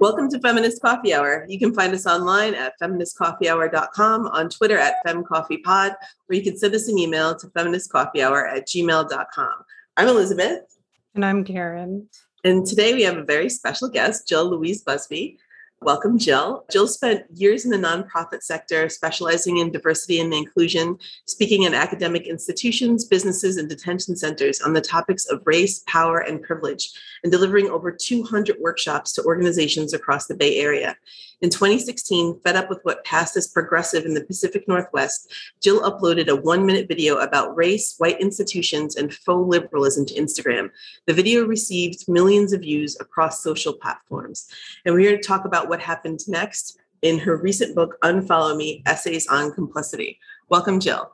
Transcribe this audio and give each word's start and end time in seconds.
Welcome 0.00 0.30
to 0.30 0.40
Feminist 0.40 0.80
Coffee 0.80 1.12
Hour. 1.12 1.44
You 1.46 1.58
can 1.58 1.74
find 1.74 1.92
us 1.92 2.06
online 2.06 2.54
at 2.54 2.72
feministcoffeehour.com, 2.80 4.28
on 4.28 4.48
Twitter 4.48 4.78
at 4.78 4.94
femcoffeepod, 5.06 5.94
or 6.26 6.34
you 6.34 6.42
can 6.42 6.56
send 6.56 6.74
us 6.74 6.88
an 6.88 6.96
email 6.96 7.36
to 7.36 7.46
feministcoffeehour 7.48 8.50
at 8.50 8.66
gmail.com. 8.66 9.52
I'm 9.98 10.08
Elizabeth. 10.08 10.78
And 11.14 11.22
I'm 11.22 11.44
Karen. 11.44 12.08
And 12.44 12.66
today 12.66 12.94
we 12.94 13.02
have 13.02 13.18
a 13.18 13.24
very 13.24 13.50
special 13.50 13.90
guest, 13.90 14.26
Jill 14.26 14.48
Louise 14.48 14.80
Busby. 14.80 15.38
Welcome, 15.82 16.18
Jill. 16.18 16.66
Jill 16.70 16.86
spent 16.86 17.24
years 17.32 17.64
in 17.64 17.70
the 17.70 17.78
nonprofit 17.78 18.42
sector, 18.42 18.90
specializing 18.90 19.56
in 19.56 19.72
diversity 19.72 20.20
and 20.20 20.30
inclusion, 20.34 20.98
speaking 21.24 21.62
in 21.62 21.72
academic 21.72 22.26
institutions, 22.26 23.06
businesses, 23.06 23.56
and 23.56 23.66
detention 23.66 24.14
centers 24.14 24.60
on 24.60 24.74
the 24.74 24.82
topics 24.82 25.24
of 25.24 25.40
race, 25.46 25.82
power, 25.86 26.18
and 26.18 26.42
privilege, 26.42 26.90
and 27.22 27.32
delivering 27.32 27.70
over 27.70 27.90
200 27.90 28.58
workshops 28.60 29.14
to 29.14 29.24
organizations 29.24 29.94
across 29.94 30.26
the 30.26 30.34
Bay 30.34 30.58
Area. 30.58 30.98
In 31.42 31.48
2016, 31.48 32.40
fed 32.40 32.56
up 32.56 32.68
with 32.68 32.80
what 32.82 33.04
passed 33.04 33.34
as 33.34 33.48
progressive 33.48 34.04
in 34.04 34.12
the 34.12 34.24
Pacific 34.24 34.68
Northwest, 34.68 35.32
Jill 35.62 35.80
uploaded 35.80 36.28
a 36.28 36.36
one 36.36 36.66
minute 36.66 36.86
video 36.86 37.16
about 37.16 37.56
race, 37.56 37.94
white 37.96 38.20
institutions, 38.20 38.94
and 38.96 39.12
faux 39.12 39.48
liberalism 39.48 40.04
to 40.06 40.14
Instagram. 40.14 40.68
The 41.06 41.14
video 41.14 41.46
received 41.46 42.08
millions 42.08 42.52
of 42.52 42.60
views 42.60 42.94
across 43.00 43.42
social 43.42 43.72
platforms. 43.72 44.48
And 44.84 44.94
we're 44.94 45.08
here 45.08 45.16
to 45.16 45.22
talk 45.22 45.46
about 45.46 45.70
what 45.70 45.80
happened 45.80 46.20
next 46.28 46.78
in 47.00 47.18
her 47.20 47.38
recent 47.38 47.74
book, 47.74 47.96
Unfollow 48.04 48.54
Me 48.54 48.82
Essays 48.84 49.26
on 49.26 49.52
Complicity. 49.52 50.18
Welcome, 50.50 50.78
Jill. 50.78 51.10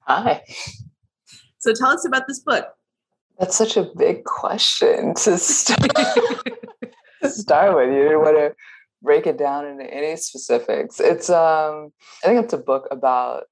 Hi. 0.00 0.42
So 1.58 1.72
tell 1.72 1.90
us 1.90 2.04
about 2.04 2.26
this 2.26 2.40
book. 2.40 2.66
That's 3.38 3.54
such 3.54 3.76
a 3.76 3.88
big 3.96 4.24
question 4.24 5.14
to 5.14 5.38
start, 5.38 5.94
to 7.22 7.30
start 7.30 7.76
with. 7.76 7.94
You 7.94 8.02
didn't 8.02 8.20
want 8.22 8.36
to 8.36 8.54
break 9.02 9.26
it 9.26 9.38
down 9.38 9.66
into 9.66 9.84
any 9.84 10.16
specifics. 10.16 11.00
It's 11.00 11.30
um 11.30 11.92
I 12.22 12.28
think 12.28 12.44
it's 12.44 12.52
a 12.52 12.58
book 12.58 12.88
about 12.90 13.44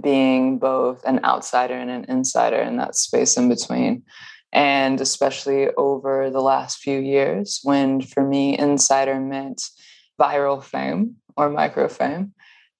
being 0.00 0.58
both 0.58 1.04
an 1.04 1.24
outsider 1.24 1.74
and 1.74 1.90
an 1.90 2.06
insider 2.08 2.56
in 2.56 2.76
that 2.78 2.96
space 2.96 3.36
in 3.36 3.48
between. 3.48 4.02
And 4.52 5.00
especially 5.00 5.68
over 5.76 6.30
the 6.30 6.40
last 6.40 6.78
few 6.78 7.00
years, 7.00 7.60
when 7.64 8.00
for 8.00 8.22
me, 8.22 8.56
insider 8.56 9.20
meant 9.20 9.62
viral 10.20 10.62
fame 10.62 11.16
or 11.36 11.50
micro 11.50 11.88
fame, 11.88 12.32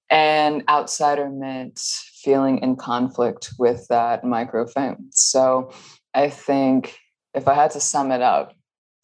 and 0.09 0.63
outsider 0.69 1.29
meant 1.29 1.79
feeling 2.23 2.59
in 2.59 2.77
conflict 2.77 3.51
with 3.59 3.87
that 3.89 4.23
micro 4.23 4.65
fame. 4.65 5.09
So 5.11 5.71
I 6.13 6.29
think 6.29 6.97
if 7.33 7.47
I 7.49 7.53
had 7.53 7.71
to 7.71 7.81
sum 7.81 8.11
it 8.11 8.21
up, 8.21 8.53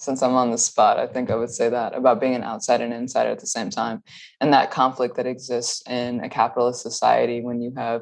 since 0.02 0.24
I'm 0.24 0.34
on 0.34 0.50
the 0.50 0.58
spot, 0.58 0.98
I 0.98 1.06
think 1.06 1.30
I 1.30 1.36
would 1.36 1.52
say 1.52 1.70
that 1.70 1.96
about 1.96 2.20
being 2.20 2.34
an 2.34 2.44
outsider 2.44 2.84
and 2.84 2.94
insider 2.94 3.30
at 3.30 3.40
the 3.40 3.46
same 3.46 3.70
time, 3.70 4.02
and 4.42 4.52
that 4.52 4.72
conflict 4.72 5.16
that 5.18 5.28
exists 5.28 5.84
in 5.88 6.22
a 6.22 6.30
capitalist 6.30 6.82
society 6.82 7.42
when 7.42 7.62
you 7.62 7.72
have 7.78 8.02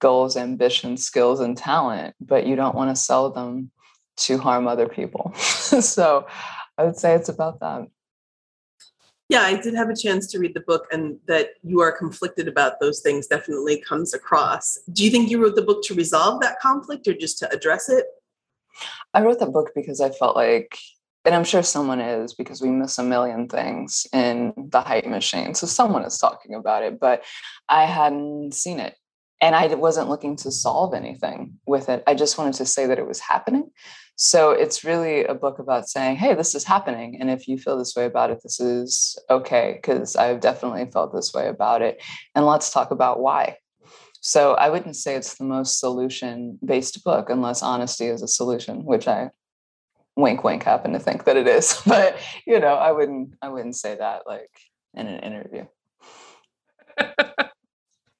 goals, 0.00 0.36
ambitions, 0.36 1.04
skills, 1.04 1.38
and 1.38 1.56
talent, 1.56 2.16
but 2.20 2.44
you 2.44 2.56
don't 2.56 2.74
want 2.74 2.90
to 2.90 3.00
sell 3.00 3.30
them 3.30 3.70
to 4.16 4.36
harm 4.36 4.66
other 4.66 4.88
people. 4.88 5.32
so 5.36 6.26
I 6.76 6.82
would 6.82 6.96
say 6.96 7.14
it's 7.14 7.28
about 7.28 7.60
that. 7.60 7.86
Yeah, 9.28 9.42
I 9.42 9.60
did 9.60 9.74
have 9.74 9.90
a 9.90 9.96
chance 9.96 10.26
to 10.32 10.40
read 10.40 10.54
the 10.54 10.60
book, 10.60 10.88
and 10.90 11.20
that 11.28 11.50
you 11.62 11.80
are 11.80 11.92
conflicted 11.92 12.48
about 12.48 12.80
those 12.80 12.98
things 13.00 13.28
definitely 13.28 13.80
comes 13.80 14.12
across. 14.12 14.76
Do 14.92 15.04
you 15.04 15.10
think 15.10 15.30
you 15.30 15.40
wrote 15.40 15.54
the 15.54 15.62
book 15.62 15.84
to 15.84 15.94
resolve 15.94 16.40
that 16.40 16.58
conflict 16.58 17.06
or 17.06 17.14
just 17.14 17.38
to 17.38 17.52
address 17.52 17.88
it? 17.88 18.06
I 19.14 19.22
wrote 19.22 19.38
the 19.38 19.46
book 19.46 19.70
because 19.74 20.00
I 20.00 20.10
felt 20.10 20.34
like 20.34 20.76
and 21.24 21.34
I'm 21.34 21.44
sure 21.44 21.62
someone 21.62 22.00
is 22.00 22.34
because 22.34 22.62
we 22.62 22.70
miss 22.70 22.98
a 22.98 23.02
million 23.02 23.48
things 23.48 24.06
in 24.12 24.52
the 24.56 24.80
hype 24.80 25.06
machine. 25.06 25.54
So 25.54 25.66
someone 25.66 26.04
is 26.04 26.18
talking 26.18 26.54
about 26.54 26.82
it, 26.82 26.98
but 27.00 27.24
I 27.68 27.84
hadn't 27.84 28.54
seen 28.54 28.80
it. 28.80 28.94
And 29.40 29.54
I 29.54 29.66
wasn't 29.74 30.08
looking 30.08 30.36
to 30.36 30.50
solve 30.50 30.94
anything 30.94 31.58
with 31.66 31.88
it. 31.88 32.02
I 32.06 32.14
just 32.14 32.38
wanted 32.38 32.54
to 32.54 32.66
say 32.66 32.86
that 32.86 32.98
it 32.98 33.06
was 33.06 33.20
happening. 33.20 33.70
So 34.16 34.50
it's 34.50 34.82
really 34.82 35.24
a 35.24 35.34
book 35.34 35.60
about 35.60 35.88
saying, 35.88 36.16
hey, 36.16 36.34
this 36.34 36.56
is 36.56 36.64
happening. 36.64 37.18
And 37.20 37.30
if 37.30 37.46
you 37.46 37.56
feel 37.56 37.78
this 37.78 37.94
way 37.94 38.04
about 38.04 38.30
it, 38.30 38.40
this 38.42 38.58
is 38.58 39.16
okay, 39.30 39.74
because 39.80 40.16
I've 40.16 40.40
definitely 40.40 40.90
felt 40.90 41.14
this 41.14 41.32
way 41.32 41.46
about 41.46 41.82
it. 41.82 42.02
And 42.34 42.44
let's 42.44 42.72
talk 42.72 42.90
about 42.90 43.20
why. 43.20 43.58
So 44.20 44.54
I 44.54 44.70
wouldn't 44.70 44.96
say 44.96 45.14
it's 45.14 45.36
the 45.36 45.44
most 45.44 45.78
solution 45.78 46.58
based 46.64 47.04
book 47.04 47.30
unless 47.30 47.62
honesty 47.62 48.06
is 48.06 48.22
a 48.22 48.28
solution, 48.28 48.84
which 48.84 49.06
I 49.06 49.30
wink 50.18 50.44
wink 50.44 50.62
happen 50.64 50.92
to 50.92 50.98
think 50.98 51.24
that 51.24 51.36
it 51.36 51.46
is 51.46 51.80
but 51.86 52.18
you 52.46 52.58
know 52.60 52.74
i 52.74 52.92
wouldn't 52.92 53.34
i 53.40 53.48
wouldn't 53.48 53.76
say 53.76 53.94
that 53.94 54.26
like 54.26 54.50
in 54.94 55.06
an 55.06 55.20
interview. 55.20 55.64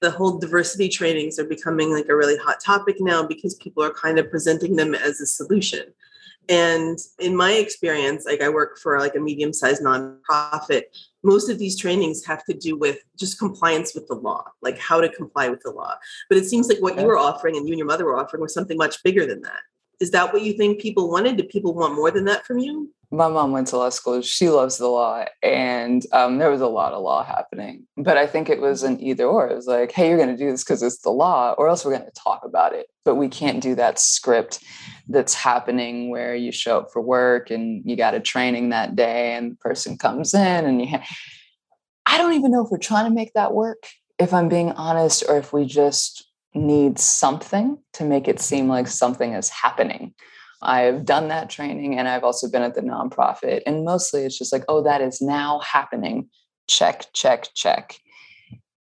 The 0.00 0.12
whole 0.12 0.38
diversity 0.38 0.88
trainings 0.88 1.41
are 1.41 1.44
becoming 1.44 1.92
like 1.92 2.09
a 2.09 2.14
really 2.14 2.36
hot 2.36 2.60
topic 2.64 2.98
now 3.00 3.26
because 3.26 3.56
people 3.56 3.82
are 3.82 3.91
kind 3.91 4.20
of 4.20 4.31
presenting 4.31 4.76
them 4.76 4.94
as 4.94 5.20
a 5.20 5.26
solution. 5.26 5.86
And 6.48 6.97
in 7.19 7.34
my 7.34 7.54
experience 7.54 8.25
like 8.25 8.41
i 8.41 8.48
work 8.48 8.78
for 8.78 9.00
like 9.00 9.16
a 9.16 9.20
medium 9.20 9.53
sized 9.53 9.82
nonprofit 9.82 10.82
most 11.25 11.50
of 11.50 11.59
these 11.59 11.76
trainings 11.76 12.25
have 12.25 12.44
to 12.44 12.54
do 12.54 12.78
with 12.78 12.98
just 13.19 13.41
compliance 13.41 13.92
with 13.92 14.06
the 14.06 14.15
law 14.15 14.44
like 14.62 14.78
how 14.78 15.00
to 15.00 15.09
comply 15.09 15.48
with 15.48 15.62
the 15.62 15.72
law. 15.72 15.97
But 16.28 16.38
it 16.38 16.44
seems 16.44 16.69
like 16.69 16.78
what 16.78 16.97
you 16.97 17.04
were 17.04 17.19
offering 17.19 17.56
and 17.56 17.66
you 17.66 17.72
and 17.72 17.78
your 17.78 17.88
mother 17.88 18.04
were 18.04 18.20
offering 18.20 18.41
was 18.41 18.54
something 18.54 18.78
much 18.78 19.03
bigger 19.03 19.26
than 19.26 19.42
that 19.42 19.62
is 20.00 20.10
that 20.12 20.32
what 20.32 20.42
you 20.42 20.53
think 20.53 20.81
people 20.81 21.10
wanted? 21.10 21.36
Did 21.36 21.48
people 21.48 21.75
want 21.75 21.94
more 21.94 22.10
than 22.10 22.25
that 22.26 22.47
from 22.47 22.59
you? 22.59 22.91
My 23.10 23.28
mom 23.28 23.53
went 23.53 23.69
to 23.69 23.78
law 23.78 23.88
school. 23.88 24.20
She 24.20 24.50
loves 24.50 24.76
the 24.76 24.86
law, 24.86 25.25
and 25.42 26.04
um, 26.12 26.36
there 26.36 26.50
was 26.50 26.60
a 26.60 26.66
lot 26.66 26.92
of 26.92 27.03
law 27.03 27.25
happening. 27.25 27.86
But 27.97 28.19
I 28.19 28.26
think 28.26 28.50
it 28.50 28.60
was 28.60 28.82
an 28.82 29.00
either 29.00 29.25
or. 29.25 29.48
It 29.48 29.56
was 29.56 29.66
like, 29.66 29.92
hey, 29.92 30.09
you're 30.09 30.19
going 30.19 30.28
to 30.28 30.36
do 30.36 30.50
this 30.50 30.62
because 30.62 30.82
it's 30.82 30.98
the 30.98 31.10
law, 31.10 31.54
or 31.56 31.69
else 31.69 31.84
we're 31.84 31.97
going 31.97 32.04
to 32.04 32.20
talk 32.22 32.42
about 32.44 32.75
it. 32.75 32.86
But 33.06 33.14
we 33.14 33.28
can't 33.28 33.62
do 33.62 33.75
that 33.76 33.98
script 33.98 34.62
that's 35.09 35.32
happening 35.32 36.10
where 36.10 36.34
you 36.34 36.53
show 36.53 36.80
up 36.80 36.92
for 36.92 37.00
work 37.00 37.50
and 37.50 37.82
you 37.88 37.97
got 37.97 38.12
a 38.12 38.20
training 38.20 38.69
that 38.69 38.94
day, 38.94 39.32
and 39.32 39.53
the 39.53 39.56
person 39.56 39.97
comes 39.97 40.34
in, 40.34 40.66
and 40.66 40.80
you. 40.80 40.88
Ha- 40.88 41.06
I 42.04 42.19
don't 42.19 42.34
even 42.34 42.50
know 42.50 42.65
if 42.65 42.70
we're 42.70 42.78
trying 42.78 43.06
to 43.06 43.15
make 43.15 43.32
that 43.32 43.54
work. 43.54 43.86
If 44.19 44.34
I'm 44.34 44.50
being 44.50 44.72
honest, 44.72 45.25
or 45.28 45.38
if 45.38 45.53
we 45.54 45.65
just 45.65 46.28
needs 46.54 47.03
something 47.03 47.78
to 47.94 48.04
make 48.04 48.28
it 48.28 48.41
seem 48.41 48.69
like 48.69 48.88
something 48.88 49.34
is 49.34 49.48
happening. 49.48 50.14
I've 50.60 51.04
done 51.04 51.28
that 51.28 51.50
training 51.50 51.98
and 51.98 52.09
I've 52.09 52.25
also 52.25 52.50
been 52.50 52.62
at 52.62 52.75
the 52.75 52.81
nonprofit. 52.81 53.62
And 53.66 53.84
mostly 53.84 54.25
it's 54.25 54.38
just 54.38 54.53
like, 54.53 54.64
oh, 54.69 54.82
that 54.82 55.00
is 55.00 55.20
now 55.20 55.60
happening. 55.60 56.28
Check, 56.66 57.06
check, 57.12 57.48
check. 57.54 57.97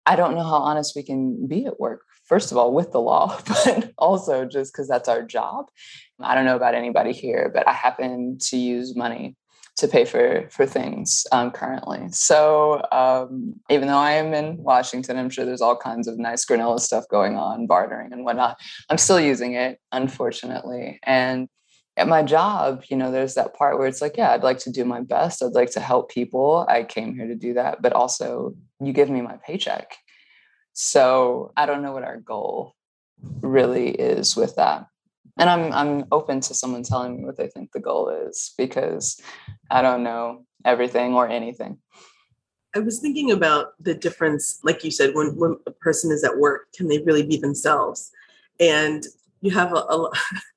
I 0.06 0.14
don't 0.14 0.36
know 0.36 0.44
how 0.44 0.58
honest 0.58 0.94
we 0.94 1.02
can 1.02 1.48
be 1.48 1.66
at 1.66 1.80
work, 1.80 2.02
first 2.24 2.52
of 2.52 2.58
all, 2.58 2.72
with 2.72 2.92
the 2.92 3.00
law, 3.00 3.36
but 3.64 3.92
also 3.98 4.44
just 4.44 4.72
because 4.72 4.86
that's 4.86 5.08
our 5.08 5.22
job. 5.22 5.66
I 6.20 6.34
don't 6.36 6.44
know 6.44 6.56
about 6.56 6.76
anybody 6.76 7.12
here, 7.12 7.50
but 7.52 7.66
I 7.66 7.72
happen 7.72 8.38
to 8.42 8.56
use 8.56 8.94
money 8.94 9.36
to 9.76 9.87
pay 9.87 10.04
for 10.04 10.48
for 10.50 10.64
things 10.66 11.26
um, 11.32 11.50
currently. 11.50 12.09
So 12.10 12.82
um, 12.92 13.54
even 13.70 13.88
though 13.88 13.98
I 13.98 14.12
am 14.12 14.32
in 14.32 14.56
Washington, 14.56 15.19
I'm 15.19 15.31
sure 15.31 15.44
there's 15.44 15.60
all 15.60 15.76
kinds 15.76 16.09
of 16.09 16.19
nice 16.19 16.47
granola 16.47 16.81
stuff 16.81 17.04
going 17.09 17.37
on, 17.37 17.66
bartering 17.66 18.12
and 18.12 18.25
whatnot. 18.25 18.59
I'm 18.88 18.98
still 18.98 19.20
using 19.20 19.54
it, 19.54 19.78
unfortunately. 19.92 20.98
And 21.03 21.48
at 21.98 22.09
my 22.09 22.22
job, 22.22 22.84
you 22.88 22.97
know, 22.97 23.10
there's 23.10 23.34
that 23.34 23.54
part 23.54 23.78
where 23.78 23.88
it's 23.88 24.03
like, 24.03 24.16
yeah, 24.16 24.32
I'd 24.32 24.42
like 24.42 24.59
to 24.60 24.70
do 24.70 24.84
my 24.84 25.00
best. 25.00 25.42
I'd 25.42 25.53
like 25.53 25.70
to 25.72 25.81
help 25.81 26.10
people. 26.10 26.66
I 26.69 26.82
came 26.82 27.15
here 27.15 27.26
to 27.26 27.34
do 27.34 27.54
that, 27.54 27.81
but 27.81 27.92
also 27.92 28.54
you 28.81 28.92
give 28.92 29.10
me 29.10 29.20
my 29.20 29.38
paycheck. 29.47 29.97
So 30.72 31.53
I 31.56 31.65
don't 31.65 31.82
know 31.82 31.92
what 31.92 32.04
our 32.04 32.19
goal 32.19 32.74
really 33.41 33.91
is 33.91 34.36
with 34.36 34.56
that 34.56 34.86
and 35.38 35.50
i'm 35.50 35.72
i'm 35.72 36.04
open 36.12 36.41
to 36.41 36.54
someone 36.54 36.83
telling 36.83 37.16
me 37.16 37.24
what 37.24 37.36
they 37.36 37.48
think 37.48 37.72
the 37.72 37.80
goal 37.80 38.09
is 38.09 38.54
because 38.56 39.21
i 39.71 39.83
don't 39.83 40.03
know 40.03 40.44
everything 40.65 41.15
or 41.15 41.28
anything 41.28 41.78
i 42.74 42.78
was 42.78 43.00
thinking 43.00 43.30
about 43.30 43.72
the 43.80 43.94
difference 43.94 44.60
like 44.65 44.84
you 44.84 44.91
said 44.91 45.15
when 45.15 45.36
when 45.36 45.56
a 45.66 45.71
person 45.71 46.10
is 46.10 46.24
at 46.24 46.38
work 46.38 46.72
can 46.72 46.88
they 46.88 46.98
really 47.03 47.27
be 47.27 47.36
themselves 47.36 48.10
and 48.60 49.04
you 49.42 49.50
have 49.50 49.72
a, 49.72 49.77
a, 49.77 50.10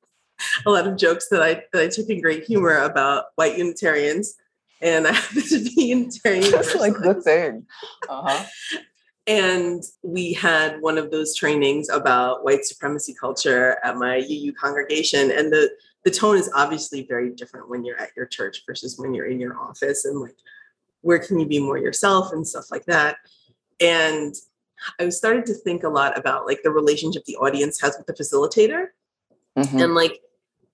a 0.66 0.70
lot 0.70 0.88
of 0.88 0.98
jokes 0.98 1.28
that 1.30 1.42
i 1.42 1.64
that 1.74 1.84
i 1.84 1.88
took 1.88 2.10
in 2.10 2.22
great 2.22 2.44
humor 2.44 2.78
about 2.78 3.26
white 3.36 3.58
unitarians 3.58 4.36
and 4.82 5.08
I 5.08 5.12
happen 5.14 5.42
to 5.44 5.60
be 5.60 5.86
Unitarian. 5.86 6.52
That's 6.52 6.76
like 6.76 6.94
the 6.94 7.16
thing. 7.16 7.66
Uh-huh. 8.08 8.46
And 9.30 9.84
we 10.02 10.34
had 10.34 10.82
one 10.82 10.98
of 10.98 11.12
those 11.12 11.36
trainings 11.36 11.88
about 11.88 12.44
white 12.44 12.66
supremacy 12.66 13.14
culture 13.14 13.78
at 13.84 13.96
my 13.96 14.18
UU 14.18 14.54
congregation. 14.54 15.30
And 15.30 15.54
the, 15.54 15.70
the 16.04 16.10
tone 16.10 16.36
is 16.36 16.50
obviously 16.56 17.06
very 17.08 17.30
different 17.30 17.70
when 17.70 17.86
you're 17.86 18.02
at 18.02 18.10
your 18.18 18.26
church 18.26 18.64
versus 18.66 18.98
when 18.98 19.14
you're 19.14 19.28
in 19.28 19.40
your 19.40 19.56
office. 19.60 20.06
And 20.06 20.20
like, 20.20 20.36
where 21.02 21.20
can 21.20 21.40
you 21.40 21.46
be 21.46 21.60
more 21.60 21.78
yourself 21.78 22.34
and 22.34 22.46
stuff 22.46 22.72
like 22.72 22.86
that. 22.86 23.18
And 23.80 24.34
I 25.00 25.10
started 25.10 25.46
to 25.46 25.54
think 25.54 25.84
a 25.84 25.90
lot 25.90 26.18
about 26.18 26.48
like 26.48 26.64
the 26.64 26.72
relationship 26.72 27.24
the 27.26 27.36
audience 27.36 27.80
has 27.82 27.98
with 28.00 28.08
the 28.08 28.14
facilitator. 28.14 28.88
Mm-hmm. 29.56 29.78
And 29.78 29.94
like, 29.94 30.22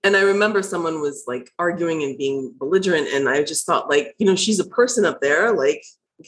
And 0.06 0.16
I 0.16 0.22
remember 0.22 0.62
someone 0.62 1.02
was 1.02 1.25
like 1.28 1.52
arguing 1.60 2.04
and 2.04 2.18
being 2.18 2.54
belligerent. 2.57 3.10
And 3.10 3.28
I 3.28 3.44
just 3.44 3.66
thought, 3.66 3.90
like, 3.90 4.16
you 4.18 4.25
know, 4.25 4.36
she's 4.38 4.62
a 4.62 4.66
person 4.66 5.04
up 5.04 5.19
there, 5.19 5.52
like, 5.52 5.84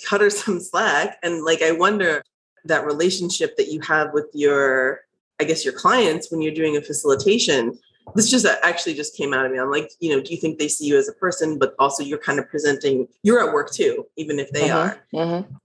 cut 0.07 0.21
her 0.21 0.29
some 0.41 0.59
slack. 0.59 1.17
And 1.23 1.43
like, 1.43 1.61
I 1.61 1.71
wonder 1.71 2.23
that 2.65 2.85
relationship 2.85 3.55
that 3.57 3.67
you 3.67 3.79
have 3.81 4.13
with 4.13 4.27
your, 4.33 5.01
I 5.39 5.43
guess, 5.43 5.63
your 5.63 5.73
clients 5.73 6.31
when 6.31 6.41
you're 6.41 6.53
doing 6.53 6.77
a 6.77 6.81
facilitation. 6.81 7.77
This 8.15 8.31
just 8.31 8.45
actually 8.45 8.93
just 8.93 9.15
came 9.17 9.33
out 9.33 9.45
of 9.45 9.51
me. 9.51 9.59
I'm 9.59 9.69
like, 9.71 9.91
you 9.99 10.15
know, 10.15 10.21
do 10.21 10.33
you 10.33 10.39
think 10.39 10.59
they 10.59 10.69
see 10.69 10.85
you 10.85 10.97
as 10.97 11.09
a 11.09 11.13
person, 11.13 11.59
but 11.59 11.75
also 11.77 12.03
you're 12.03 12.17
kind 12.17 12.39
of 12.39 12.49
presenting, 12.49 13.07
you're 13.23 13.45
at 13.45 13.53
work 13.53 13.71
too, 13.71 14.05
even 14.15 14.39
if 14.39 14.49
they 14.51 14.69
Mhm, 14.69 14.75
are. 14.75 14.99
mhm. 15.13 15.59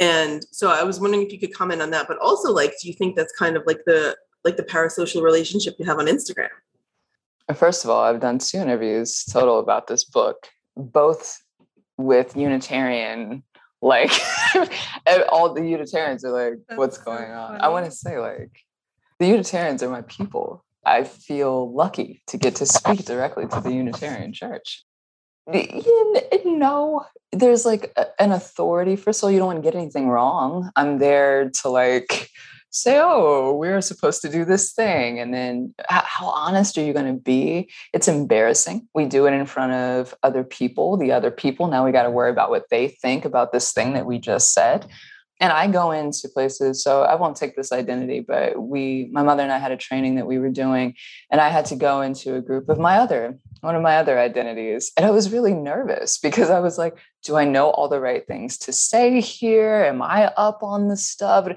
And 0.00 0.44
so 0.50 0.70
I 0.70 0.82
was 0.82 0.98
wondering 0.98 1.24
if 1.24 1.32
you 1.32 1.38
could 1.38 1.54
comment 1.54 1.80
on 1.80 1.90
that, 1.90 2.08
but 2.08 2.18
also 2.18 2.52
like, 2.52 2.74
do 2.82 2.88
you 2.88 2.94
think 2.94 3.14
that's 3.14 3.32
kind 3.36 3.56
of 3.56 3.62
like 3.66 3.84
the 3.86 4.16
like 4.44 4.56
the 4.56 4.62
parasocial 4.62 5.22
relationship 5.22 5.76
you 5.78 5.86
have 5.86 5.98
on 5.98 6.06
Instagram? 6.06 6.50
First 7.54 7.84
of 7.84 7.90
all, 7.90 8.02
I've 8.02 8.20
done 8.20 8.38
two 8.38 8.58
interviews 8.58 9.24
total 9.24 9.58
about 9.58 9.86
this 9.86 10.04
book, 10.04 10.48
both 10.76 11.40
with 11.96 12.36
Unitarian, 12.36 13.42
like 13.84 14.10
all 15.28 15.52
the 15.54 15.62
Unitarians 15.62 16.24
are 16.24 16.30
like, 16.32 16.54
That's 16.68 16.78
what's 16.78 16.96
so 16.96 17.04
going 17.04 17.30
on? 17.30 17.60
I 17.60 17.68
want 17.68 17.84
to 17.86 17.92
say, 17.92 18.18
like, 18.18 18.50
the 19.18 19.26
Unitarians 19.26 19.82
are 19.82 19.90
my 19.90 20.02
people. 20.02 20.64
I 20.86 21.04
feel 21.04 21.72
lucky 21.72 22.22
to 22.28 22.36
get 22.38 22.56
to 22.56 22.66
speak 22.66 23.04
directly 23.04 23.46
to 23.46 23.60
the 23.60 23.72
Unitarian 23.72 24.32
Church. 24.32 24.84
You 25.52 26.14
kn- 26.14 26.58
No, 26.58 27.04
there's 27.32 27.64
like 27.66 27.92
a- 27.96 28.20
an 28.20 28.32
authority. 28.32 28.96
First 28.96 29.20
of 29.20 29.24
all, 29.24 29.30
you 29.30 29.38
don't 29.38 29.46
want 29.48 29.62
to 29.62 29.68
get 29.70 29.74
anything 29.74 30.08
wrong. 30.08 30.70
I'm 30.76 30.98
there 30.98 31.50
to 31.62 31.68
like 31.68 32.30
say, 32.74 32.98
oh, 33.00 33.54
we're 33.54 33.80
supposed 33.80 34.20
to 34.22 34.28
do 34.28 34.44
this 34.44 34.72
thing. 34.72 35.20
And 35.20 35.32
then 35.32 35.74
how 35.88 36.26
honest 36.26 36.76
are 36.76 36.82
you 36.82 36.92
going 36.92 37.06
to 37.06 37.20
be? 37.20 37.70
It's 37.92 38.08
embarrassing. 38.08 38.88
We 38.94 39.06
do 39.06 39.26
it 39.26 39.32
in 39.32 39.46
front 39.46 39.72
of 39.72 40.14
other 40.22 40.42
people, 40.42 40.96
the 40.96 41.12
other 41.12 41.30
people. 41.30 41.68
Now 41.68 41.84
we 41.84 41.92
got 41.92 42.02
to 42.02 42.10
worry 42.10 42.30
about 42.30 42.50
what 42.50 42.68
they 42.70 42.88
think 42.88 43.24
about 43.24 43.52
this 43.52 43.72
thing 43.72 43.92
that 43.94 44.06
we 44.06 44.18
just 44.18 44.52
said. 44.52 44.86
And 45.40 45.52
I 45.52 45.66
go 45.66 45.90
into 45.90 46.28
places, 46.28 46.82
so 46.82 47.02
I 47.02 47.16
won't 47.16 47.36
take 47.36 47.56
this 47.56 47.72
identity, 47.72 48.20
but 48.20 48.56
we, 48.60 49.08
my 49.12 49.22
mother 49.22 49.42
and 49.42 49.50
I 49.50 49.58
had 49.58 49.72
a 49.72 49.76
training 49.76 50.14
that 50.14 50.28
we 50.28 50.38
were 50.38 50.48
doing, 50.48 50.94
and 51.30 51.40
I 51.40 51.48
had 51.48 51.66
to 51.66 51.76
go 51.76 52.02
into 52.02 52.36
a 52.36 52.40
group 52.40 52.68
of 52.68 52.78
my 52.78 52.98
other, 52.98 53.36
one 53.60 53.74
of 53.74 53.82
my 53.82 53.96
other 53.96 54.18
identities. 54.18 54.92
And 54.96 55.04
I 55.04 55.10
was 55.10 55.32
really 55.32 55.52
nervous 55.52 56.18
because 56.18 56.50
I 56.50 56.60
was 56.60 56.78
like, 56.78 56.96
do 57.24 57.36
I 57.36 57.44
know 57.44 57.70
all 57.70 57.88
the 57.88 58.00
right 58.00 58.24
things 58.26 58.58
to 58.58 58.72
say 58.72 59.20
here? 59.20 59.84
Am 59.84 60.02
I 60.02 60.26
up 60.36 60.62
on 60.62 60.86
the 60.88 60.96
stuff? 60.96 61.48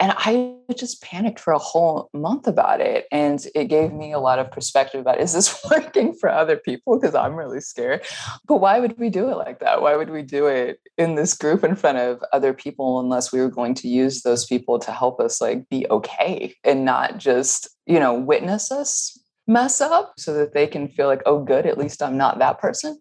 And 0.00 0.14
I 0.16 0.56
just 0.76 1.02
panicked 1.02 1.38
for 1.38 1.52
a 1.52 1.58
whole 1.58 2.08
month 2.14 2.46
about 2.46 2.80
it. 2.80 3.06
And 3.12 3.44
it 3.54 3.66
gave 3.66 3.92
me 3.92 4.12
a 4.12 4.18
lot 4.18 4.38
of 4.38 4.50
perspective 4.50 5.02
about 5.02 5.20
is 5.20 5.34
this 5.34 5.62
working 5.70 6.14
for 6.14 6.30
other 6.30 6.56
people? 6.56 6.98
Because 6.98 7.14
I'm 7.14 7.34
really 7.34 7.60
scared. 7.60 8.02
But 8.46 8.56
why 8.56 8.80
would 8.80 8.98
we 8.98 9.10
do 9.10 9.28
it 9.28 9.36
like 9.36 9.60
that? 9.60 9.82
Why 9.82 9.96
would 9.96 10.10
we 10.10 10.22
do 10.22 10.46
it 10.46 10.80
in 10.96 11.16
this 11.16 11.34
group 11.34 11.62
in 11.62 11.76
front 11.76 11.98
of 11.98 12.24
other 12.32 12.54
people 12.54 12.98
unless 12.98 13.30
we 13.30 13.40
were 13.40 13.50
going 13.50 13.74
to 13.74 13.88
use 13.88 14.22
those 14.22 14.46
people 14.46 14.78
to 14.78 14.90
help 14.90 15.20
us 15.20 15.40
like 15.40 15.68
be 15.68 15.86
okay 15.90 16.54
and 16.64 16.84
not 16.84 17.18
just, 17.18 17.68
you 17.86 18.00
know, 18.00 18.14
witness 18.14 18.72
us 18.72 19.18
mess 19.46 19.80
up 19.80 20.14
so 20.16 20.32
that 20.32 20.54
they 20.54 20.66
can 20.66 20.88
feel 20.88 21.08
like, 21.08 21.22
oh, 21.26 21.42
good, 21.42 21.66
at 21.66 21.76
least 21.76 22.02
I'm 22.02 22.16
not 22.16 22.38
that 22.38 22.58
person 22.58 23.00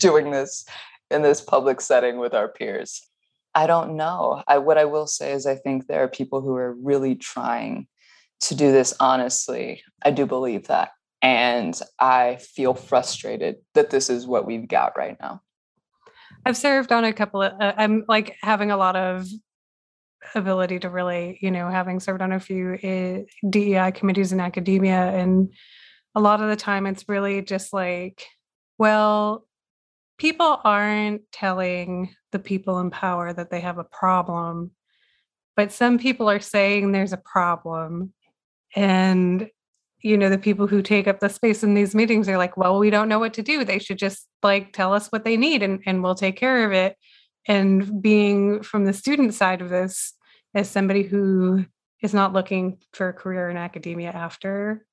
doing 0.00 0.32
this 0.32 0.66
in 1.10 1.22
this 1.22 1.40
public 1.40 1.80
setting 1.80 2.18
with 2.18 2.34
our 2.34 2.48
peers. 2.48 3.08
I 3.56 3.66
don't 3.66 3.96
know. 3.96 4.42
I, 4.46 4.58
what 4.58 4.76
I 4.76 4.84
will 4.84 5.06
say 5.06 5.32
is, 5.32 5.46
I 5.46 5.54
think 5.54 5.86
there 5.86 6.04
are 6.04 6.08
people 6.08 6.42
who 6.42 6.54
are 6.56 6.74
really 6.74 7.14
trying 7.14 7.88
to 8.42 8.54
do 8.54 8.70
this 8.70 8.92
honestly. 9.00 9.82
I 10.04 10.10
do 10.10 10.26
believe 10.26 10.66
that. 10.66 10.90
And 11.22 11.80
I 11.98 12.36
feel 12.36 12.74
frustrated 12.74 13.56
that 13.72 13.88
this 13.88 14.10
is 14.10 14.26
what 14.26 14.46
we've 14.46 14.68
got 14.68 14.92
right 14.96 15.16
now. 15.18 15.40
I've 16.44 16.56
served 16.58 16.92
on 16.92 17.04
a 17.04 17.14
couple 17.14 17.42
of, 17.42 17.54
uh, 17.58 17.72
I'm 17.78 18.04
like 18.06 18.36
having 18.42 18.70
a 18.70 18.76
lot 18.76 18.94
of 18.94 19.26
ability 20.34 20.80
to 20.80 20.90
relate, 20.90 21.38
you 21.42 21.50
know, 21.50 21.70
having 21.70 21.98
served 21.98 22.20
on 22.20 22.32
a 22.32 22.40
few 22.40 22.74
uh, 22.74 23.48
DEI 23.48 23.90
committees 23.92 24.32
in 24.32 24.40
academia. 24.40 25.10
And 25.12 25.50
a 26.14 26.20
lot 26.20 26.42
of 26.42 26.50
the 26.50 26.56
time 26.56 26.84
it's 26.84 27.08
really 27.08 27.40
just 27.40 27.72
like, 27.72 28.22
well, 28.76 29.46
people 30.18 30.60
aren't 30.64 31.22
telling 31.32 32.14
the 32.32 32.38
people 32.38 32.78
in 32.80 32.90
power 32.90 33.32
that 33.32 33.50
they 33.50 33.60
have 33.60 33.78
a 33.78 33.84
problem, 33.84 34.70
but 35.56 35.72
some 35.72 35.98
people 35.98 36.28
are 36.28 36.40
saying 36.40 36.92
there's 36.92 37.12
a 37.12 37.18
problem. 37.18 38.12
And 38.74 39.48
you 40.02 40.16
know 40.16 40.28
the 40.28 40.38
people 40.38 40.66
who 40.66 40.82
take 40.82 41.08
up 41.08 41.20
the 41.20 41.28
space 41.28 41.64
in 41.64 41.74
these 41.74 41.94
meetings 41.94 42.28
are 42.28 42.38
like 42.38 42.56
well 42.56 42.78
we 42.78 42.90
don't 42.90 43.08
know 43.08 43.18
what 43.18 43.34
to 43.34 43.42
do 43.42 43.64
they 43.64 43.78
should 43.78 43.98
just 43.98 44.28
like 44.42 44.72
tell 44.72 44.92
us 44.92 45.08
what 45.08 45.24
they 45.24 45.36
need 45.36 45.62
and, 45.62 45.82
and 45.86 46.02
we'll 46.02 46.14
take 46.14 46.36
care 46.36 46.64
of 46.64 46.72
it 46.72 46.96
and 47.48 48.02
being 48.02 48.62
from 48.62 48.84
the 48.84 48.92
student 48.92 49.34
side 49.34 49.60
of 49.60 49.68
this 49.68 50.12
as 50.54 50.70
somebody 50.70 51.02
who 51.02 51.64
is 52.02 52.14
not 52.14 52.32
looking 52.32 52.78
for 52.92 53.08
a 53.08 53.12
career 53.12 53.48
in 53.48 53.56
academia 53.56 54.10
after 54.10 54.84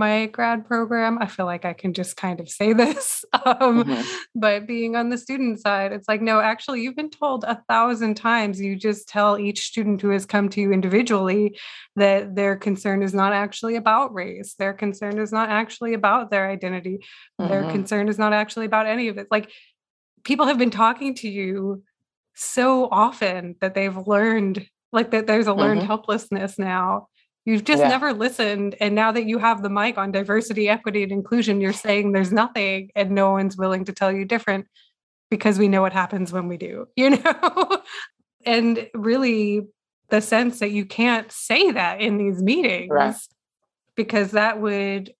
my 0.00 0.26
grad 0.26 0.66
program 0.66 1.18
i 1.20 1.26
feel 1.26 1.44
like 1.46 1.64
i 1.66 1.74
can 1.74 1.92
just 1.92 2.16
kind 2.16 2.40
of 2.40 2.48
say 2.48 2.72
this 2.82 3.24
um, 3.44 3.84
Mhm. 3.84 4.04
but 4.34 4.66
being 4.66 4.96
on 4.96 5.10
the 5.10 5.18
student 5.18 5.60
side 5.60 5.92
it's 5.92 6.08
like 6.08 6.22
no 6.22 6.40
actually 6.40 6.80
you've 6.82 6.96
been 6.96 7.10
told 7.10 7.44
a 7.44 7.62
thousand 7.68 8.14
times 8.16 8.60
you 8.60 8.74
just 8.88 9.08
tell 9.08 9.38
each 9.38 9.60
student 9.66 10.00
who 10.00 10.10
has 10.10 10.24
come 10.26 10.48
to 10.48 10.60
you 10.60 10.72
individually 10.72 11.58
that 11.96 12.34
their 12.34 12.56
concern 12.56 13.02
is 13.02 13.12
not 13.12 13.32
actually 13.32 13.76
about 13.76 14.14
race 14.14 14.54
their 14.58 14.72
concern 14.72 15.18
is 15.18 15.32
not 15.38 15.48
actually 15.60 15.92
about 15.94 16.30
their 16.30 16.48
identity 16.56 16.96
their 17.38 17.64
Mhm. 17.64 17.70
concern 17.70 18.08
is 18.08 18.18
not 18.18 18.32
actually 18.32 18.66
about 18.66 18.86
any 18.86 19.08
of 19.08 19.18
it 19.18 19.26
like 19.30 19.50
people 20.24 20.46
have 20.46 20.58
been 20.58 20.70
talking 20.84 21.14
to 21.16 21.28
you 21.28 21.82
so 22.34 22.88
often 22.90 23.56
that 23.60 23.74
they've 23.74 23.96
learned 24.06 24.66
like 24.92 25.10
that 25.12 25.26
there's 25.26 25.46
a 25.46 25.54
learned 25.54 25.82
Mhm. 25.82 25.86
helplessness 25.92 26.58
now 26.58 27.08
you've 27.46 27.64
just 27.64 27.80
Yeah. 27.80 27.88
never 27.88 28.12
listened 28.12 28.74
and 28.80 28.94
now 28.94 29.10
that 29.12 29.24
you 29.26 29.38
have 29.38 29.62
the 29.62 29.70
mic 29.70 29.96
on 29.98 30.12
diversity 30.12 30.68
equity 30.68 31.02
and 31.02 31.12
inclusion 31.12 31.60
you're 31.60 31.72
saying 31.72 32.12
there's 32.12 32.32
nothing 32.32 32.90
and 32.94 33.10
no 33.10 33.30
one's 33.32 33.56
willing 33.56 33.84
to 33.86 33.92
tell 33.92 34.12
you 34.12 34.24
different 34.24 34.66
because 35.30 35.58
we 35.58 35.68
know 35.68 35.80
what 35.82 35.92
happens 35.92 36.32
when 36.32 36.48
we 36.48 36.56
do 36.56 36.86
you 36.96 37.10
know 37.10 37.82
and 38.44 38.88
really 38.94 39.62
the 40.10 40.20
sense 40.20 40.58
that 40.58 40.70
you 40.70 40.84
can't 40.84 41.30
say 41.32 41.70
that 41.70 42.00
in 42.00 42.18
these 42.18 42.42
meetings 42.42 42.90
Right. 42.90 43.14
because 43.96 44.32
that 44.32 44.60
would 44.60 45.12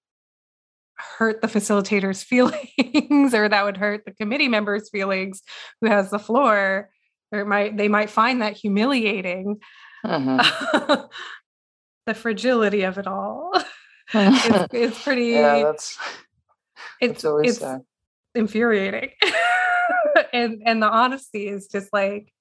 hurt 1.18 1.40
the 1.40 1.48
facilitator's 1.48 2.22
feelings 2.32 3.32
or 3.34 3.48
that 3.48 3.64
would 3.64 3.76
hurt 3.78 4.04
the 4.04 4.12
committee 4.12 4.48
member's 4.48 4.90
feelings 4.90 5.42
who 5.80 5.88
has 5.88 6.10
the 6.10 6.18
floor 6.18 6.90
or 7.32 7.44
might 7.44 7.76
they 7.76 7.88
might 7.88 8.10
find 8.10 8.42
that 8.42 8.56
humiliating 8.56 9.56
Mhm. 10.04 11.08
the 12.10 12.14
fragility 12.14 12.82
of 12.82 12.98
it 12.98 13.06
all 13.06 13.52
it's, 14.14 14.68
it's 14.72 15.02
pretty 15.04 15.26
yeah, 15.26 15.62
that's 15.62 15.96
it's 17.00 17.12
that's 17.12 17.24
always 17.24 17.50
it's 17.50 17.58
sad. 17.60 17.82
infuriating 18.34 19.10
and 20.32 20.62
and 20.66 20.82
the 20.82 20.88
honesty 20.88 21.46
is 21.46 21.68
just 21.68 21.92
like 21.92 22.32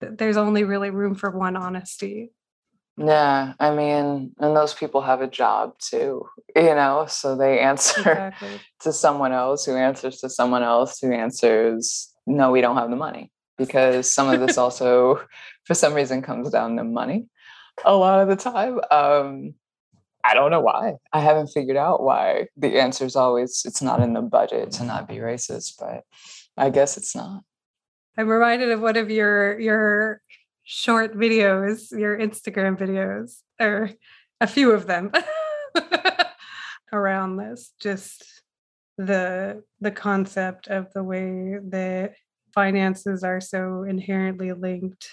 there's 0.00 0.36
only 0.36 0.64
really 0.64 0.90
room 0.90 1.14
for 1.14 1.30
one 1.30 1.56
honesty 1.56 2.32
Yeah, 2.96 3.54
I 3.58 3.74
mean, 3.74 4.34
and 4.38 4.56
those 4.56 4.74
people 4.74 5.00
have 5.02 5.20
a 5.20 5.26
job 5.26 5.74
too, 5.78 6.26
you 6.54 6.74
know, 6.74 7.06
so 7.08 7.36
they 7.36 7.58
answer 7.58 8.00
exactly 8.00 8.60
to 8.80 8.92
someone 8.92 9.32
else 9.32 9.64
who 9.66 9.74
answers 9.76 10.20
to 10.20 10.28
someone 10.28 10.62
else 10.62 11.00
who 11.00 11.12
answers, 11.12 12.12
no, 12.26 12.52
we 12.52 12.60
don't 12.60 12.76
have 12.76 12.90
the 12.90 12.96
money. 13.08 13.30
Because 13.58 14.12
some 14.12 14.28
of 14.30 14.38
this 14.40 14.58
also, 14.58 15.20
for 15.66 15.74
some 15.74 15.94
reason, 15.94 16.22
comes 16.22 16.50
down 16.50 16.76
to 16.76 16.84
money 16.84 17.26
a 17.84 17.94
lot 17.96 18.20
of 18.20 18.28
the 18.28 18.36
time. 18.36 18.80
Um, 18.90 19.54
I 20.24 20.32
don't 20.34 20.50
know 20.50 20.60
why. 20.60 20.94
I 21.12 21.20
haven't 21.20 21.48
figured 21.48 21.76
out 21.76 22.02
why 22.02 22.46
the 22.56 22.78
answer 22.80 23.04
is 23.04 23.16
always 23.16 23.62
it's 23.66 23.82
not 23.82 24.00
in 24.00 24.14
the 24.14 24.22
budget 24.22 24.70
to 24.72 24.84
not 24.84 25.06
be 25.08 25.16
racist, 25.16 25.74
but 25.78 26.04
I 26.56 26.70
guess 26.70 26.96
it's 26.96 27.14
not. 27.14 27.42
i'm 28.16 28.28
reminded 28.28 28.70
of 28.70 28.80
one 28.80 28.96
of 28.96 29.10
your 29.10 29.58
your 29.58 30.20
short 30.62 31.14
videos 31.16 31.90
your 31.90 32.16
instagram 32.16 32.78
videos 32.78 33.40
or 33.60 33.90
a 34.40 34.46
few 34.46 34.70
of 34.70 34.86
them 34.86 35.10
around 36.92 37.36
this 37.36 37.72
just 37.80 38.42
the 38.98 39.62
the 39.80 39.90
concept 39.90 40.68
of 40.68 40.92
the 40.94 41.02
way 41.02 41.58
that 41.70 42.14
finances 42.54 43.24
are 43.24 43.40
so 43.40 43.82
inherently 43.82 44.52
linked 44.52 45.10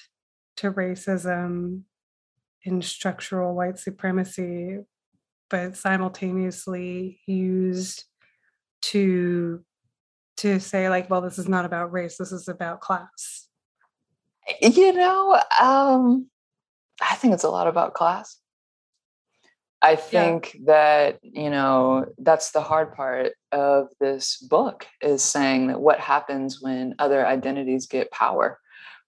to 0.58 0.72
racism 0.72 1.82
and 2.66 2.84
structural 2.84 3.56
white 3.56 3.80
supremacy 3.80 4.80
but 5.50 5.76
simultaneously 5.76 7.20
used 7.26 8.06
to 8.82 9.64
to 10.38 10.60
say 10.60 10.90
like 10.90 11.10
well 11.10 11.22
this 11.22 11.38
is 11.38 11.48
not 11.48 11.66
about 11.66 11.92
race 11.92 12.18
this 12.18 12.32
is 12.32 12.48
about 12.48 12.82
class 12.82 13.48
You 14.62 14.94
know, 14.94 15.42
um, 15.60 16.28
I 17.02 17.16
think 17.16 17.34
it's 17.34 17.44
a 17.44 17.50
lot 17.50 17.68
about 17.68 17.94
class. 17.94 18.38
I 19.84 19.96
think 19.96 20.54
yeah. 20.54 20.62
that, 20.66 21.20
you 21.24 21.50
know, 21.50 22.06
that's 22.20 22.52
the 22.52 22.62
hard 22.62 22.94
part 22.94 23.34
of 23.52 23.88
this 24.00 24.38
book 24.38 24.86
is 25.02 25.24
saying 25.24 25.68
that 25.68 25.82
what 25.82 26.00
happens 26.00 26.62
when 26.62 26.94
other 27.00 27.26
identities 27.26 27.88
get 27.88 28.12
power 28.12 28.60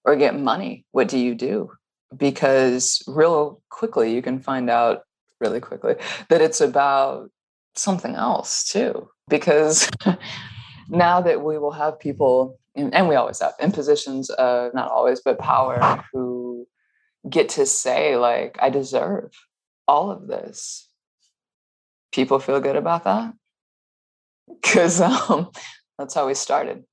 or 0.03 0.15
get 0.15 0.39
money? 0.39 0.85
What 0.91 1.09
do 1.09 1.19
you 1.19 1.35
do? 1.35 1.71
Because 2.15 3.01
real 3.07 3.61
quickly, 3.69 4.13
you 4.13 4.21
can 4.21 4.39
find 4.39 4.69
out 4.69 5.01
really 5.39 5.59
quickly 5.59 5.95
that 6.29 6.41
it's 6.41 6.61
about 6.61 7.29
something 7.75 8.15
else 8.15 8.69
too. 8.69 9.09
Because 9.29 9.89
now 10.89 11.21
that 11.21 11.43
we 11.43 11.57
will 11.57 11.71
have 11.71 11.99
people, 11.99 12.59
in, 12.75 12.93
and 12.93 13.07
we 13.07 13.15
always 13.15 13.39
have 13.39 13.53
in 13.59 13.71
positions 13.71 14.29
of 14.31 14.73
not 14.73 14.91
always, 14.91 15.21
but 15.21 15.39
power 15.39 16.03
who 16.11 16.67
get 17.29 17.49
to 17.49 17.65
say, 17.65 18.17
like, 18.17 18.57
I 18.61 18.69
deserve 18.69 19.31
all 19.87 20.11
of 20.11 20.27
this. 20.27 20.89
People 22.11 22.39
feel 22.39 22.59
good 22.59 22.75
about 22.75 23.05
that 23.05 23.33
because 24.61 25.01
um, 25.01 25.49
that's 25.97 26.13
how 26.13 26.27
we 26.27 26.33
started. 26.33 26.83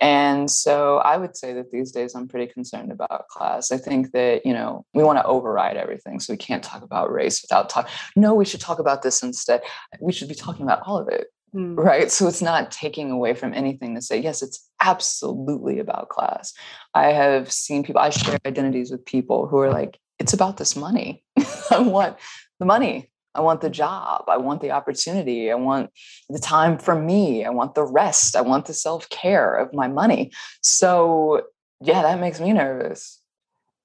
And 0.00 0.50
so 0.50 0.98
I 0.98 1.16
would 1.16 1.36
say 1.36 1.52
that 1.54 1.70
these 1.70 1.92
days 1.92 2.14
I'm 2.14 2.28
pretty 2.28 2.52
concerned 2.52 2.90
about 2.90 3.28
class. 3.28 3.70
I 3.70 3.78
think 3.78 4.12
that, 4.12 4.44
you 4.44 4.52
know, 4.52 4.84
we 4.92 5.04
want 5.04 5.18
to 5.18 5.24
override 5.24 5.76
everything. 5.76 6.20
So 6.20 6.32
we 6.32 6.36
can't 6.36 6.64
talk 6.64 6.82
about 6.82 7.12
race 7.12 7.42
without 7.42 7.68
talk. 7.68 7.88
No, 8.16 8.34
we 8.34 8.44
should 8.44 8.60
talk 8.60 8.78
about 8.78 9.02
this 9.02 9.22
instead. 9.22 9.62
We 10.00 10.12
should 10.12 10.28
be 10.28 10.34
talking 10.34 10.64
about 10.64 10.82
all 10.86 10.98
of 10.98 11.08
it. 11.08 11.28
Mm. 11.54 11.76
Right. 11.76 12.10
So 12.10 12.26
it's 12.26 12.42
not 12.42 12.72
taking 12.72 13.12
away 13.12 13.34
from 13.34 13.54
anything 13.54 13.94
to 13.94 14.02
say, 14.02 14.18
yes, 14.18 14.42
it's 14.42 14.68
absolutely 14.80 15.78
about 15.78 16.08
class. 16.08 16.52
I 16.94 17.12
have 17.12 17.52
seen 17.52 17.84
people, 17.84 18.00
I 18.00 18.10
share 18.10 18.38
identities 18.44 18.90
with 18.90 19.04
people 19.04 19.46
who 19.46 19.58
are 19.58 19.70
like, 19.70 19.98
it's 20.18 20.32
about 20.32 20.56
this 20.56 20.74
money. 20.74 21.24
I 21.70 21.78
want 21.78 22.16
the 22.58 22.66
money. 22.66 23.10
I 23.34 23.40
want 23.40 23.60
the 23.60 23.70
job. 23.70 24.24
I 24.28 24.36
want 24.36 24.60
the 24.60 24.70
opportunity. 24.70 25.50
I 25.50 25.56
want 25.56 25.90
the 26.28 26.38
time 26.38 26.78
for 26.78 26.94
me. 26.94 27.44
I 27.44 27.50
want 27.50 27.74
the 27.74 27.84
rest. 27.84 28.36
I 28.36 28.42
want 28.42 28.66
the 28.66 28.74
self 28.74 29.08
care 29.08 29.54
of 29.56 29.74
my 29.74 29.88
money. 29.88 30.32
So, 30.62 31.42
yeah, 31.80 32.02
that 32.02 32.20
makes 32.20 32.40
me 32.40 32.52
nervous. 32.52 33.20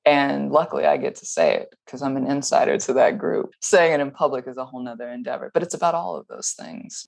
And 0.05 0.51
luckily, 0.51 0.85
I 0.85 0.97
get 0.97 1.15
to 1.15 1.25
say 1.25 1.55
it 1.55 1.75
because 1.85 2.01
I'm 2.01 2.17
an 2.17 2.27
insider 2.27 2.77
to 2.77 2.93
that 2.93 3.17
group. 3.17 3.53
Saying 3.61 3.93
it 3.93 3.99
in 3.99 4.11
public 4.11 4.47
is 4.47 4.57
a 4.57 4.65
whole 4.65 4.81
nother 4.81 5.09
endeavor, 5.09 5.51
but 5.53 5.63
it's 5.63 5.73
about 5.73 5.95
all 5.95 6.15
of 6.15 6.27
those 6.27 6.51
things. 6.51 7.07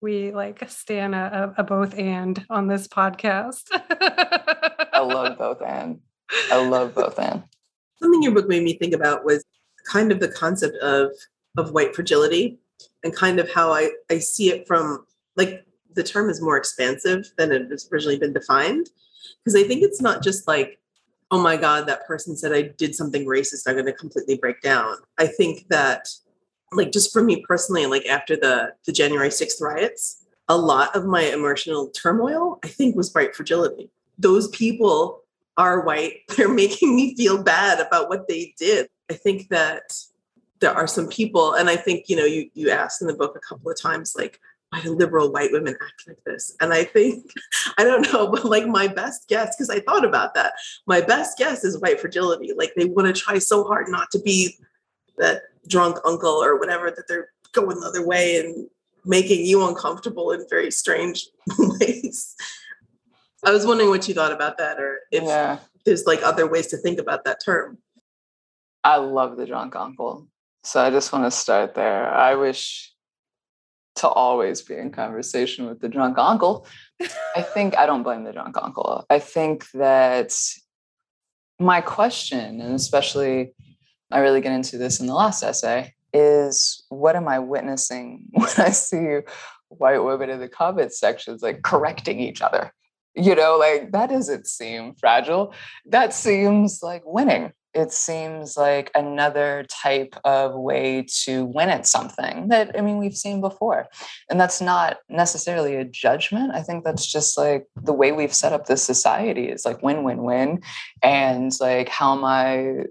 We 0.00 0.32
like 0.32 0.68
stand 0.68 1.14
a, 1.14 1.54
a 1.56 1.62
both 1.62 1.96
and 1.96 2.44
on 2.50 2.66
this 2.66 2.88
podcast. 2.88 3.62
I 3.72 5.00
love 5.00 5.38
both 5.38 5.62
and. 5.62 6.00
I 6.50 6.66
love 6.66 6.94
both 6.94 7.18
and. 7.18 7.44
Something 8.00 8.22
your 8.22 8.32
book 8.32 8.48
made 8.48 8.64
me 8.64 8.76
think 8.76 8.94
about 8.94 9.24
was 9.24 9.44
kind 9.90 10.12
of 10.12 10.20
the 10.20 10.28
concept 10.28 10.76
of 10.78 11.12
of 11.56 11.72
white 11.72 11.94
fragility 11.94 12.58
and 13.04 13.14
kind 13.14 13.38
of 13.38 13.50
how 13.52 13.72
I, 13.72 13.90
I 14.10 14.18
see 14.18 14.50
it 14.50 14.66
from 14.66 15.06
like 15.36 15.64
the 15.94 16.02
term 16.02 16.30
is 16.30 16.40
more 16.40 16.56
expansive 16.56 17.30
than 17.36 17.52
it 17.52 17.70
has 17.70 17.88
originally 17.92 18.18
been 18.18 18.32
defined. 18.32 18.88
Because 19.44 19.56
I 19.56 19.66
think 19.66 19.82
it's 19.82 20.00
not 20.00 20.22
just 20.22 20.48
like, 20.48 20.78
oh 21.30 21.40
my 21.40 21.56
God, 21.56 21.86
that 21.86 22.06
person 22.06 22.36
said 22.36 22.52
I 22.52 22.62
did 22.62 22.94
something 22.94 23.26
racist, 23.26 23.62
I'm 23.66 23.76
gonna 23.76 23.92
completely 23.92 24.36
break 24.36 24.60
down. 24.62 24.96
I 25.18 25.26
think 25.26 25.68
that 25.68 26.08
like 26.72 26.92
just 26.92 27.12
for 27.12 27.22
me 27.22 27.44
personally, 27.46 27.86
like 27.86 28.06
after 28.06 28.36
the 28.36 28.74
the 28.86 28.92
January 28.92 29.28
6th 29.28 29.60
riots, 29.60 30.24
a 30.48 30.56
lot 30.56 30.94
of 30.96 31.06
my 31.06 31.22
emotional 31.22 31.88
turmoil, 31.88 32.58
I 32.64 32.68
think, 32.68 32.96
was 32.96 33.12
white 33.12 33.34
fragility. 33.34 33.90
Those 34.18 34.48
people 34.48 35.22
are 35.56 35.80
white. 35.80 36.20
They're 36.36 36.48
making 36.48 36.94
me 36.96 37.14
feel 37.16 37.42
bad 37.42 37.80
about 37.80 38.08
what 38.08 38.28
they 38.28 38.54
did. 38.58 38.88
I 39.10 39.14
think 39.14 39.48
that 39.48 39.94
there 40.62 40.72
are 40.72 40.86
some 40.86 41.08
people, 41.08 41.52
and 41.52 41.68
I 41.68 41.76
think, 41.76 42.08
you 42.08 42.16
know, 42.16 42.24
you 42.24 42.50
you 42.54 42.70
asked 42.70 43.02
in 43.02 43.08
the 43.08 43.14
book 43.14 43.36
a 43.36 43.46
couple 43.46 43.70
of 43.70 43.78
times, 43.78 44.14
like, 44.16 44.40
why 44.72 44.80
do 44.80 44.94
liberal 44.94 45.30
white 45.30 45.52
women 45.52 45.76
act 45.82 46.04
like 46.06 46.24
this? 46.24 46.56
And 46.60 46.72
I 46.72 46.84
think, 46.84 47.30
I 47.78 47.84
don't 47.84 48.10
know, 48.10 48.26
but 48.28 48.46
like 48.46 48.66
my 48.66 48.88
best 48.88 49.28
guess, 49.28 49.54
because 49.54 49.68
I 49.68 49.80
thought 49.80 50.04
about 50.04 50.34
that, 50.34 50.54
my 50.86 51.02
best 51.02 51.36
guess 51.36 51.62
is 51.62 51.78
white 51.78 52.00
fragility. 52.00 52.52
Like 52.56 52.72
they 52.74 52.86
want 52.86 53.14
to 53.14 53.20
try 53.20 53.38
so 53.38 53.64
hard 53.64 53.88
not 53.88 54.10
to 54.12 54.20
be 54.20 54.56
that 55.18 55.42
drunk 55.68 55.98
uncle 56.06 56.42
or 56.42 56.58
whatever 56.58 56.90
that 56.90 57.06
they're 57.06 57.28
going 57.52 57.80
the 57.80 57.86
other 57.86 58.06
way 58.06 58.38
and 58.38 58.66
making 59.04 59.44
you 59.44 59.66
uncomfortable 59.66 60.32
in 60.32 60.46
very 60.48 60.70
strange 60.70 61.28
ways. 61.58 62.34
I 63.44 63.50
was 63.50 63.66
wondering 63.66 63.90
what 63.90 64.08
you 64.08 64.14
thought 64.14 64.32
about 64.32 64.56
that, 64.58 64.78
or 64.78 65.00
if 65.10 65.24
yeah. 65.24 65.58
there's 65.84 66.06
like 66.06 66.22
other 66.22 66.46
ways 66.46 66.68
to 66.68 66.76
think 66.78 66.98
about 66.98 67.24
that 67.24 67.44
term. 67.44 67.78
I 68.84 68.96
love 68.96 69.36
the 69.36 69.46
drunk 69.46 69.76
uncle. 69.76 70.28
So 70.64 70.80
I 70.80 70.90
just 70.90 71.12
want 71.12 71.24
to 71.24 71.30
start 71.30 71.74
there. 71.74 72.08
I 72.08 72.34
wish 72.36 72.92
to 73.96 74.08
always 74.08 74.62
be 74.62 74.76
in 74.76 74.90
conversation 74.90 75.66
with 75.66 75.80
the 75.80 75.88
drunk 75.88 76.18
uncle. 76.18 76.66
I 77.36 77.42
think 77.54 77.76
I 77.76 77.86
don't 77.86 78.02
blame 78.02 78.24
the 78.24 78.32
drunk 78.32 78.56
uncle. 78.60 79.04
I 79.10 79.18
think 79.18 79.70
that 79.72 80.34
my 81.58 81.80
question, 81.80 82.60
and 82.60 82.74
especially 82.74 83.54
I 84.10 84.20
really 84.20 84.40
get 84.40 84.52
into 84.52 84.78
this 84.78 85.00
in 85.00 85.06
the 85.06 85.14
last 85.14 85.42
essay, 85.42 85.94
is 86.12 86.84
what 86.90 87.16
am 87.16 87.26
I 87.26 87.38
witnessing 87.38 88.24
when 88.30 88.50
I 88.58 88.70
see 88.70 89.18
white 89.68 89.98
women 89.98 90.30
in 90.30 90.38
the 90.38 90.48
comment 90.48 90.92
sections 90.92 91.42
like 91.42 91.62
correcting 91.62 92.20
each 92.20 92.40
other? 92.40 92.72
You 93.14 93.34
know, 93.34 93.58
like 93.58 93.92
that 93.92 94.10
doesn't 94.10 94.46
seem 94.46 94.94
fragile. 94.94 95.54
That 95.86 96.14
seems 96.14 96.82
like 96.82 97.02
winning 97.04 97.52
it 97.74 97.92
seems 97.92 98.56
like 98.56 98.90
another 98.94 99.64
type 99.68 100.14
of 100.24 100.54
way 100.54 101.06
to 101.24 101.46
win 101.46 101.70
at 101.70 101.86
something 101.86 102.48
that 102.48 102.78
i 102.78 102.82
mean 102.82 102.98
we've 102.98 103.16
seen 103.16 103.40
before. 103.40 103.86
And 104.30 104.40
that's 104.40 104.60
not 104.60 104.98
necessarily 105.08 105.76
a 105.76 105.84
judgment. 105.84 106.52
I 106.54 106.62
think 106.62 106.84
that's 106.84 107.06
just 107.06 107.38
like 107.38 107.66
the 107.76 107.92
way 107.92 108.12
we've 108.12 108.34
set 108.34 108.52
up 108.52 108.66
this 108.66 108.82
society 108.82 109.48
is 109.48 109.64
like 109.64 109.82
win 109.82 110.04
win 110.04 110.22
win. 110.22 110.62
And 111.02 111.52
like 111.60 111.88
how 111.88 112.16
am 112.16 112.24
i 112.24 112.84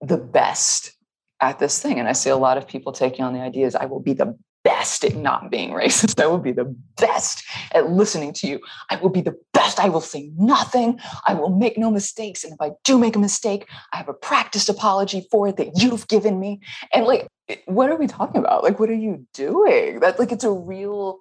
the 0.00 0.18
best 0.18 0.92
at 1.40 1.58
this 1.58 1.80
thing? 1.80 1.98
And 1.98 2.08
i 2.08 2.12
see 2.12 2.30
a 2.30 2.36
lot 2.36 2.58
of 2.58 2.66
people 2.66 2.92
taking 2.92 3.24
on 3.24 3.32
the 3.32 3.40
ideas 3.40 3.74
i 3.74 3.86
will 3.86 4.00
be 4.00 4.12
the 4.12 4.36
best 4.66 5.04
at 5.04 5.14
not 5.14 5.48
being 5.48 5.70
racist. 5.70 6.20
I 6.22 6.26
will 6.26 6.40
be 6.40 6.50
the 6.50 6.74
best 6.96 7.44
at 7.70 7.88
listening 7.88 8.32
to 8.34 8.48
you. 8.48 8.58
I 8.90 8.96
will 8.96 9.10
be 9.10 9.20
the 9.20 9.38
best. 9.54 9.78
I 9.78 9.88
will 9.88 10.00
say 10.00 10.32
nothing. 10.36 10.98
I 11.24 11.34
will 11.34 11.50
make 11.50 11.78
no 11.78 11.88
mistakes. 11.88 12.42
And 12.42 12.52
if 12.52 12.60
I 12.60 12.72
do 12.82 12.98
make 12.98 13.14
a 13.14 13.20
mistake, 13.20 13.68
I 13.92 13.98
have 13.98 14.08
a 14.08 14.12
practiced 14.12 14.68
apology 14.68 15.28
for 15.30 15.46
it 15.46 15.56
that 15.58 15.80
you've 15.80 16.08
given 16.08 16.40
me. 16.40 16.60
And 16.92 17.06
like, 17.06 17.28
what 17.66 17.90
are 17.90 17.96
we 17.96 18.08
talking 18.08 18.40
about? 18.40 18.64
Like, 18.64 18.80
what 18.80 18.90
are 18.90 18.94
you 18.94 19.24
doing? 19.34 20.00
That 20.00 20.18
like 20.18 20.32
it's 20.32 20.42
a 20.42 20.50
real 20.50 21.20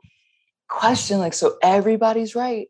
question. 0.67 1.19
Like, 1.19 1.35
so 1.35 1.57
everybody's 1.61 2.33
right. 2.33 2.67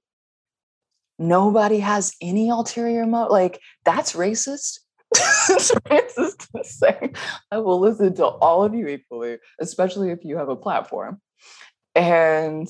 Nobody 1.18 1.80
has 1.80 2.14
any 2.22 2.50
ulterior 2.50 3.06
motive. 3.06 3.32
Like, 3.32 3.62
that's 3.86 4.12
racist 4.12 4.80
racist 5.18 6.48
to 6.52 6.64
say. 6.64 7.12
I 7.52 7.58
will 7.58 7.80
listen 7.80 8.16
to 8.16 8.26
all 8.26 8.64
of 8.64 8.74
you 8.74 8.88
equally, 8.88 9.38
especially 9.60 10.12
if 10.12 10.24
you 10.24 10.38
have 10.38 10.50
a 10.50 10.56
platform. 10.56 11.22
And 11.94 12.68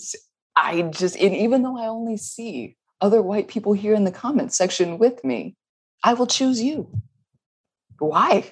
I 0.55 0.83
just, 0.83 1.15
and 1.17 1.35
even 1.35 1.63
though 1.63 1.77
I 1.77 1.87
only 1.87 2.17
see 2.17 2.77
other 3.01 3.21
white 3.21 3.47
people 3.47 3.73
here 3.73 3.93
in 3.93 4.03
the 4.03 4.11
comments 4.11 4.57
section 4.57 4.97
with 4.97 5.23
me, 5.23 5.55
I 6.03 6.13
will 6.13 6.27
choose 6.27 6.61
you. 6.61 6.89
Why? 7.99 8.51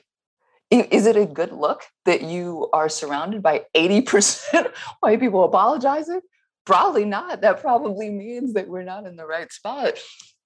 Is 0.72 1.06
it 1.06 1.16
a 1.16 1.26
good 1.26 1.52
look 1.52 1.84
that 2.06 2.24
you 2.24 2.70
are 2.74 2.90
surrounded 2.90 3.44
by 3.44 3.66
80% 3.76 4.72
white 5.02 5.20
people 5.20 5.44
apologizing? 5.44 6.22
Probably 6.66 7.06
not. 7.06 7.42
That 7.42 7.62
probably 7.62 8.10
means 8.10 8.54
that 8.54 8.68
we're 8.68 8.84
not 8.84 9.06
in 9.06 9.16
the 9.16 9.26
right 9.26 9.52
spot 9.52 10.00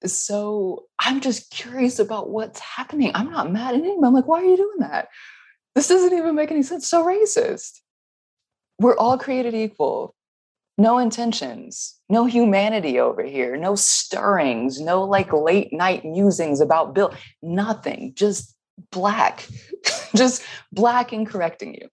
so 0.05 0.85
I'm 0.99 1.21
just 1.21 1.49
curious 1.51 1.99
about 1.99 2.29
what's 2.29 2.59
happening. 2.59 3.11
I'm 3.13 3.31
not 3.31 3.51
mad 3.51 3.75
at 3.75 3.81
anyone. 3.81 4.05
I'm 4.05 4.13
like, 4.13 4.27
why 4.27 4.41
are 4.41 4.45
you 4.45 4.57
doing 4.57 4.79
that? 4.79 5.09
This 5.75 5.87
doesn't 5.87 6.17
even 6.17 6.35
make 6.35 6.51
any 6.51 6.63
sense. 6.63 6.87
So 6.87 7.05
racist. 7.05 7.81
We're 8.79 8.97
all 8.97 9.17
created 9.17 9.55
equal. 9.55 10.13
No 10.79 10.99
intentions, 10.99 11.95
no 12.07 12.25
humanity 12.25 12.99
over 12.99 13.23
here, 13.23 13.57
no 13.57 13.73
stirrings, 13.73 14.79
no 14.79 15.03
like 15.03 15.33
late 15.33 15.73
night 15.73 16.05
musings 16.05 16.61
about 16.61 16.93
Bill, 16.93 17.11
nothing, 17.41 18.11
just 18.13 18.55
black, 18.91 19.47
just 20.15 20.43
black 20.71 21.11
and 21.13 21.25
correcting 21.25 21.73
you 21.73 21.89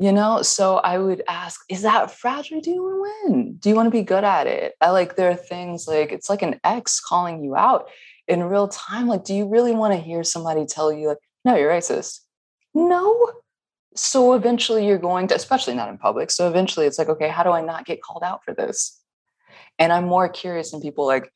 you 0.00 0.10
know 0.10 0.40
so 0.40 0.78
i 0.78 0.98
would 0.98 1.22
ask 1.28 1.60
is 1.68 1.82
that 1.82 2.10
fragile? 2.10 2.60
Do 2.60 2.70
you 2.70 2.82
want 2.82 2.96
to 2.96 3.32
win? 3.32 3.56
Do 3.60 3.68
you 3.68 3.76
want 3.76 3.86
to 3.86 3.90
be 3.90 4.02
good 4.02 4.24
at 4.24 4.46
it? 4.46 4.74
I 4.80 4.90
like 4.90 5.14
there 5.14 5.30
are 5.30 5.36
things 5.36 5.86
like 5.86 6.10
it's 6.10 6.30
like 6.30 6.42
an 6.42 6.58
ex 6.64 7.00
calling 7.00 7.44
you 7.44 7.54
out 7.54 7.88
in 8.26 8.42
real 8.42 8.66
time 8.66 9.06
like 9.06 9.24
do 9.24 9.34
you 9.34 9.46
really 9.48 9.72
want 9.72 9.92
to 9.92 10.00
hear 10.00 10.24
somebody 10.24 10.64
tell 10.64 10.92
you 10.92 11.08
like 11.08 11.18
no 11.44 11.54
you're 11.54 11.70
racist 11.70 12.20
no. 12.74 13.32
So 13.96 14.34
eventually 14.34 14.86
you're 14.86 14.98
going 14.98 15.26
to 15.28 15.34
especially 15.34 15.74
not 15.74 15.90
in 15.90 15.98
public 15.98 16.30
so 16.30 16.48
eventually 16.48 16.86
it's 16.86 16.98
like 16.98 17.08
okay 17.08 17.28
how 17.28 17.42
do 17.42 17.50
i 17.50 17.60
not 17.60 17.84
get 17.84 18.02
called 18.02 18.22
out 18.24 18.42
for 18.44 18.54
this? 18.54 18.98
And 19.78 19.92
i'm 19.92 20.06
more 20.06 20.28
curious 20.28 20.72
in 20.72 20.80
people 20.80 21.06
like 21.06 21.30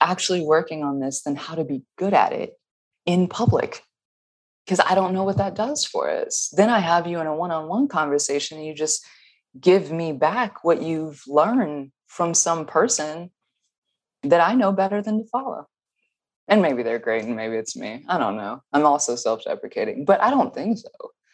actually 0.00 0.40
working 0.40 0.82
on 0.82 0.98
this 1.00 1.22
than 1.22 1.36
how 1.36 1.54
to 1.54 1.64
be 1.64 1.82
good 1.96 2.14
at 2.14 2.32
it 2.32 2.58
in 3.04 3.28
public 3.28 3.82
because 4.64 4.80
I 4.80 4.94
don't 4.94 5.14
know 5.14 5.24
what 5.24 5.38
that 5.38 5.54
does 5.54 5.84
for 5.84 6.08
us. 6.08 6.52
Then 6.56 6.70
I 6.70 6.78
have 6.78 7.06
you 7.06 7.20
in 7.20 7.26
a 7.26 7.34
one 7.34 7.50
on 7.50 7.68
one 7.68 7.88
conversation 7.88 8.58
and 8.58 8.66
you 8.66 8.74
just 8.74 9.04
give 9.60 9.90
me 9.90 10.12
back 10.12 10.64
what 10.64 10.82
you've 10.82 11.22
learned 11.26 11.90
from 12.06 12.34
some 12.34 12.66
person 12.66 13.30
that 14.22 14.40
I 14.40 14.54
know 14.54 14.72
better 14.72 15.02
than 15.02 15.18
to 15.18 15.28
follow. 15.28 15.66
And 16.48 16.62
maybe 16.62 16.82
they're 16.82 16.98
great 16.98 17.24
and 17.24 17.36
maybe 17.36 17.56
it's 17.56 17.76
me. 17.76 18.04
I 18.08 18.18
don't 18.18 18.36
know. 18.36 18.62
I'm 18.72 18.86
also 18.86 19.16
self 19.16 19.44
deprecating, 19.44 20.04
but 20.04 20.22
I 20.22 20.30
don't 20.30 20.54
think 20.54 20.78
so. 20.78 20.90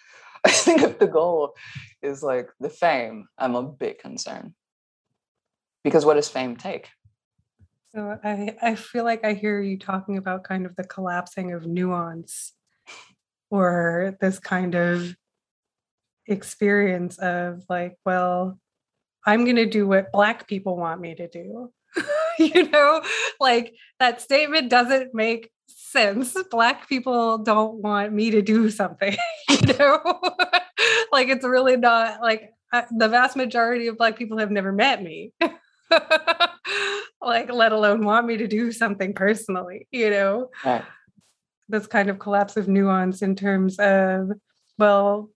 I 0.44 0.50
think 0.50 0.82
if 0.82 0.98
the 0.98 1.06
goal 1.06 1.54
is 2.02 2.22
like 2.22 2.48
the 2.60 2.70
fame, 2.70 3.26
I'm 3.36 3.56
a 3.56 3.62
bit 3.62 4.00
concerned. 4.00 4.54
Because 5.82 6.04
what 6.04 6.14
does 6.14 6.28
fame 6.28 6.56
take? 6.56 6.88
So 7.94 8.18
I, 8.22 8.54
I 8.62 8.74
feel 8.74 9.04
like 9.04 9.24
I 9.24 9.32
hear 9.32 9.60
you 9.60 9.78
talking 9.78 10.18
about 10.18 10.44
kind 10.44 10.66
of 10.66 10.76
the 10.76 10.84
collapsing 10.84 11.52
of 11.52 11.66
nuance 11.66 12.52
or 13.50 14.16
this 14.20 14.38
kind 14.38 14.74
of 14.74 15.16
experience 16.26 17.18
of 17.18 17.64
like, 17.68 17.96
well, 18.04 18.58
I'm 19.26 19.44
going 19.44 19.56
to 19.56 19.66
do 19.66 19.86
what 19.86 20.12
Black 20.12 20.46
people 20.46 20.76
want 20.76 21.00
me 21.00 21.14
to 21.14 21.28
do. 21.28 21.72
you 22.38 22.68
know, 22.70 23.02
like 23.40 23.74
that 23.98 24.20
statement 24.20 24.70
doesn't 24.70 25.14
make 25.14 25.50
sense. 25.66 26.36
Black 26.50 26.88
people 26.88 27.38
don't 27.38 27.76
want 27.76 28.12
me 28.12 28.30
to 28.30 28.42
do 28.42 28.70
something, 28.70 29.16
you 29.50 29.74
know, 29.78 30.00
like 31.12 31.28
it's 31.28 31.44
really 31.44 31.76
not 31.76 32.20
like 32.20 32.50
I, 32.72 32.84
the 32.90 33.08
vast 33.08 33.36
majority 33.36 33.86
of 33.88 33.96
Black 33.96 34.16
people 34.16 34.38
have 34.38 34.50
never 34.50 34.72
met 34.72 35.02
me. 35.02 35.32
like, 37.22 37.50
let 37.50 37.72
alone 37.72 38.04
want 38.04 38.26
me 38.26 38.36
to 38.36 38.46
do 38.46 38.72
something 38.72 39.14
personally, 39.14 39.88
you 39.90 40.10
know? 40.10 40.50
Right. 40.64 40.84
This 41.68 41.86
kind 41.86 42.08
of 42.08 42.18
collapse 42.18 42.56
of 42.56 42.68
nuance 42.68 43.22
in 43.22 43.36
terms 43.36 43.78
of, 43.78 44.30
well, 44.78 45.30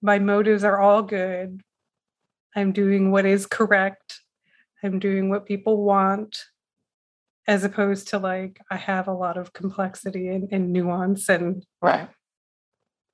my 0.00 0.18
motives 0.18 0.64
are 0.64 0.80
all 0.80 1.02
good. 1.02 1.60
I'm 2.56 2.72
doing 2.72 3.10
what 3.10 3.26
is 3.26 3.46
correct. 3.46 4.20
I'm 4.82 4.98
doing 4.98 5.30
what 5.30 5.46
people 5.46 5.82
want, 5.82 6.36
as 7.46 7.64
opposed 7.64 8.08
to 8.08 8.18
like 8.18 8.60
I 8.70 8.76
have 8.76 9.08
a 9.08 9.14
lot 9.14 9.36
of 9.36 9.52
complexity 9.52 10.28
and, 10.28 10.48
and 10.52 10.72
nuance 10.72 11.28
and 11.28 11.64
right. 11.80 12.08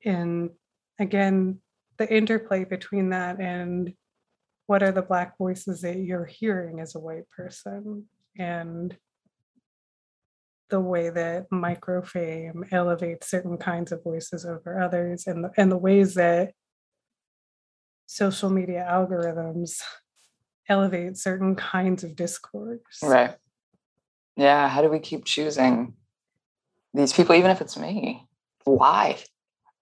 And 0.04 0.50
again, 0.98 1.60
the 1.98 2.12
interplay 2.12 2.64
between 2.64 3.10
that 3.10 3.40
and 3.40 3.92
what 4.66 4.82
are 4.82 4.92
the 4.92 5.02
black 5.02 5.36
voices 5.36 5.82
that 5.82 5.98
you're 5.98 6.24
hearing 6.24 6.80
as 6.80 6.94
a 6.94 7.00
white 7.00 7.28
person 7.36 8.06
and 8.38 8.96
the 10.70 10.80
way 10.80 11.10
that 11.10 11.50
microfame 11.50 12.72
elevates 12.72 13.30
certain 13.30 13.58
kinds 13.58 13.92
of 13.92 14.02
voices 14.02 14.46
over 14.46 14.80
others 14.80 15.26
and 15.26 15.44
the, 15.44 15.50
and 15.56 15.70
the 15.70 15.76
ways 15.76 16.14
that 16.14 16.52
social 18.06 18.50
media 18.50 18.86
algorithms 18.90 19.82
elevate 20.68 21.16
certain 21.16 21.54
kinds 21.54 22.04
of 22.04 22.16
discourse. 22.16 22.80
Right. 23.02 23.34
Yeah. 24.36 24.68
How 24.68 24.82
do 24.82 24.88
we 24.88 25.00
keep 25.00 25.24
choosing 25.24 25.94
these 26.94 27.12
people, 27.12 27.34
even 27.34 27.50
if 27.50 27.60
it's 27.60 27.76
me? 27.76 28.26
Why? 28.64 29.18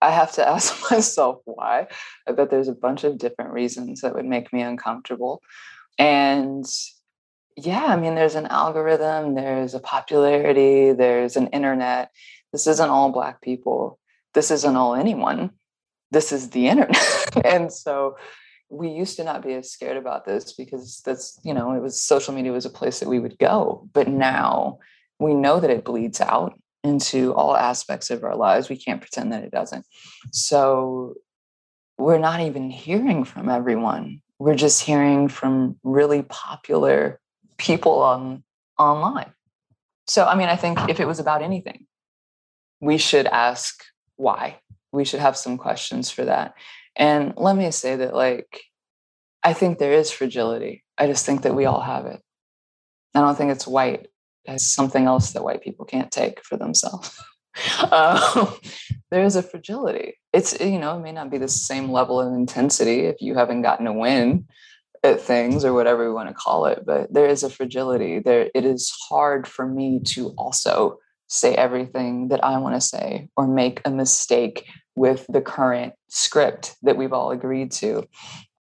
I 0.00 0.10
have 0.10 0.32
to 0.32 0.48
ask 0.48 0.90
myself 0.90 1.40
why. 1.44 1.88
I 2.26 2.32
bet 2.32 2.50
there's 2.50 2.68
a 2.68 2.74
bunch 2.74 3.04
of 3.04 3.18
different 3.18 3.52
reasons 3.52 4.00
that 4.00 4.14
would 4.14 4.26
make 4.26 4.52
me 4.52 4.62
uncomfortable. 4.62 5.42
And 5.98 6.64
yeah, 7.60 7.86
I 7.86 7.96
mean, 7.96 8.14
there's 8.14 8.36
an 8.36 8.46
algorithm, 8.46 9.34
there's 9.34 9.74
a 9.74 9.80
popularity, 9.80 10.92
there's 10.92 11.36
an 11.36 11.48
internet. 11.48 12.10
This 12.52 12.68
isn't 12.68 12.88
all 12.88 13.10
Black 13.10 13.42
people. 13.42 13.98
This 14.32 14.52
isn't 14.52 14.76
all 14.76 14.94
anyone. 14.94 15.50
This 16.12 16.30
is 16.30 16.50
the 16.50 16.68
internet. 16.68 17.36
and 17.44 17.72
so 17.72 18.16
we 18.70 18.90
used 18.90 19.16
to 19.16 19.24
not 19.24 19.42
be 19.42 19.54
as 19.54 19.72
scared 19.72 19.96
about 19.96 20.24
this 20.24 20.52
because 20.52 21.02
that's, 21.04 21.40
you 21.42 21.52
know, 21.52 21.72
it 21.72 21.82
was 21.82 22.00
social 22.00 22.32
media 22.32 22.52
was 22.52 22.64
a 22.64 22.70
place 22.70 23.00
that 23.00 23.08
we 23.08 23.18
would 23.18 23.38
go. 23.38 23.88
But 23.92 24.06
now 24.06 24.78
we 25.18 25.34
know 25.34 25.58
that 25.58 25.70
it 25.70 25.84
bleeds 25.84 26.20
out 26.20 26.56
into 26.84 27.34
all 27.34 27.56
aspects 27.56 28.10
of 28.10 28.22
our 28.22 28.36
lives. 28.36 28.68
We 28.68 28.76
can't 28.76 29.00
pretend 29.00 29.32
that 29.32 29.42
it 29.42 29.50
doesn't. 29.50 29.84
So 30.30 31.14
we're 31.98 32.18
not 32.18 32.40
even 32.40 32.70
hearing 32.70 33.24
from 33.24 33.48
everyone. 33.48 34.22
We're 34.38 34.54
just 34.54 34.82
hearing 34.82 35.26
from 35.26 35.76
really 35.82 36.22
popular 36.22 37.18
people 37.58 38.00
on 38.02 38.42
online. 38.78 39.32
So 40.06 40.24
I 40.24 40.34
mean, 40.34 40.48
I 40.48 40.56
think 40.56 40.78
if 40.88 41.00
it 41.00 41.06
was 41.06 41.18
about 41.18 41.42
anything, 41.42 41.86
we 42.80 42.98
should 42.98 43.26
ask 43.26 43.82
why. 44.16 44.60
We 44.92 45.04
should 45.04 45.20
have 45.20 45.36
some 45.36 45.58
questions 45.58 46.10
for 46.10 46.24
that. 46.24 46.54
And 46.96 47.34
let 47.36 47.56
me 47.56 47.70
say 47.70 47.96
that, 47.96 48.14
like, 48.14 48.62
I 49.42 49.52
think 49.52 49.78
there 49.78 49.92
is 49.92 50.10
fragility. 50.10 50.84
I 50.96 51.06
just 51.06 51.24
think 51.24 51.42
that 51.42 51.54
we 51.54 51.64
all 51.64 51.80
have 51.80 52.06
it. 52.06 52.20
I 53.14 53.20
don't 53.20 53.36
think 53.36 53.52
it's 53.52 53.66
white 53.66 54.08
as 54.46 54.66
something 54.66 55.06
else 55.06 55.32
that 55.32 55.44
white 55.44 55.62
people 55.62 55.84
can't 55.84 56.10
take 56.10 56.42
for 56.44 56.56
themselves. 56.56 57.16
um, 57.92 58.54
there's 59.10 59.36
a 59.36 59.42
fragility. 59.42 60.14
It's, 60.32 60.58
you 60.60 60.78
know, 60.78 60.96
it 60.96 61.02
may 61.02 61.12
not 61.12 61.30
be 61.30 61.38
the 61.38 61.48
same 61.48 61.90
level 61.90 62.20
of 62.20 62.32
intensity 62.32 63.00
if 63.00 63.20
you 63.20 63.34
haven't 63.34 63.62
gotten 63.62 63.86
a 63.86 63.92
win 63.92 64.46
at 65.02 65.20
things 65.20 65.64
or 65.64 65.72
whatever 65.72 66.06
we 66.06 66.14
want 66.14 66.28
to 66.28 66.34
call 66.34 66.66
it, 66.66 66.84
but 66.84 67.12
there 67.12 67.26
is 67.26 67.42
a 67.42 67.50
fragility. 67.50 68.18
There, 68.18 68.50
it 68.54 68.64
is 68.64 68.92
hard 69.08 69.46
for 69.46 69.66
me 69.66 70.00
to 70.06 70.30
also 70.38 70.98
say 71.28 71.54
everything 71.54 72.28
that 72.28 72.42
I 72.42 72.58
want 72.58 72.74
to 72.74 72.80
say 72.80 73.28
or 73.36 73.46
make 73.46 73.80
a 73.84 73.90
mistake 73.90 74.66
with 74.96 75.26
the 75.28 75.40
current 75.40 75.94
script 76.08 76.76
that 76.82 76.96
we've 76.96 77.12
all 77.12 77.30
agreed 77.30 77.70
to. 77.72 78.08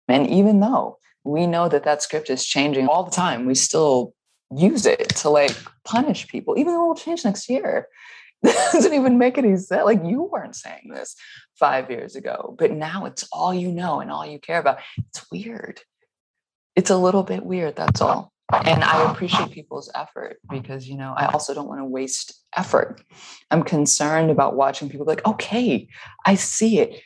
And 0.06 0.28
even 0.28 0.60
though 0.60 0.98
we 1.24 1.46
know 1.46 1.68
that 1.68 1.84
that 1.84 2.02
script 2.02 2.30
is 2.30 2.44
changing 2.44 2.86
all 2.86 3.04
the 3.04 3.10
time, 3.10 3.46
we 3.46 3.54
still 3.54 4.14
use 4.56 4.86
it 4.86 5.08
to 5.16 5.30
like 5.30 5.56
punish 5.84 6.28
people, 6.28 6.58
even 6.58 6.72
though 6.72 6.84
it 6.84 6.88
will 6.88 6.94
change 6.94 7.24
next 7.24 7.48
year. 7.48 7.88
doesn't 8.44 8.94
even 8.94 9.18
make 9.18 9.36
any 9.36 9.56
sense. 9.56 9.84
Like 9.84 10.04
you 10.04 10.22
weren't 10.22 10.54
saying 10.54 10.90
this 10.90 11.16
five 11.58 11.90
years 11.90 12.14
ago, 12.14 12.54
but 12.56 12.70
now 12.70 13.04
it's 13.06 13.28
all 13.32 13.52
you 13.52 13.72
know 13.72 14.00
and 14.00 14.12
all 14.12 14.24
you 14.24 14.38
care 14.38 14.60
about. 14.60 14.78
It's 14.96 15.26
weird. 15.32 15.80
It's 16.78 16.90
a 16.90 16.96
little 16.96 17.24
bit 17.24 17.44
weird. 17.44 17.74
That's 17.74 18.00
all. 18.00 18.32
And 18.52 18.84
I 18.84 19.10
appreciate 19.10 19.50
people's 19.50 19.90
effort 19.96 20.38
because, 20.48 20.86
you 20.86 20.96
know, 20.96 21.12
I 21.16 21.26
also 21.26 21.52
don't 21.52 21.66
want 21.66 21.80
to 21.80 21.84
waste 21.84 22.40
effort. 22.56 23.02
I'm 23.50 23.64
concerned 23.64 24.30
about 24.30 24.54
watching 24.54 24.88
people 24.88 25.04
like, 25.04 25.26
okay, 25.26 25.88
I 26.24 26.36
see 26.36 26.78
it. 26.78 27.02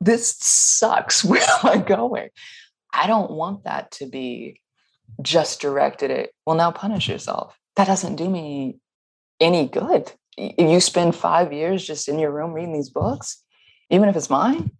This 0.00 0.34
sucks. 0.40 1.22
Where 1.24 1.40
am 1.40 1.60
I 1.62 1.76
going? 1.76 2.30
I 2.92 3.06
don't 3.06 3.30
want 3.30 3.62
that 3.62 3.92
to 3.92 4.06
be 4.06 4.60
just 5.22 5.60
directed 5.60 6.10
at, 6.10 6.30
well, 6.44 6.56
now 6.56 6.72
punish 6.72 7.08
yourself. 7.08 7.56
That 7.76 7.86
doesn't 7.86 8.16
do 8.16 8.28
me 8.28 8.78
any 9.38 9.68
good. 9.68 10.10
You 10.36 10.80
spend 10.80 11.14
five 11.14 11.52
years 11.52 11.86
just 11.86 12.08
in 12.08 12.18
your 12.18 12.32
room 12.32 12.52
reading 12.52 12.74
these 12.74 12.90
books, 12.90 13.40
even 13.90 14.08
if 14.08 14.16
it's 14.16 14.28
mine, 14.28 14.72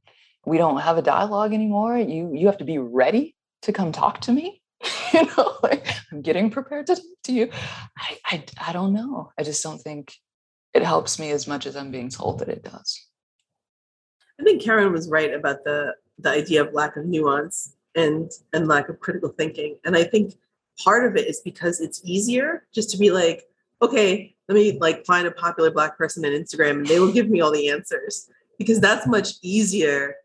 we 0.44 0.59
don't 0.59 0.81
have 0.81 0.99
a 0.99 1.03
dialogue 1.03 1.55
anymore. 1.55 1.97
You 1.97 2.33
you 2.35 2.49
have 2.49 2.59
to 2.59 2.64
be 2.64 2.79
ready 2.79 3.37
to 3.64 3.72
come 3.72 3.92
talk 3.92 4.20
to 4.22 4.33
me. 4.33 4.62
you 5.12 5.24
know, 5.37 5.57
like 5.62 5.87
I'm 6.12 6.22
getting 6.22 6.50
prepared 6.50 6.87
to 6.87 6.96
talk 6.96 7.05
to 7.24 7.33
you. 7.33 7.50
I, 7.98 8.18
I 8.27 8.44
I 8.68 8.72
don't 8.72 8.92
know. 8.92 9.33
I 9.38 9.42
just 9.42 9.62
don't 9.62 9.81
think 9.81 10.14
it 10.72 10.83
helps 10.83 11.18
me 11.18 11.31
as 11.31 11.46
much 11.46 11.66
as 11.66 11.77
I'm 11.77 11.90
being 11.90 12.09
told 12.09 12.40
that 12.40 12.48
it 12.48 12.64
does. 12.64 13.07
I 14.40 14.42
think 14.42 14.62
Karen 14.62 14.92
was 14.92 15.09
right 15.09 15.33
about 15.33 15.64
the 15.64 15.94
the 16.18 16.31
idea 16.31 16.62
of 16.62 16.74
lack 16.74 16.96
of 16.96 17.07
nuance 17.07 17.74
and 17.94 18.31
and 18.53 18.68
lack 18.68 18.88
of 18.88 19.00
critical 19.00 19.31
thinking. 19.31 19.79
And 19.85 19.96
I 19.96 20.05
think 20.05 20.35
part 20.83 21.07
of 21.07 21.16
it 21.16 21.29
is 21.29 21.40
because 21.40 21.81
it's 21.81 22.00
easier 22.05 22.66
just 22.74 22.90
to 22.90 22.98
be 22.98 23.11
like, 23.11 23.44
okay, 23.81 24.35
let 24.48 24.55
me 24.55 24.79
like 24.81 25.07
find 25.07 25.27
a 25.27 25.31
popular 25.31 25.70
black 25.70 25.96
person 25.96 26.24
on 26.24 26.33
Instagram 26.33 26.79
and 26.79 26.87
they 26.87 27.00
will 27.00 27.12
give 27.12 27.31
me 27.31 27.40
all 27.40 27.53
the 27.53 27.70
answers 27.70 28.29
because 28.59 28.81
that's 28.81 29.07
much 29.07 29.35
easier 29.42 30.16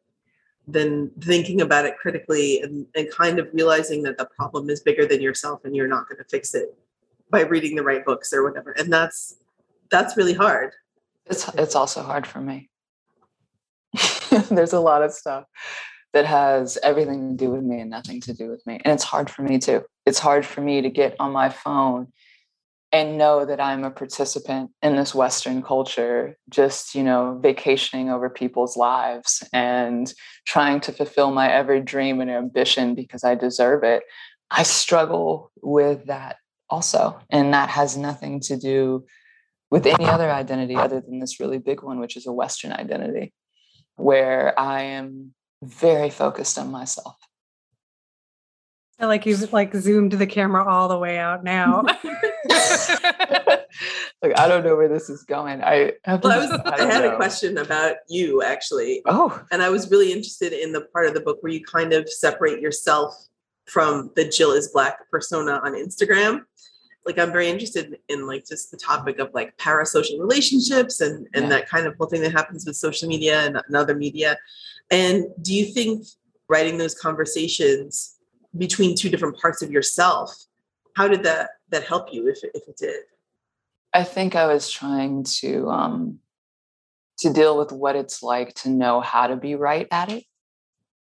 than 0.72 1.10
thinking 1.22 1.62
about 1.62 1.86
it 1.86 1.98
critically 1.98 2.62
and, 2.62 2.86
and 2.96 3.10
kind 3.12 3.40
of 3.40 3.48
realizing 3.54 4.04
that 4.04 4.18
the 4.18 4.26
problem 4.26 4.70
is 4.70 4.82
bigger 4.82 5.06
than 5.06 5.22
yourself 5.22 5.66
and 5.66 5.76
you're 5.76 5.88
not 5.88 6.08
going 6.08 6.18
to 6.18 6.24
fix 6.26 6.54
it 6.54 6.76
by 7.32 7.42
reading 7.42 7.76
the 7.76 7.84
right 7.84 8.06
books 8.06 8.34
or 8.34 8.44
whatever. 8.44 8.72
And 8.72 8.92
that's 8.92 9.36
that's 9.92 10.18
really 10.18 10.34
hard. 10.34 10.74
It's 11.26 11.48
it's 11.56 11.76
also 11.76 12.02
hard 12.04 12.28
for 12.28 12.40
me. 12.42 12.70
There's 14.50 14.74
a 14.74 14.80
lot 14.80 15.04
of 15.04 15.12
stuff 15.12 15.46
that 16.14 16.26
has 16.26 16.78
everything 16.84 17.30
to 17.30 17.36
do 17.36 17.52
with 17.52 17.64
me 17.64 17.82
and 17.82 17.90
nothing 17.90 18.20
to 18.22 18.34
do 18.34 18.50
with 18.50 18.66
me. 18.66 18.80
And 18.84 18.94
it's 18.94 19.04
hard 19.04 19.30
for 19.30 19.44
me 19.44 19.60
too. 19.60 19.84
It's 20.06 20.20
hard 20.20 20.46
for 20.46 20.62
me 20.62 20.82
to 20.82 20.90
get 20.90 21.16
on 21.20 21.32
my 21.32 21.50
phone 21.50 22.08
and 22.92 23.18
know 23.18 23.46
that 23.46 23.60
I'm 23.60 23.84
a 23.84 23.92
participant 23.92 24.72
in 24.82 24.96
this 24.96 25.14
Western 25.14 25.62
culture, 25.62 26.38
just, 26.50 26.96
you 26.96 27.04
know, 27.04 27.40
vacationing 27.42 28.10
over 28.10 28.30
people's 28.30 28.76
lives 28.76 29.44
and 29.54 30.12
trying 30.46 30.80
to 30.82 30.92
fulfill 30.92 31.32
my 31.32 31.52
every 31.52 31.82
dream 31.82 32.20
and 32.20 32.32
ambition 32.32 32.96
because 32.96 33.24
I 33.24 33.36
deserve 33.36 33.84
it. 33.84 34.04
I 34.50 34.64
struggle 34.64 35.52
with 35.62 36.08
that 36.08 36.38
also. 36.70 37.20
And 37.30 37.54
that 37.54 37.70
has 37.70 37.96
nothing 37.96 38.40
to 38.42 38.58
do 38.58 39.06
with 39.70 39.86
any 39.86 40.06
other 40.06 40.32
identity 40.32 40.76
other 40.76 41.00
than 41.00 41.20
this 41.20 41.40
really 41.40 41.60
big 41.60 41.84
one, 41.84 42.00
which 42.00 42.18
is 42.18 42.26
a 42.26 42.34
Western 42.34 42.72
identity, 42.72 43.34
where 43.98 44.60
I 44.60 44.82
am 44.82 45.36
very 45.62 46.10
focused 46.10 46.58
on 46.58 46.72
myself. 46.72 47.16
I 49.00 49.06
like 49.06 49.26
you've 49.26 49.54
like 49.54 49.74
zoomed 49.74 50.12
the 50.12 50.28
camera 50.28 50.68
all 50.68 50.90
the 50.90 50.98
way 50.98 51.18
out 51.18 51.44
now. 51.44 51.82
like 54.22 54.38
I 54.38 54.48
don't 54.48 54.66
know 54.66 54.76
where 54.76 54.90
this 54.90 55.10
is 55.10 55.24
going. 55.24 55.64
I 55.64 55.94
have 56.04 56.24
well, 56.24 56.34
I, 56.34 56.38
was, 56.38 56.52
I, 56.52 56.72
I 56.72 56.86
had 56.86 57.06
know. 57.06 57.14
a 57.14 57.16
question 57.16 57.58
about 57.58 57.96
you 58.10 58.44
actually. 58.44 59.02
Oh, 59.06 59.42
and 59.52 59.62
I 59.62 59.70
was 59.70 59.90
really 59.90 60.12
interested 60.12 60.52
in 60.52 60.74
the 60.74 60.82
part 60.82 61.08
of 61.08 61.14
the 61.14 61.22
book 61.22 61.38
where 61.42 61.52
you 61.52 61.64
kind 61.64 61.94
of 61.94 62.10
separate 62.10 62.60
yourself 62.60 63.16
from 63.68 64.12
the 64.16 64.26
Jill 64.26 64.52
is 64.52 64.70
Black 64.70 65.10
persona 65.10 65.62
on 65.64 65.76
Instagram. 65.76 66.42
Like 67.06 67.18
I'm 67.18 67.32
very 67.32 67.48
interested 67.48 67.98
in 68.10 68.28
like 68.28 68.46
just 68.46 68.70
the 68.70 68.78
topic 68.78 69.20
of 69.20 69.30
like 69.34 69.56
parasocial 69.58 70.20
relationships 70.20 71.00
and 71.00 71.26
and 71.34 71.44
yeah. 71.44 71.50
that 71.50 71.70
kind 71.70 71.88
of 71.88 71.96
whole 71.96 72.08
thing 72.08 72.22
that 72.24 72.34
happens 72.34 72.66
with 72.66 72.76
social 72.76 73.08
media 73.08 73.46
and, 73.46 73.62
and 73.66 73.78
other 73.78 73.96
media. 73.96 74.38
And 74.92 75.26
do 75.42 75.54
you 75.54 75.66
think 75.66 76.06
writing 76.50 76.78
those 76.78 76.96
conversations 76.96 78.19
between 78.58 78.96
two 78.96 79.10
different 79.10 79.38
parts 79.38 79.62
of 79.62 79.72
yourself, 79.72 80.36
how 80.96 81.08
did 81.08 81.24
that 81.24 81.52
that 81.70 81.84
help 81.84 82.14
you 82.14 82.28
if 82.28 82.40
if 82.44 82.68
it 82.68 82.78
did? 82.78 83.04
I 83.94 84.04
think 84.04 84.36
I 84.36 84.48
was 84.48 84.70
trying 84.70 85.24
to 85.40 85.68
um, 85.70 86.20
to 87.20 87.32
deal 87.32 87.58
with 87.58 87.72
what 87.72 87.96
it's 87.96 88.24
like 88.24 88.54
to 88.56 88.70
know 88.70 89.02
how 89.02 89.28
to 89.28 89.36
be 89.36 89.56
right 89.56 89.88
at 89.92 90.12
it. 90.12 90.24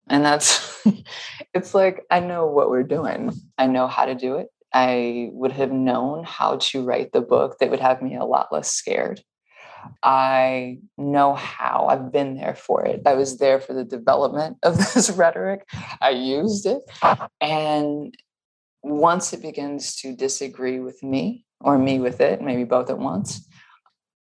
And 0.08 0.26
that's 0.26 0.82
it's 1.54 1.74
like 1.74 2.06
I 2.10 2.20
know 2.20 2.48
what 2.48 2.70
we're 2.70 2.84
doing. 2.84 3.32
I 3.58 3.68
know 3.68 3.88
how 3.88 4.06
to 4.06 4.16
do 4.16 4.36
it. 4.36 4.48
I 4.74 5.30
would 5.32 5.52
have 5.52 5.72
known 5.72 6.24
how 6.24 6.58
to 6.58 6.84
write 6.84 7.12
the 7.12 7.22
book 7.22 7.58
that 7.60 7.70
would 7.70 7.80
have 7.80 8.02
me 8.02 8.16
a 8.16 8.26
lot 8.26 8.48
less 8.52 8.72
scared. 8.72 9.22
I 10.04 10.80
know 10.98 11.36
how. 11.36 11.88
I've 11.90 12.12
been 12.12 12.36
there 12.36 12.56
for 12.56 12.86
it. 12.86 13.02
I 13.06 13.14
was 13.14 13.38
there 13.38 13.60
for 13.60 13.74
the 13.74 13.84
development 13.84 14.58
of 14.64 14.78
this 14.94 15.10
rhetoric. 15.10 15.68
I 16.02 16.12
used 16.12 16.66
it. 16.66 16.82
And 17.42 18.16
once 18.82 19.34
it 19.34 19.42
begins 19.42 19.96
to 19.98 20.16
disagree 20.16 20.80
with 20.80 21.04
me, 21.04 21.46
or 21.62 21.78
me 21.78 22.00
with 22.00 22.22
it, 22.22 22.42
maybe 22.42 22.64
both 22.64 22.90
at 22.90 22.98
once. 22.98 23.48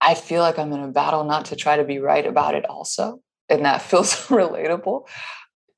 I 0.01 0.15
feel 0.15 0.41
like 0.41 0.59
I'm 0.59 0.73
in 0.73 0.81
a 0.81 0.89
battle 0.89 1.23
not 1.23 1.45
to 1.45 1.55
try 1.55 1.77
to 1.77 1.83
be 1.83 1.99
right 1.99 2.25
about 2.25 2.55
it 2.55 2.65
also. 2.65 3.21
And 3.49 3.65
that 3.65 3.81
feels 3.89 4.13
relatable. 4.27 5.07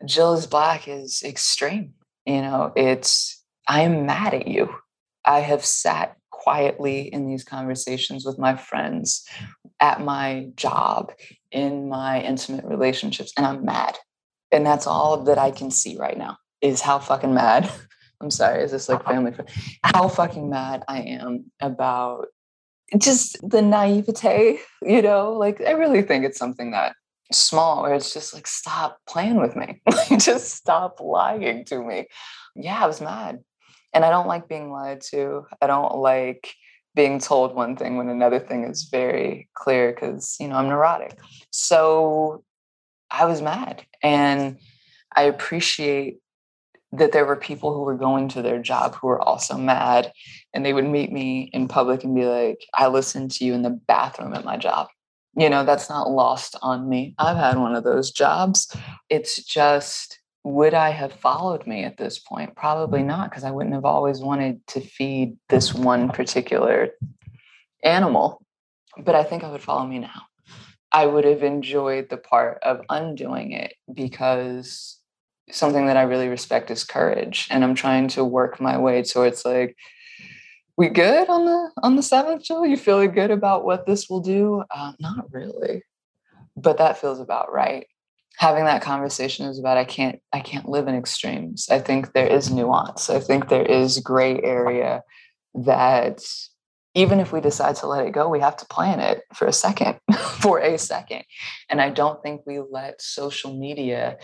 Jill 0.06 0.34
is 0.34 0.48
Black 0.48 0.88
is 0.88 1.24
extreme. 1.24 1.94
You 2.26 2.42
know, 2.42 2.74
it's, 2.76 3.44
I 3.68 3.82
am 3.82 4.06
mad 4.06 4.34
at 4.34 4.48
you. 4.48 4.74
I 5.26 5.40
have 5.40 5.64
sat 5.66 6.18
quietly 6.32 7.02
in 7.02 7.28
these 7.28 7.44
conversations 7.44 8.26
with 8.26 8.38
my 8.38 8.56
friends, 8.56 9.28
at 9.80 10.02
my 10.02 10.50
job, 10.56 11.12
in 11.52 11.90
my 11.90 12.22
intimate 12.22 12.66
relationships, 12.66 13.34
and 13.38 13.46
I'm 13.46 13.66
mad. 13.66 13.98
And 14.52 14.66
that's 14.66 14.88
all 14.88 15.24
that 15.24 15.38
I 15.38 15.52
can 15.52 15.72
see 15.72 15.98
right 15.98 16.18
now 16.18 16.38
is 16.62 16.82
how 16.82 17.00
fucking 17.00 17.34
mad 17.34 17.70
I'm 18.22 18.32
sorry, 18.32 18.64
is 18.64 18.72
this 18.72 18.90
like 18.90 19.06
family? 19.06 19.34
How 19.84 20.08
fucking 20.08 20.50
mad 20.50 20.84
I 20.88 21.02
am 21.02 21.52
about 21.62 22.28
just 22.98 23.38
the 23.48 23.62
naivete, 23.62 24.60
you 24.82 25.02
know? 25.02 25.34
Like, 25.34 25.62
I 25.62 25.72
really 25.72 26.02
think 26.02 26.26
it's 26.26 26.40
something 26.40 26.72
that 26.72 26.96
small 27.32 27.84
where 27.84 27.94
it's 27.94 28.14
just 28.14 28.34
like, 28.34 28.48
stop 28.48 28.98
playing 29.08 29.40
with 29.40 29.56
me. 29.56 29.82
just 30.18 30.52
stop 30.52 31.00
lying 31.00 31.66
to 31.66 31.84
me. 31.84 32.08
Yeah, 32.56 32.84
I 32.84 32.88
was 32.88 33.02
mad. 33.02 33.40
And 33.94 34.06
I 34.06 34.10
don't 34.10 34.28
like 34.28 34.48
being 34.48 34.72
lied 34.72 35.02
to. 35.12 35.46
I 35.62 35.68
don't 35.68 35.98
like 35.98 36.54
being 36.96 37.20
told 37.20 37.54
one 37.54 37.76
thing 37.76 37.98
when 37.98 38.10
another 38.10 38.40
thing 38.40 38.64
is 38.64 38.86
very 38.86 39.50
clear 39.54 39.92
because, 39.92 40.38
you 40.40 40.48
know, 40.48 40.56
I'm 40.56 40.70
neurotic. 40.70 41.18
So 41.52 42.44
I 43.12 43.26
was 43.26 43.42
mad. 43.42 43.86
And 44.02 44.58
I 45.16 45.24
appreciate 45.24 46.20
that 46.98 47.12
there 47.12 47.26
were 47.26 47.36
people 47.36 47.74
who 47.74 47.82
were 47.82 47.98
going 47.98 48.30
to 48.30 48.42
their 48.42 48.62
job 48.62 48.96
who 48.96 49.08
were 49.08 49.22
also 49.22 49.58
mad 49.58 50.12
and 50.54 50.66
they 50.66 50.74
would 50.74 50.86
meet 50.86 51.12
me 51.12 51.50
in 51.54 51.68
public 51.68 52.04
and 52.04 52.16
be 52.16 52.26
like 52.26 52.60
i 52.74 52.88
listened 52.88 53.32
to 53.32 53.44
you 53.44 53.54
in 53.54 53.64
the 53.64 53.70
bathroom 53.88 54.34
at 54.34 54.46
my 54.46 54.56
job 54.56 54.88
you 55.36 55.50
know 55.50 55.66
that's 55.66 55.90
not 55.90 56.10
lost 56.10 56.56
on 56.62 56.88
me 56.88 57.14
i've 57.18 57.38
had 57.38 57.58
one 57.58 57.76
of 57.76 57.84
those 57.84 58.12
jobs 58.12 58.74
it's 59.10 59.44
just 59.44 60.20
would 60.46 60.74
i 60.74 60.92
have 60.92 61.12
followed 61.12 61.66
me 61.68 61.84
at 61.84 61.98
this 61.98 62.20
point 62.20 62.56
probably 62.56 63.04
not 63.04 63.30
because 63.30 63.44
i 63.44 63.52
wouldn't 63.52 63.76
have 63.76 63.86
always 63.86 64.20
wanted 64.20 64.66
to 64.68 64.80
feed 64.80 65.38
this 65.50 65.74
one 65.74 66.10
particular 66.10 66.90
animal 67.84 68.42
but 68.98 69.16
i 69.16 69.24
think 69.24 69.44
i 69.44 69.52
would 69.52 69.62
follow 69.62 69.86
me 69.86 70.00
now 70.00 70.22
i 70.92 71.06
would 71.06 71.26
have 71.26 71.44
enjoyed 71.44 72.10
the 72.10 72.18
part 72.18 72.60
of 72.64 72.82
undoing 72.90 73.52
it 73.52 73.74
because 73.94 75.00
something 75.52 75.86
that 75.88 75.98
I 75.98 76.04
really 76.04 76.28
respect 76.28 76.72
is 76.72 76.84
courage. 76.84 77.48
And 77.52 77.64
I'm 77.64 77.76
trying 77.76 78.08
to 78.10 78.24
work 78.24 78.60
my 78.60 78.78
way 78.78 79.04
towards 79.04 79.46
like, 79.46 79.76
we 80.78 80.90
good 80.90 81.30
on 81.30 81.46
the 81.46 81.72
on 81.84 81.96
the 81.96 82.04
seventh, 82.04 82.44
Jill? 82.44 82.66
You 82.66 82.76
feeling 82.76 83.12
good 83.12 83.32
about 83.32 83.64
what 83.64 83.86
this 83.86 84.10
will 84.10 84.20
do? 84.20 84.64
Uh, 84.70 84.92
not 85.00 85.32
really, 85.32 85.84
but 86.58 86.80
that 86.80 86.98
feels 86.98 87.22
about 87.22 87.54
right. 87.54 87.88
Having 88.38 88.66
that 88.66 88.82
conversation 88.82 89.46
is 89.46 89.60
about 89.60 89.78
I 89.78 89.86
can't 89.86 90.20
I 90.34 90.40
can't 90.40 90.70
live 90.70 90.88
in 90.88 90.96
extremes. 90.96 91.68
I 91.70 91.80
think 91.80 92.14
there 92.14 92.28
is 92.28 92.52
nuance. 92.52 93.10
I 93.10 93.20
think 93.20 93.50
there 93.50 93.66
is 93.66 94.00
gray 94.00 94.42
area 94.42 95.04
that 95.54 96.22
even 96.96 97.20
if 97.20 97.34
we 97.34 97.42
decide 97.42 97.76
to 97.78 97.88
let 97.88 98.06
it 98.06 98.12
go, 98.12 98.30
we 98.30 98.40
have 98.40 98.56
to 98.58 98.66
plan 98.68 99.00
it 99.02 99.22
for 99.34 99.48
a 99.48 99.54
second, 99.54 100.00
for 100.40 100.60
a 100.60 100.78
second. 100.78 101.24
And 101.70 101.82
I 101.82 101.90
don't 101.90 102.22
think 102.24 102.42
we 102.46 102.60
let 102.60 103.02
social 103.02 103.54
media 103.54 104.18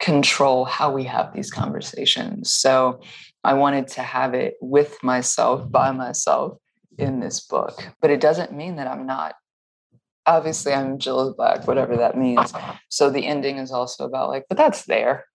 control 0.00 0.66
how 0.66 0.92
we 0.92 1.04
have 1.04 1.32
these 1.32 1.50
conversations. 1.50 2.52
So 2.52 3.00
I 3.42 3.54
wanted 3.54 3.88
to 3.88 4.02
have 4.02 4.34
it 4.34 4.54
with 4.60 5.02
myself, 5.02 5.70
by 5.70 5.92
myself 5.92 6.58
in 6.98 7.20
this 7.20 7.40
book. 7.40 7.88
But 8.02 8.10
it 8.10 8.20
doesn't 8.20 8.52
mean 8.52 8.76
that 8.76 8.86
I'm 8.86 9.06
not. 9.06 9.34
Obviously, 10.26 10.72
I'm 10.72 10.98
Jill 10.98 11.34
Black, 11.34 11.66
whatever 11.66 11.96
that 11.96 12.16
means. 12.16 12.52
So 12.88 13.10
the 13.10 13.26
ending 13.26 13.58
is 13.58 13.70
also 13.70 14.04
about 14.04 14.30
like, 14.30 14.44
but 14.48 14.58
that's 14.58 14.84
there. 14.84 15.26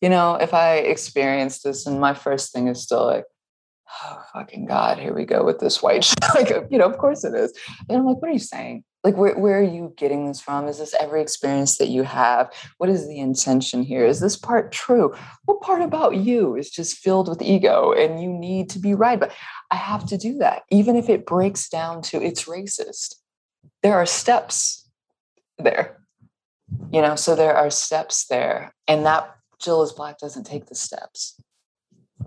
You 0.00 0.10
know, 0.10 0.34
if 0.34 0.52
I 0.52 0.76
experience 0.76 1.62
this 1.62 1.86
and 1.86 2.00
my 2.00 2.14
first 2.14 2.52
thing 2.52 2.68
is 2.68 2.82
still 2.82 3.06
like, 3.06 3.24
oh 4.02 4.22
fucking 4.32 4.66
God, 4.66 4.98
here 4.98 5.14
we 5.14 5.24
go 5.24 5.44
with 5.44 5.58
this 5.58 5.82
white 5.82 6.04
shit. 6.04 6.18
like, 6.34 6.50
you 6.70 6.78
know, 6.78 6.86
of 6.86 6.98
course 6.98 7.24
it 7.24 7.34
is. 7.34 7.52
And 7.88 7.98
I'm 7.98 8.04
like, 8.04 8.20
what 8.20 8.30
are 8.30 8.34
you 8.34 8.38
saying? 8.38 8.84
like 9.06 9.16
where, 9.16 9.38
where 9.38 9.60
are 9.60 9.62
you 9.62 9.94
getting 9.96 10.26
this 10.26 10.40
from 10.40 10.66
is 10.66 10.78
this 10.78 10.94
every 10.98 11.22
experience 11.22 11.78
that 11.78 11.88
you 11.88 12.02
have 12.02 12.52
what 12.78 12.90
is 12.90 13.06
the 13.06 13.20
intention 13.20 13.84
here 13.84 14.04
is 14.04 14.18
this 14.18 14.36
part 14.36 14.72
true 14.72 15.14
what 15.44 15.60
part 15.60 15.80
about 15.80 16.16
you 16.16 16.56
is 16.56 16.68
just 16.68 16.98
filled 16.98 17.28
with 17.28 17.40
ego 17.40 17.92
and 17.92 18.20
you 18.20 18.28
need 18.28 18.68
to 18.68 18.80
be 18.80 18.94
right 18.94 19.20
but 19.20 19.32
i 19.70 19.76
have 19.76 20.04
to 20.04 20.18
do 20.18 20.36
that 20.38 20.62
even 20.70 20.96
if 20.96 21.08
it 21.08 21.24
breaks 21.24 21.68
down 21.68 22.02
to 22.02 22.20
it's 22.20 22.44
racist 22.44 23.14
there 23.86 23.96
are 23.96 24.06
steps 24.06 24.90
there 25.58 25.98
you 26.90 27.00
know 27.00 27.14
so 27.14 27.36
there 27.36 27.56
are 27.56 27.70
steps 27.70 28.26
there 28.26 28.74
and 28.88 29.06
that 29.06 29.36
jill 29.60 29.82
is 29.82 29.92
black 29.92 30.18
doesn't 30.18 30.44
take 30.44 30.66
the 30.66 30.74
steps. 30.74 31.40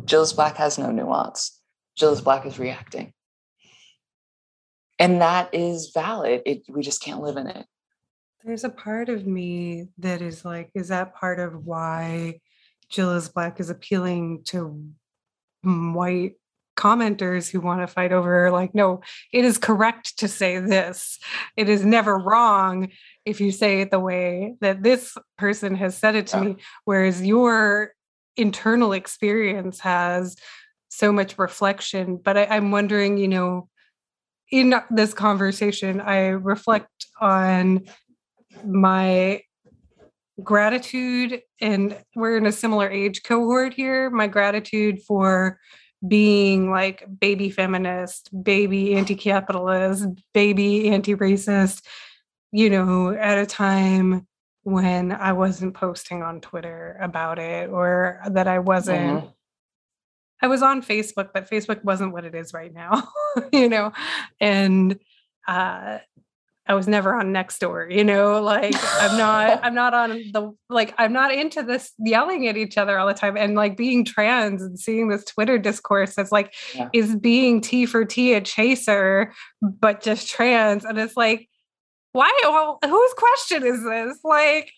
Jill 0.06 0.22
is 0.22 0.34
black 0.34 0.58
has 0.58 0.78
no 0.78 0.92
nuance. 0.92 1.62
Jill 1.96 2.14
is 2.14 2.22
black 2.22 2.46
is 2.46 2.60
reacting. 2.60 3.14
And 4.98 5.22
that 5.22 5.54
is 5.54 5.92
valid. 5.94 6.42
It, 6.46 6.64
we 6.70 6.82
just 6.82 7.02
can't 7.02 7.22
live 7.22 7.38
in 7.38 7.48
it. 7.48 7.66
There's 8.44 8.64
a 8.64 8.70
part 8.70 9.10
of 9.10 9.26
me 9.26 9.88
that 9.98 10.22
is 10.22 10.46
like 10.46 10.72
is 10.74 10.90
that 10.90 11.16
part 11.16 11.40
of 11.40 11.66
why 11.66 12.40
jill 12.90 13.12
is 13.12 13.30
black 13.30 13.60
is 13.60 13.70
appealing 13.70 14.44
to 14.46 14.84
white 15.64 16.36
commenters 16.80 17.50
who 17.50 17.60
want 17.60 17.82
to 17.82 17.88
fight 17.88 18.12
over 18.12 18.52
like 18.52 18.74
no 18.74 19.02
it 19.34 19.44
is 19.44 19.58
correct 19.58 20.18
to 20.18 20.28
say 20.28 20.60
this 20.60 21.20
it 21.58 21.68
is 21.68 21.84
never 21.84 22.18
wrong 22.18 22.90
if 23.26 23.42
you 23.42 23.52
say 23.52 23.82
it 23.82 23.92
the 23.92 24.00
way 24.00 24.56
that 24.62 24.82
this 24.82 25.18
person 25.38 25.76
has 25.76 25.98
said 25.98 26.16
it 26.16 26.28
to 26.28 26.38
yeah. 26.38 26.44
me 26.44 26.56
whereas 26.86 27.26
your 27.26 27.94
internal 28.38 28.94
experience 28.94 29.80
has 29.80 30.36
so 30.88 31.12
much 31.12 31.38
reflection 31.38 32.16
but 32.16 32.38
I, 32.38 32.46
i'm 32.46 32.72
wondering 32.72 33.18
you 33.18 33.28
know 33.28 33.70
in 34.52 34.74
this 34.90 35.14
conversation, 35.14 36.02
I 36.02 36.30
reflect 36.30 37.08
on 37.22 37.86
my 38.66 39.42
gratitude, 40.42 41.42
and 41.62 41.98
we're 42.16 42.38
in 42.38 42.46
a 42.46 42.52
similar 42.52 42.90
age 42.90 43.24
cohort 43.24 43.74
here. 43.74 44.10
My 44.10 44.28
gratitude 44.28 45.02
for 45.04 45.60
being 46.08 46.72
like 46.72 47.06
baby 47.20 47.50
feminist, 47.50 48.30
baby 48.44 48.96
anti 48.96 49.16
capitalist, 49.16 50.08
baby 50.34 50.90
anti 50.90 51.16
racist, 51.16 51.86
you 52.52 52.70
know, 52.70 53.12
at 53.12 53.38
a 53.38 53.46
time 53.46 54.26
when 54.64 55.12
I 55.12 55.34
wasn't 55.34 55.74
posting 55.74 56.22
on 56.22 56.42
Twitter 56.42 56.98
about 57.02 57.40
it 57.40 57.70
or 57.70 58.22
that 58.30 58.48
I 58.48 58.60
wasn't. 58.60 59.20
Mm-hmm 59.20 59.30
I 60.42 60.48
was 60.48 60.62
on 60.62 60.82
Facebook, 60.82 61.30
but 61.34 61.50
Facebook 61.50 61.84
wasn't 61.84 62.14
what 62.14 62.26
it 62.26 62.34
is 62.34 62.54
right 62.54 62.74
now, 62.74 63.10
you 63.54 63.70
know. 63.70 63.92
And 64.40 65.00
uh, 65.48 66.00
I 66.70 66.76
was 66.76 66.88
never 66.88 67.16
on 67.16 67.34
Nextdoor, 67.34 67.92
you 67.92 68.04
know, 68.04 68.40
like 68.44 68.76
I'm 69.02 69.18
not, 69.18 69.60
I'm 69.64 69.74
not 69.74 69.96
on 69.96 70.10
the, 70.32 70.52
like, 70.70 70.94
I'm 71.00 71.12
not 71.12 71.34
into 71.34 71.64
this 71.64 71.92
yelling 71.98 72.48
at 72.48 72.58
each 72.58 72.78
other 72.78 73.00
all 73.00 73.08
the 73.08 73.16
time. 73.16 73.36
And 73.36 73.56
like 73.56 73.76
being 73.76 74.06
trans 74.06 74.62
and 74.62 74.80
seeing 74.80 75.10
this 75.10 75.26
Twitter 75.26 75.58
discourse 75.58 76.14
that's 76.14 76.32
like, 76.32 76.54
yeah. 76.76 76.88
is 76.94 77.16
being 77.16 77.60
T 77.60 77.88
for 77.88 78.06
T 78.06 78.34
a 78.36 78.42
chaser, 78.42 79.34
but 79.64 80.04
just 80.04 80.30
trans. 80.30 80.86
And 80.86 81.00
it's 81.00 81.18
like, 81.18 81.50
why, 82.12 82.32
well, 82.44 82.78
whose 82.86 83.14
question 83.18 83.66
is 83.66 83.84
this? 83.84 84.20
Like, 84.24 84.72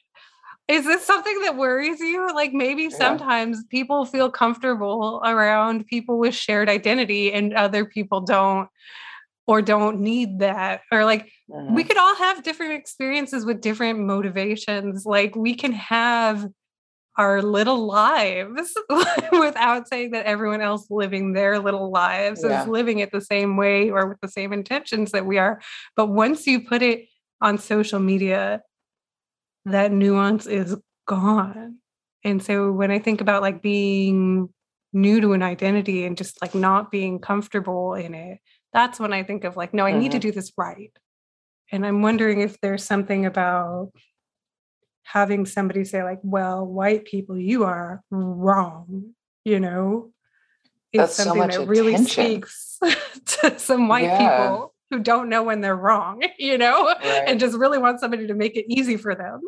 is 0.70 0.86
this 0.86 1.04
something 1.04 1.42
that 1.42 1.58
worries 1.58 2.00
you? 2.00 2.34
Like 2.34 2.54
maybe 2.54 2.84
yeah. 2.84 2.98
sometimes 2.98 3.66
people 3.66 4.06
feel 4.06 4.32
comfortable 4.32 5.22
around 5.26 5.88
people 5.88 6.18
with 6.18 6.34
shared 6.34 6.70
identity 6.70 7.34
and 7.34 7.54
other 7.54 7.84
people 7.84 8.22
don't 8.22 8.70
or 9.52 9.62
don't 9.62 10.00
need 10.00 10.40
that 10.40 10.80
or 10.94 11.04
like 11.04 11.30
mm-hmm. 11.50 11.76
we 11.76 11.84
could 11.84 11.98
all 11.98 12.16
have 12.16 12.42
different 12.42 12.72
experiences 12.72 13.44
with 13.44 13.60
different 13.60 14.00
motivations 14.00 15.06
like 15.06 15.36
we 15.36 15.54
can 15.54 15.74
have 15.74 16.48
our 17.18 17.42
little 17.42 17.86
lives 17.86 18.74
without 19.34 19.90
saying 19.90 20.12
that 20.12 20.26
everyone 20.26 20.62
else 20.62 20.88
living 20.90 21.34
their 21.34 21.60
little 21.60 21.92
lives 21.92 22.46
yeah. 22.46 22.62
is 22.62 22.68
living 22.70 23.00
it 23.00 23.12
the 23.12 23.20
same 23.20 23.58
way 23.58 23.90
or 23.90 24.08
with 24.08 24.22
the 24.22 24.30
same 24.30 24.54
intentions 24.54 25.12
that 25.12 25.26
we 25.26 25.38
are 25.38 25.60
but 25.98 26.06
once 26.06 26.48
you 26.48 26.62
put 26.62 26.82
it 26.82 27.08
on 27.42 27.58
social 27.58 28.00
media 28.00 28.62
that 29.66 29.92
nuance 29.92 30.46
is 30.46 30.78
gone 31.10 31.76
and 32.24 32.42
so 32.42 32.72
when 32.72 32.90
i 32.90 33.00
think 33.00 33.20
about 33.20 33.42
like 33.42 33.62
being 33.62 34.48
new 34.94 35.20
to 35.20 35.34
an 35.34 35.44
identity 35.44 36.06
and 36.06 36.16
just 36.16 36.42
like 36.42 36.56
not 36.56 36.90
being 36.90 37.20
comfortable 37.20 37.96
in 37.96 38.14
it 38.14 38.40
that's 38.74 39.00
when 39.00 39.14
I 39.14 39.24
think 39.24 39.44
of 39.44 39.58
like, 39.58 39.74
no, 39.74 39.86
I 39.86 39.92
mm-hmm. 39.92 40.00
need 40.00 40.12
to 40.12 40.18
mm-hmm. 40.18 40.30
do 40.30 40.32
this 40.32 40.52
right. 40.58 40.92
And 41.72 41.86
I'm 41.86 42.02
wondering 42.02 42.42
if 42.42 42.60
there's 42.62 42.84
something 42.84 43.26
about 43.26 43.92
having 45.04 45.46
somebody 45.46 45.84
say, 45.86 46.04
like, 46.04 46.20
well, 46.24 46.66
white 46.66 47.06
people, 47.06 47.38
you 47.38 47.64
are 47.64 48.02
wrong, 48.12 49.14
you 49.46 49.60
know, 49.60 50.12
is 50.94 51.12
something 51.14 51.52
so 51.52 51.60
that 51.60 51.68
really 51.68 51.98
speaks 51.98 52.78
to 53.26 53.58
some 53.58 53.88
white 53.88 54.04
yeah. 54.04 54.18
people 54.18 54.74
who 54.90 55.00
don't 55.00 55.30
know 55.30 55.44
when 55.44 55.62
they're 55.62 55.76
wrong, 55.76 56.22
you 56.40 56.58
know, 56.58 56.88
right. 56.88 57.24
and 57.28 57.40
just 57.40 57.58
really 57.58 57.78
want 57.78 58.00
somebody 58.00 58.28
to 58.28 58.34
make 58.34 58.58
it 58.58 58.66
easy 58.68 58.98
for 58.98 59.16
them. 59.16 59.42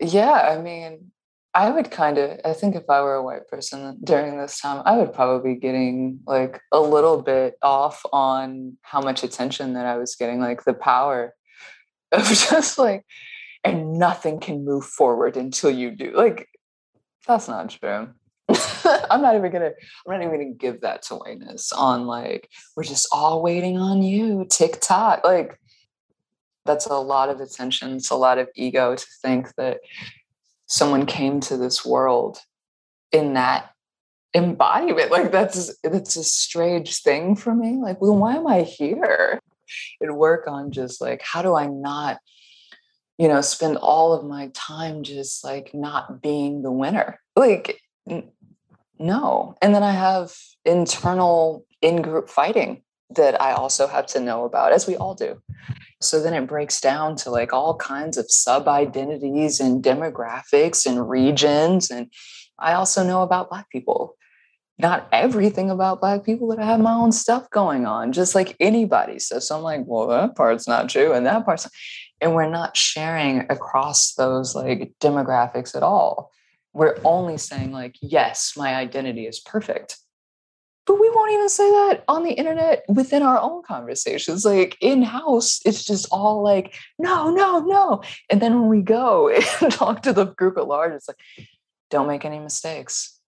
yeah. 0.00 0.30
I 0.30 0.60
mean, 0.60 1.10
I 1.58 1.70
would 1.70 1.90
kind 1.90 2.18
of, 2.18 2.38
I 2.44 2.52
think 2.52 2.76
if 2.76 2.88
I 2.88 3.00
were 3.00 3.16
a 3.16 3.22
white 3.22 3.48
person 3.48 3.98
during 4.04 4.38
this 4.38 4.60
time, 4.60 4.80
I 4.84 4.96
would 4.96 5.12
probably 5.12 5.54
be 5.54 5.60
getting 5.60 6.20
like 6.24 6.60
a 6.70 6.78
little 6.78 7.20
bit 7.20 7.56
off 7.62 8.06
on 8.12 8.76
how 8.82 9.00
much 9.00 9.24
attention 9.24 9.72
that 9.72 9.84
I 9.84 9.96
was 9.96 10.14
getting, 10.14 10.38
like 10.38 10.62
the 10.62 10.72
power 10.72 11.34
of 12.12 12.22
just 12.22 12.78
like, 12.78 13.04
and 13.64 13.98
nothing 13.98 14.38
can 14.38 14.64
move 14.64 14.84
forward 14.84 15.36
until 15.36 15.68
you 15.68 15.90
do. 15.90 16.12
Like, 16.14 16.48
that's 17.26 17.48
not 17.48 17.70
true. 17.70 18.10
I'm 19.10 19.20
not 19.20 19.34
even 19.34 19.50
gonna, 19.50 19.72
I'm 20.06 20.12
not 20.12 20.22
even 20.22 20.30
gonna 20.30 20.54
give 20.54 20.82
that 20.82 21.02
to 21.06 21.16
whiteness 21.16 21.72
on 21.72 22.06
like, 22.06 22.48
we're 22.76 22.84
just 22.84 23.08
all 23.10 23.42
waiting 23.42 23.78
on 23.78 24.00
you, 24.00 24.46
TikTok. 24.48 25.24
Like, 25.24 25.58
that's 26.64 26.86
a 26.86 26.94
lot 26.94 27.30
of 27.30 27.40
attention. 27.40 27.96
It's 27.96 28.10
a 28.10 28.14
lot 28.14 28.38
of 28.38 28.48
ego 28.54 28.94
to 28.94 29.06
think 29.22 29.52
that 29.56 29.78
someone 30.68 31.06
came 31.06 31.40
to 31.40 31.56
this 31.56 31.84
world 31.84 32.38
in 33.10 33.34
that 33.34 33.70
embodiment. 34.34 35.10
Like 35.10 35.32
that's 35.32 35.74
that's 35.82 36.16
a 36.16 36.24
strange 36.24 37.02
thing 37.02 37.34
for 37.34 37.54
me. 37.54 37.78
Like 37.82 38.00
well 38.00 38.16
why 38.16 38.36
am 38.36 38.46
i 38.46 38.62
here? 38.62 39.40
And 40.00 40.16
work 40.16 40.46
on 40.46 40.70
just 40.70 41.00
like 41.00 41.20
how 41.22 41.42
do 41.42 41.54
i 41.54 41.66
not 41.66 42.18
you 43.18 43.28
know 43.28 43.40
spend 43.40 43.76
all 43.78 44.12
of 44.12 44.24
my 44.24 44.50
time 44.54 45.02
just 45.02 45.44
like 45.44 45.74
not 45.74 46.22
being 46.22 46.62
the 46.62 46.72
winner? 46.72 47.20
Like 47.34 47.80
n- 48.08 48.30
no. 48.98 49.56
And 49.62 49.74
then 49.74 49.82
i 49.82 49.92
have 49.92 50.34
internal 50.64 51.64
in-group 51.80 52.28
fighting 52.28 52.82
that 53.10 53.40
i 53.40 53.52
also 53.52 53.86
have 53.86 54.06
to 54.06 54.20
know 54.20 54.44
about 54.44 54.72
as 54.72 54.86
we 54.86 54.96
all 54.96 55.14
do 55.14 55.40
so 56.00 56.22
then 56.22 56.34
it 56.34 56.46
breaks 56.46 56.80
down 56.80 57.16
to 57.16 57.30
like 57.30 57.52
all 57.52 57.76
kinds 57.76 58.16
of 58.16 58.30
sub 58.30 58.68
identities 58.68 59.58
and 59.58 59.82
demographics 59.82 60.86
and 60.86 61.08
regions. 61.08 61.90
And 61.90 62.12
I 62.58 62.74
also 62.74 63.04
know 63.04 63.22
about 63.22 63.50
Black 63.50 63.68
people. 63.70 64.14
Not 64.80 65.08
everything 65.10 65.70
about 65.70 66.00
Black 66.00 66.24
people, 66.24 66.46
but 66.46 66.60
I 66.60 66.66
have 66.66 66.78
my 66.78 66.92
own 66.92 67.10
stuff 67.10 67.50
going 67.50 67.84
on, 67.84 68.12
just 68.12 68.36
like 68.36 68.56
anybody. 68.60 69.18
So, 69.18 69.40
so 69.40 69.56
I'm 69.56 69.62
like, 69.62 69.82
well, 69.86 70.06
that 70.06 70.36
part's 70.36 70.68
not 70.68 70.88
true, 70.88 71.12
and 71.12 71.26
that 71.26 71.44
part's, 71.44 71.64
not. 71.64 71.72
and 72.20 72.32
we're 72.32 72.48
not 72.48 72.76
sharing 72.76 73.40
across 73.50 74.14
those 74.14 74.54
like 74.54 74.92
demographics 75.00 75.74
at 75.74 75.82
all. 75.82 76.30
We're 76.74 76.96
only 77.02 77.38
saying 77.38 77.72
like, 77.72 77.96
yes, 78.00 78.52
my 78.56 78.76
identity 78.76 79.26
is 79.26 79.40
perfect 79.40 79.98
but 80.88 80.98
we 80.98 81.10
won't 81.10 81.32
even 81.32 81.50
say 81.50 81.70
that 81.70 82.02
on 82.08 82.24
the 82.24 82.32
internet 82.32 82.82
within 82.88 83.22
our 83.22 83.38
own 83.38 83.62
conversations. 83.62 84.46
Like 84.46 84.78
in 84.80 85.02
house 85.02 85.60
it's 85.66 85.84
just 85.84 86.08
all 86.10 86.42
like 86.42 86.74
no 86.98 87.30
no 87.30 87.60
no. 87.60 88.02
And 88.30 88.40
then 88.40 88.58
when 88.58 88.70
we 88.70 88.80
go 88.80 89.28
and 89.60 89.70
talk 89.70 90.02
to 90.02 90.14
the 90.14 90.24
group 90.24 90.56
at 90.56 90.66
large 90.66 90.94
it's 90.94 91.06
like 91.06 91.18
don't 91.90 92.08
make 92.08 92.24
any 92.24 92.38
mistakes. 92.38 93.20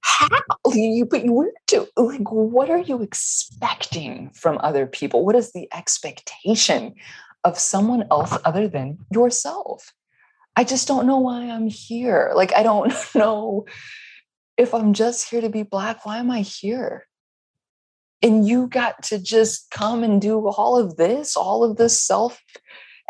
How? 0.00 0.28
You 0.72 1.04
but 1.04 1.24
you 1.24 1.34
were 1.34 1.52
to 1.68 1.86
like 1.96 2.32
what 2.32 2.70
are 2.70 2.78
you 2.78 3.02
expecting 3.02 4.30
from 4.30 4.58
other 4.62 4.86
people? 4.86 5.26
What 5.26 5.36
is 5.36 5.52
the 5.52 5.68
expectation 5.74 6.94
of 7.44 7.58
someone 7.58 8.06
else 8.10 8.36
other 8.46 8.66
than 8.66 8.98
yourself? 9.12 9.92
I 10.56 10.64
just 10.64 10.88
don't 10.88 11.06
know 11.06 11.18
why 11.18 11.50
i'm 11.50 11.66
here. 11.66 12.32
Like 12.34 12.54
i 12.56 12.62
don't 12.62 12.94
know 13.14 13.66
if 14.62 14.74
I'm 14.74 14.92
just 14.92 15.28
here 15.28 15.40
to 15.40 15.50
be 15.50 15.62
black, 15.62 16.06
why 16.06 16.18
am 16.18 16.30
I 16.30 16.40
here? 16.40 17.06
And 18.22 18.46
you 18.46 18.68
got 18.68 19.02
to 19.04 19.18
just 19.18 19.70
come 19.70 20.04
and 20.04 20.20
do 20.22 20.48
all 20.48 20.78
of 20.78 20.96
this, 20.96 21.36
all 21.36 21.64
of 21.64 21.76
this 21.76 22.00
self 22.00 22.40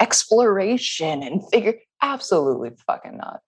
exploration 0.00 1.22
and 1.22 1.48
figure. 1.50 1.74
Absolutely 2.00 2.70
fucking 2.86 3.18
not. 3.18 3.40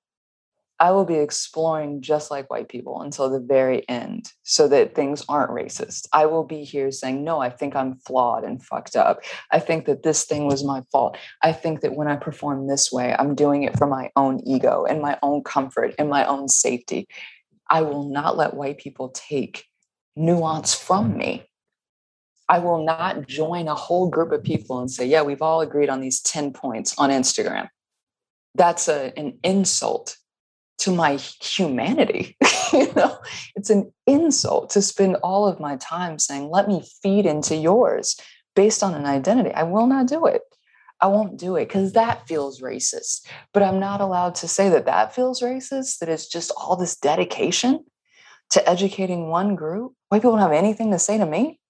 I 0.80 0.90
will 0.90 1.04
be 1.04 1.14
exploring 1.14 2.02
just 2.02 2.30
like 2.30 2.50
white 2.50 2.68
people 2.68 3.00
until 3.00 3.30
the 3.30 3.40
very 3.40 3.88
end 3.88 4.30
so 4.42 4.66
that 4.68 4.94
things 4.94 5.24
aren't 5.28 5.52
racist. 5.52 6.08
I 6.12 6.26
will 6.26 6.44
be 6.44 6.64
here 6.64 6.90
saying, 6.90 7.22
no, 7.22 7.40
I 7.40 7.48
think 7.48 7.76
I'm 7.76 7.94
flawed 7.94 8.44
and 8.44 8.62
fucked 8.62 8.96
up. 8.96 9.20
I 9.52 9.60
think 9.60 9.86
that 9.86 10.02
this 10.02 10.24
thing 10.24 10.46
was 10.46 10.64
my 10.64 10.82
fault. 10.90 11.16
I 11.42 11.52
think 11.52 11.80
that 11.82 11.94
when 11.94 12.08
I 12.08 12.16
perform 12.16 12.66
this 12.66 12.92
way, 12.92 13.14
I'm 13.18 13.34
doing 13.36 13.62
it 13.62 13.78
for 13.78 13.86
my 13.86 14.10
own 14.16 14.40
ego 14.46 14.84
and 14.84 15.00
my 15.00 15.16
own 15.22 15.42
comfort 15.44 15.94
and 15.98 16.10
my 16.10 16.26
own 16.26 16.48
safety. 16.48 17.06
I 17.68 17.82
will 17.82 18.08
not 18.08 18.36
let 18.36 18.54
white 18.54 18.78
people 18.78 19.10
take 19.10 19.64
nuance 20.16 20.74
from 20.74 21.16
me. 21.16 21.48
I 22.48 22.58
will 22.58 22.84
not 22.84 23.26
join 23.26 23.68
a 23.68 23.74
whole 23.74 24.08
group 24.08 24.30
of 24.32 24.44
people 24.44 24.80
and 24.80 24.90
say, 24.90 25.06
yeah, 25.06 25.22
we've 25.22 25.42
all 25.42 25.60
agreed 25.60 25.88
on 25.88 26.00
these 26.00 26.20
10 26.20 26.52
points 26.52 26.94
on 26.98 27.10
Instagram. 27.10 27.68
That's 28.54 28.88
a, 28.88 29.12
an 29.18 29.38
insult 29.42 30.16
to 30.78 30.92
my 30.94 31.16
humanity. 31.16 32.36
you 32.72 32.92
know, 32.94 33.18
it's 33.56 33.70
an 33.70 33.92
insult 34.06 34.70
to 34.70 34.82
spend 34.82 35.16
all 35.22 35.48
of 35.48 35.58
my 35.58 35.76
time 35.76 36.18
saying, 36.18 36.50
let 36.50 36.68
me 36.68 36.84
feed 37.02 37.24
into 37.24 37.56
yours 37.56 38.16
based 38.54 38.82
on 38.82 38.94
an 38.94 39.06
identity. 39.06 39.52
I 39.52 39.62
will 39.62 39.86
not 39.86 40.06
do 40.06 40.26
it. 40.26 40.42
I 41.04 41.06
won't 41.06 41.36
do 41.36 41.56
it 41.56 41.68
because 41.68 41.92
that 41.92 42.26
feels 42.26 42.62
racist. 42.62 43.26
But 43.52 43.62
I'm 43.62 43.78
not 43.78 44.00
allowed 44.00 44.36
to 44.36 44.48
say 44.48 44.70
that 44.70 44.86
that 44.86 45.14
feels 45.14 45.42
racist, 45.42 45.98
that 45.98 46.08
it's 46.08 46.26
just 46.26 46.50
all 46.56 46.76
this 46.76 46.96
dedication 46.96 47.84
to 48.52 48.66
educating 48.66 49.28
one 49.28 49.54
group. 49.54 49.92
White 50.08 50.20
people 50.20 50.30
don't 50.30 50.40
have 50.40 50.52
anything 50.52 50.92
to 50.92 50.98
say 50.98 51.18
to 51.18 51.26
me. 51.26 51.60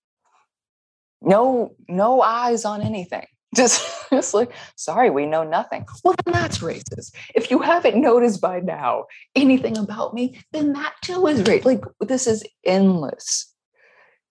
No, 1.20 1.74
no 1.88 2.22
eyes 2.22 2.64
on 2.64 2.80
anything. 2.80 3.26
Just, 3.56 3.86
just 4.10 4.34
like, 4.34 4.50
sorry, 4.74 5.10
we 5.10 5.26
know 5.26 5.44
nothing. 5.44 5.86
Well, 6.02 6.16
then 6.24 6.34
that's 6.34 6.58
racist. 6.58 7.14
If 7.36 7.52
you 7.52 7.60
haven't 7.60 8.00
noticed 8.00 8.40
by 8.40 8.58
now 8.58 9.04
anything 9.36 9.78
about 9.78 10.12
me, 10.12 10.40
then 10.52 10.72
that 10.72 10.94
too 11.02 11.24
is 11.28 11.40
racist. 11.42 11.64
Like, 11.64 11.84
this 12.00 12.26
is 12.26 12.42
endless. 12.64 13.54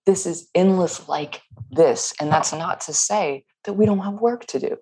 This 0.05 0.25
is 0.25 0.49
endless 0.53 1.07
like 1.07 1.41
this. 1.71 2.13
And 2.19 2.29
that's 2.29 2.51
not 2.51 2.81
to 2.81 2.93
say 2.93 3.45
that 3.63 3.73
we 3.73 3.85
don't 3.85 3.99
have 3.99 4.15
work 4.15 4.45
to 4.47 4.59
do. 4.59 4.75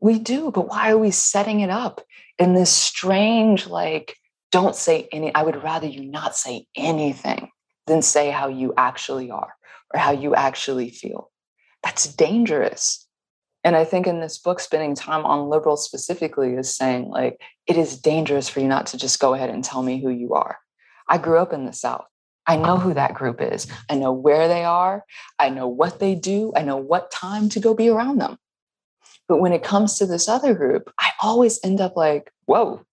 We 0.00 0.18
do, 0.18 0.50
but 0.50 0.68
why 0.68 0.90
are 0.90 0.98
we 0.98 1.10
setting 1.10 1.60
it 1.60 1.70
up 1.70 2.00
in 2.38 2.54
this 2.54 2.72
strange, 2.72 3.66
like, 3.66 4.16
don't 4.50 4.74
say 4.74 5.08
any, 5.12 5.34
I 5.34 5.42
would 5.42 5.62
rather 5.62 5.86
you 5.86 6.04
not 6.04 6.34
say 6.36 6.66
anything 6.76 7.50
than 7.86 8.02
say 8.02 8.30
how 8.30 8.48
you 8.48 8.72
actually 8.76 9.30
are 9.30 9.54
or 9.92 10.00
how 10.00 10.12
you 10.12 10.34
actually 10.34 10.90
feel. 10.90 11.30
That's 11.82 12.12
dangerous. 12.14 13.06
And 13.62 13.76
I 13.76 13.84
think 13.84 14.06
in 14.06 14.20
this 14.20 14.38
book, 14.38 14.58
spending 14.58 14.94
time 14.94 15.26
on 15.26 15.50
liberals 15.50 15.84
specifically 15.84 16.54
is 16.54 16.74
saying, 16.74 17.08
like, 17.08 17.40
it 17.66 17.76
is 17.76 18.00
dangerous 18.00 18.48
for 18.48 18.60
you 18.60 18.68
not 18.68 18.86
to 18.88 18.96
just 18.96 19.20
go 19.20 19.34
ahead 19.34 19.50
and 19.50 19.62
tell 19.62 19.82
me 19.82 20.00
who 20.00 20.08
you 20.08 20.32
are. 20.34 20.58
I 21.08 21.18
grew 21.18 21.38
up 21.38 21.52
in 21.52 21.66
the 21.66 21.72
South. 21.72 22.06
I 22.46 22.56
know 22.56 22.78
who 22.78 22.94
that 22.94 23.14
group 23.14 23.40
is. 23.40 23.66
I 23.88 23.96
know 23.96 24.12
where 24.12 24.48
they 24.48 24.64
are. 24.64 25.04
I 25.38 25.50
know 25.50 25.68
what 25.68 26.00
they 26.00 26.14
do. 26.14 26.52
I 26.56 26.62
know 26.62 26.78
what 26.78 27.10
time 27.10 27.50
to 27.50 27.60
go 27.60 27.74
be 27.74 27.90
around 27.90 28.18
them. 28.18 28.38
But 29.30 29.38
when 29.38 29.52
it 29.52 29.62
comes 29.62 29.96
to 29.98 30.06
this 30.06 30.28
other 30.28 30.54
group, 30.54 30.92
I 30.98 31.12
always 31.22 31.60
end 31.62 31.80
up 31.80 31.96
like, 31.96 32.32
whoa. 32.46 32.84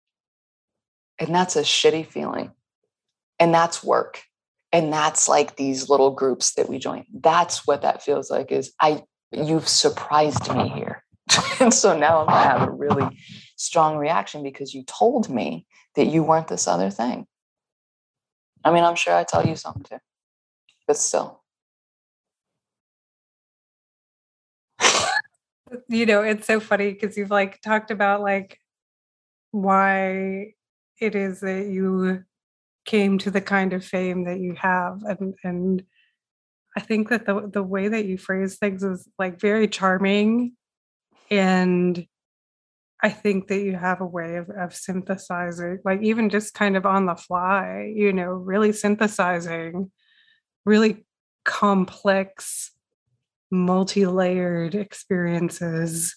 And 1.18 1.34
that's 1.34 1.56
a 1.56 1.64
shitty 1.64 2.06
feeling. 2.06 2.52
And 3.40 3.52
that's 3.52 3.84
work. 3.84 4.22
And 4.72 4.94
that's 4.94 5.28
like 5.28 5.56
these 5.56 5.90
little 5.90 6.12
groups 6.12 6.54
that 6.54 6.70
we 6.70 6.78
join. 6.78 7.06
That's 7.12 7.66
what 7.66 7.82
that 7.82 8.04
feels 8.04 8.30
like 8.30 8.52
is 8.52 8.72
I 8.80 9.02
you've 9.32 9.68
surprised 9.68 10.54
me 10.56 10.70
here. 10.70 11.04
and 11.60 11.74
so 11.74 11.98
now 11.98 12.20
I'm 12.20 12.28
gonna 12.28 12.44
have 12.44 12.68
a 12.68 12.72
really 12.72 13.18
strong 13.56 13.98
reaction 13.98 14.44
because 14.44 14.76
you 14.76 14.84
told 14.84 15.32
me 15.32 15.66
that 15.96 16.06
you 16.06 16.22
weren't 16.22 16.50
this 16.50 16.68
other 16.68 16.92
thing. 16.92 17.26
I 18.64 18.72
mean, 18.72 18.84
I'm 18.84 18.96
sure 18.96 19.16
I 19.16 19.24
tell 19.24 19.48
you 19.48 19.56
something 19.56 19.82
too, 19.82 19.98
but 20.86 20.98
still. 20.98 21.42
You 25.88 26.06
know, 26.06 26.22
it's 26.22 26.48
so 26.48 26.60
funny 26.60 26.94
because 26.94 27.18
you've 27.18 27.32
like 27.32 27.62
talked 27.62 27.92
about 27.92 28.22
like 28.22 28.60
why 29.52 30.54
it 31.00 31.16
is 31.16 31.42
that 31.42 31.68
you 31.68 32.24
came 32.86 33.18
to 33.20 33.32
the 33.32 33.42
kind 33.42 33.74
of 33.74 33.84
fame 33.84 34.24
that 34.26 34.40
you 34.40 34.56
have 34.56 35.04
and 35.04 35.34
and 35.44 35.84
I 36.76 36.80
think 36.80 37.10
that 37.10 37.26
the 37.26 37.50
the 37.52 37.64
way 37.64 37.88
that 37.88 38.06
you 38.06 38.18
phrase 38.18 38.58
things 38.58 38.84
is 38.84 39.08
like 39.18 39.40
very 39.40 39.68
charming 39.68 40.54
and 41.32 42.06
I 43.02 43.10
think 43.10 43.48
that 43.48 43.62
you 43.62 43.76
have 43.76 44.02
a 44.02 44.06
way 44.06 44.38
of, 44.38 44.50
of 44.50 44.74
synthesizing, 44.76 45.80
like 45.86 46.02
even 46.02 46.32
just 46.32 46.56
kind 46.56 46.76
of 46.76 46.86
on 46.86 47.06
the 47.06 47.16
fly, 47.16 47.92
you 47.96 48.12
know, 48.12 48.32
really 48.32 48.72
synthesizing 48.72 49.92
really 50.66 51.06
complex, 51.46 52.72
multi 53.52 54.06
layered 54.06 54.76
experiences 54.76 56.16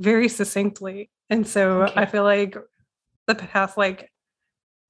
very 0.00 0.28
succinctly. 0.28 1.10
And 1.30 1.46
so 1.46 1.82
okay. 1.82 2.00
I 2.00 2.06
feel 2.06 2.24
like 2.24 2.56
the 3.26 3.34
past 3.34 3.76
like 3.76 4.10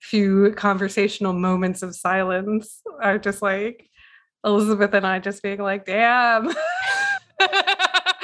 few 0.01 0.53
conversational 0.55 1.33
moments 1.33 1.83
of 1.83 1.95
silence 1.95 2.83
are 3.01 3.19
just 3.19 3.43
like 3.43 3.89
Elizabeth 4.45 4.95
and 4.95 5.07
I 5.07 5.19
just 5.19 5.43
being 5.43 5.61
like, 5.61 5.87
damn. 5.87 6.53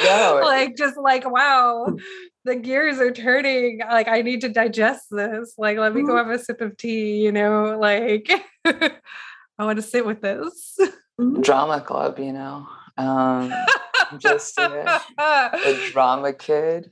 no. 0.05 0.41
like 0.43 0.77
just 0.77 0.97
like 0.97 1.29
wow 1.29 1.97
the 2.45 2.57
gears 2.57 2.99
are 2.99 3.13
turning 3.13 3.79
like 3.79 4.09
i 4.09 4.23
need 4.23 4.41
to 4.41 4.49
digest 4.49 5.05
this 5.11 5.55
like 5.57 5.79
let 5.79 5.95
me 5.95 6.03
go 6.03 6.09
mm-hmm. 6.09 6.31
have 6.31 6.41
a 6.41 6.43
sip 6.43 6.61
of 6.61 6.77
tea 6.77 7.23
you 7.23 7.33
know 7.33 7.79
like 7.79 8.29
i 8.65 9.65
want 9.65 9.77
to 9.77 9.83
sit 9.83 10.05
with 10.05 10.21
this 10.21 10.79
drama 11.41 11.81
club 11.81 12.19
you 12.19 12.33
know 12.33 12.67
um 12.97 13.53
just 14.19 14.59
a, 14.59 15.01
a 15.19 15.91
drama 15.91 16.33
kid 16.33 16.91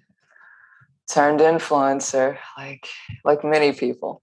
turned 1.09 1.41
influencer 1.41 2.39
like 2.57 2.89
like 3.25 3.45
many 3.45 3.73
people. 3.73 4.23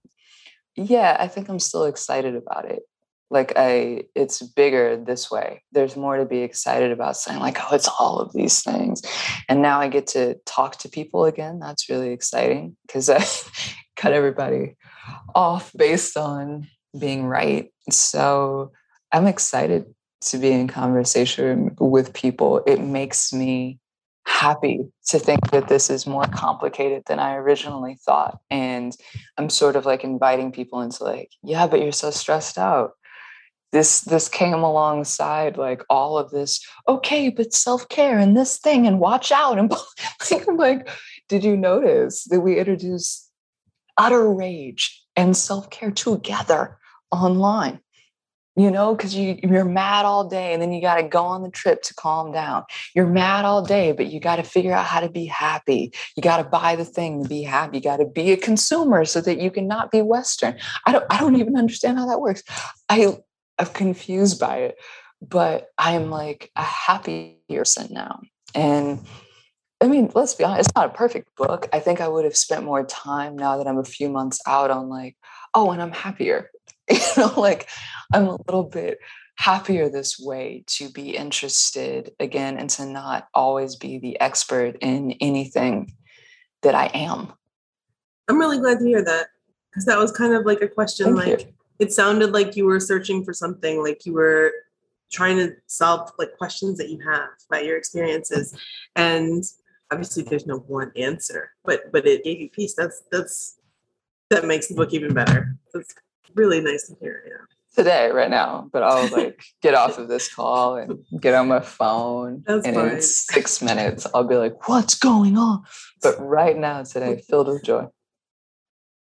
Yeah 0.76 1.16
i 1.18 1.28
think 1.28 1.48
i'm 1.48 1.58
still 1.58 1.84
excited 1.84 2.34
about 2.34 2.64
it. 2.70 2.82
Like 3.30 3.52
i 3.56 4.04
it's 4.14 4.42
bigger 4.42 4.96
this 4.96 5.30
way. 5.30 5.62
There's 5.72 5.96
more 5.96 6.16
to 6.16 6.24
be 6.24 6.38
excited 6.38 6.90
about 6.90 7.16
saying 7.16 7.38
like 7.38 7.58
oh 7.60 7.74
it's 7.74 7.88
all 7.98 8.18
of 8.18 8.32
these 8.32 8.62
things. 8.62 9.02
And 9.48 9.62
now 9.62 9.80
i 9.80 9.88
get 9.88 10.06
to 10.08 10.34
talk 10.46 10.76
to 10.78 10.88
people 10.88 11.24
again. 11.24 11.58
That's 11.58 11.88
really 11.88 12.12
exciting 12.12 12.76
because 12.86 13.08
i 13.08 13.24
cut 13.96 14.12
everybody 14.12 14.76
off 15.34 15.72
based 15.76 16.16
on 16.16 16.68
being 16.98 17.24
right. 17.24 17.72
So 17.90 18.72
i'm 19.12 19.26
excited 19.26 19.84
to 20.22 20.38
be 20.38 20.50
in 20.52 20.68
conversation 20.68 21.74
with 21.78 22.12
people 22.12 22.62
it 22.66 22.80
makes 22.80 23.32
me 23.32 23.78
happy 24.26 24.80
to 25.06 25.18
think 25.18 25.50
that 25.50 25.68
this 25.68 25.90
is 25.90 26.06
more 26.06 26.26
complicated 26.26 27.02
than 27.06 27.18
I 27.18 27.34
originally 27.34 27.98
thought. 28.04 28.38
And 28.50 28.96
I'm 29.36 29.50
sort 29.50 29.76
of 29.76 29.86
like 29.86 30.04
inviting 30.04 30.52
people 30.52 30.82
into 30.82 31.04
like, 31.04 31.30
yeah, 31.42 31.66
but 31.66 31.80
you're 31.80 31.92
so 31.92 32.10
stressed 32.10 32.58
out 32.58 32.92
this 33.72 34.00
this 34.00 34.28
came 34.28 34.54
alongside 34.54 35.56
like 35.56 35.84
all 35.88 36.18
of 36.18 36.30
this 36.30 36.60
okay 36.88 37.28
but 37.28 37.52
self-care 37.52 38.18
and 38.18 38.36
this 38.36 38.58
thing 38.58 38.86
and 38.86 38.98
watch 38.98 39.30
out 39.30 39.58
and 39.58 39.70
like, 40.30 40.48
I'm 40.48 40.56
like 40.56 40.88
did 41.28 41.44
you 41.44 41.56
notice 41.56 42.24
that 42.24 42.40
we 42.40 42.58
introduced 42.58 43.30
utter 43.96 44.28
rage 44.32 45.04
and 45.14 45.36
self-care 45.36 45.92
together 45.92 46.78
online 47.12 47.80
you 48.56 48.70
know 48.70 48.94
because 48.94 49.14
you 49.14 49.38
you're 49.42 49.64
mad 49.64 50.04
all 50.04 50.28
day 50.28 50.52
and 50.52 50.60
then 50.60 50.72
you 50.72 50.80
got 50.80 50.96
to 50.96 51.02
go 51.02 51.22
on 51.22 51.42
the 51.42 51.50
trip 51.50 51.82
to 51.82 51.94
calm 51.94 52.32
down 52.32 52.64
you're 52.94 53.06
mad 53.06 53.44
all 53.44 53.64
day 53.64 53.92
but 53.92 54.06
you 54.06 54.18
got 54.18 54.36
to 54.36 54.42
figure 54.42 54.72
out 54.72 54.84
how 54.84 55.00
to 55.00 55.08
be 55.08 55.24
happy 55.24 55.92
you 56.16 56.22
got 56.22 56.38
to 56.38 56.44
buy 56.44 56.74
the 56.74 56.84
thing 56.84 57.22
to 57.22 57.28
be 57.28 57.42
happy 57.42 57.78
you 57.78 57.82
got 57.82 57.98
to 57.98 58.06
be 58.06 58.32
a 58.32 58.36
consumer 58.36 59.04
so 59.04 59.20
that 59.20 59.40
you 59.40 59.50
can 59.50 59.68
not 59.68 59.90
be 59.90 60.02
western 60.02 60.58
i 60.86 60.92
don't 60.92 61.04
i 61.10 61.18
don't 61.18 61.36
even 61.36 61.56
understand 61.56 61.96
how 61.96 62.06
that 62.06 62.20
works 62.20 62.42
i 62.88 63.16
I'm 63.60 63.66
confused 63.66 64.40
by 64.40 64.56
it, 64.58 64.78
but 65.20 65.68
I'm 65.76 66.10
like 66.10 66.50
a 66.56 66.62
happy 66.62 67.42
person 67.48 67.88
now. 67.90 68.20
And 68.54 69.00
I 69.82 69.86
mean, 69.86 70.10
let's 70.14 70.34
be 70.34 70.44
honest, 70.44 70.68
it's 70.68 70.74
not 70.74 70.86
a 70.86 70.94
perfect 70.94 71.36
book. 71.36 71.68
I 71.72 71.78
think 71.78 72.00
I 72.00 72.08
would 72.08 72.24
have 72.24 72.36
spent 72.36 72.64
more 72.64 72.84
time 72.84 73.36
now 73.36 73.58
that 73.58 73.66
I'm 73.66 73.78
a 73.78 73.84
few 73.84 74.08
months 74.08 74.40
out 74.46 74.70
on 74.70 74.88
like, 74.88 75.16
oh, 75.52 75.72
and 75.72 75.82
I'm 75.82 75.92
happier. 75.92 76.50
you 76.90 76.98
know, 77.16 77.32
like 77.40 77.68
I'm 78.12 78.26
a 78.26 78.38
little 78.46 78.64
bit 78.64 78.98
happier 79.36 79.88
this 79.88 80.18
way 80.18 80.64
to 80.66 80.90
be 80.90 81.16
interested 81.16 82.12
again 82.20 82.58
and 82.58 82.68
to 82.68 82.84
not 82.84 83.28
always 83.32 83.76
be 83.76 83.98
the 83.98 84.20
expert 84.20 84.76
in 84.80 85.12
anything 85.12 85.94
that 86.62 86.74
I 86.74 86.86
am. 86.92 87.32
I'm 88.28 88.38
really 88.38 88.58
glad 88.58 88.78
to 88.80 88.84
hear 88.84 89.02
that 89.02 89.28
because 89.70 89.86
that 89.86 89.98
was 89.98 90.12
kind 90.12 90.34
of 90.34 90.44
like 90.44 90.60
a 90.60 90.68
question 90.68 91.16
Thank 91.16 91.16
like, 91.16 91.40
you 91.40 91.54
it 91.80 91.92
sounded 91.92 92.32
like 92.32 92.56
you 92.56 92.66
were 92.66 92.78
searching 92.78 93.24
for 93.24 93.32
something 93.32 93.82
like 93.82 94.04
you 94.04 94.12
were 94.12 94.52
trying 95.10 95.38
to 95.38 95.56
solve 95.66 96.12
like 96.18 96.36
questions 96.36 96.76
that 96.78 96.90
you 96.90 97.00
have 97.00 97.30
about 97.48 97.64
your 97.64 97.76
experiences. 97.76 98.54
And 98.94 99.42
obviously 99.90 100.22
there's 100.22 100.46
no 100.46 100.58
one 100.58 100.92
answer 100.94 101.50
but 101.64 101.90
but 101.90 102.06
it 102.06 102.22
gave 102.22 102.40
you 102.40 102.50
peace. 102.50 102.74
That's 102.74 103.02
that's 103.10 103.58
that 104.28 104.44
makes 104.44 104.68
the 104.68 104.74
book 104.74 104.92
even 104.92 105.14
better. 105.14 105.56
That's 105.72 105.94
really 106.34 106.60
nice 106.60 106.88
to 106.88 106.94
hear 107.00 107.22
yeah. 107.26 107.46
Today 107.76 108.10
right 108.10 108.30
now 108.30 108.68
but 108.72 108.82
i'll 108.82 109.08
like 109.16 109.40
get 109.62 109.74
off 109.74 109.98
of 109.98 110.08
this 110.08 110.32
call 110.32 110.76
and 110.76 110.98
get 111.20 111.34
on 111.34 111.48
my 111.48 111.60
phone 111.60 112.42
that's 112.46 112.66
and 112.66 112.74
fine. 112.74 112.88
in 112.88 113.02
six 113.02 113.62
minutes 113.62 114.06
i'll 114.12 114.24
be 114.24 114.36
like 114.36 114.68
what's 114.68 114.94
going 114.94 115.38
on? 115.38 115.62
But 116.02 116.16
right 116.18 116.56
now 116.56 116.82
today 116.82 117.22
filled 117.28 117.48
with 117.48 117.62
joy. 117.64 117.86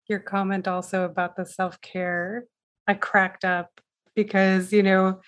Your 0.09 0.21
comment 0.21 0.69
also 0.69 1.05
about 1.05 1.37
the 1.37 1.45
self-care 1.45 2.47
I 2.87 2.95
cracked 2.95 3.45
up 3.45 3.81
because, 4.15 4.73
you 4.73 4.83
know, 4.83 5.21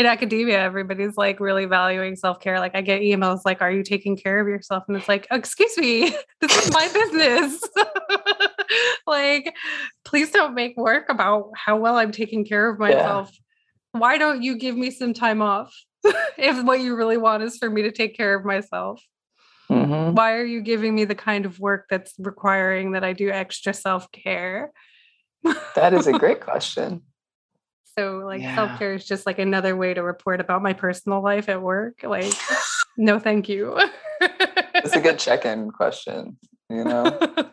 in 0.00 0.06
academia, 0.06 0.58
everybody's 0.58 1.16
like 1.18 1.40
really 1.40 1.66
valuing 1.66 2.16
self 2.16 2.40
care. 2.40 2.58
Like, 2.58 2.74
I 2.74 2.80
get 2.80 3.02
emails 3.02 3.42
like, 3.44 3.60
Are 3.60 3.70
you 3.70 3.82
taking 3.82 4.16
care 4.16 4.40
of 4.40 4.48
yourself? 4.48 4.84
And 4.88 4.96
it's 4.96 5.08
like, 5.08 5.26
Excuse 5.30 5.76
me, 5.76 6.10
this 6.40 6.66
is 6.66 6.72
my 6.72 6.88
business. 6.92 7.62
like, 9.06 9.54
please 10.04 10.30
don't 10.30 10.54
make 10.54 10.76
work 10.76 11.10
about 11.10 11.50
how 11.54 11.76
well 11.76 11.96
I'm 11.96 12.12
taking 12.12 12.46
care 12.46 12.70
of 12.70 12.78
myself. 12.78 13.30
Yeah. 13.32 14.00
Why 14.00 14.18
don't 14.18 14.42
you 14.42 14.56
give 14.56 14.76
me 14.76 14.90
some 14.90 15.12
time 15.12 15.42
off 15.42 15.74
if 16.38 16.64
what 16.64 16.80
you 16.80 16.96
really 16.96 17.18
want 17.18 17.42
is 17.42 17.58
for 17.58 17.68
me 17.68 17.82
to 17.82 17.92
take 17.92 18.16
care 18.16 18.34
of 18.34 18.44
myself? 18.44 19.02
Mm-hmm. 19.70 20.14
Why 20.14 20.32
are 20.32 20.44
you 20.44 20.62
giving 20.62 20.94
me 20.94 21.04
the 21.04 21.14
kind 21.14 21.44
of 21.44 21.60
work 21.60 21.86
that's 21.90 22.14
requiring 22.18 22.92
that 22.92 23.04
I 23.04 23.12
do 23.12 23.30
extra 23.30 23.74
self 23.74 24.10
care? 24.12 24.72
that 25.74 25.92
is 25.92 26.06
a 26.06 26.12
great 26.12 26.40
question. 26.40 27.02
So, 28.00 28.22
like, 28.24 28.40
yeah. 28.40 28.54
self 28.54 28.78
care 28.78 28.94
is 28.94 29.04
just 29.04 29.26
like 29.26 29.38
another 29.38 29.76
way 29.76 29.92
to 29.92 30.02
report 30.02 30.40
about 30.40 30.62
my 30.62 30.72
personal 30.72 31.22
life 31.22 31.50
at 31.50 31.60
work. 31.60 32.02
Like, 32.02 32.32
no, 32.96 33.18
thank 33.18 33.46
you. 33.46 33.78
it's 34.22 34.94
a 34.94 35.00
good 35.02 35.18
check 35.26 35.44
in 35.44 35.70
question, 35.70 36.38
you 36.70 36.84
know? 36.84 37.04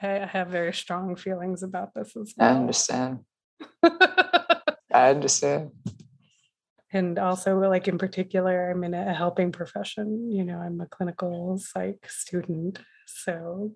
I 0.00 0.06
have 0.06 0.48
very 0.48 0.72
strong 0.72 1.16
feelings 1.16 1.64
about 1.64 1.94
this 1.94 2.16
as 2.16 2.32
well. 2.36 2.48
I 2.48 2.60
understand. 2.60 3.24
I 3.82 5.10
understand. 5.10 5.72
And 6.92 7.18
also, 7.18 7.58
like 7.58 7.88
in 7.88 7.98
particular, 7.98 8.70
I'm 8.70 8.84
in 8.84 8.94
a 8.94 9.12
helping 9.12 9.50
profession. 9.50 10.30
You 10.30 10.44
know, 10.44 10.58
I'm 10.58 10.80
a 10.80 10.86
clinical 10.86 11.58
psych 11.58 12.08
student. 12.08 12.78
So 13.06 13.72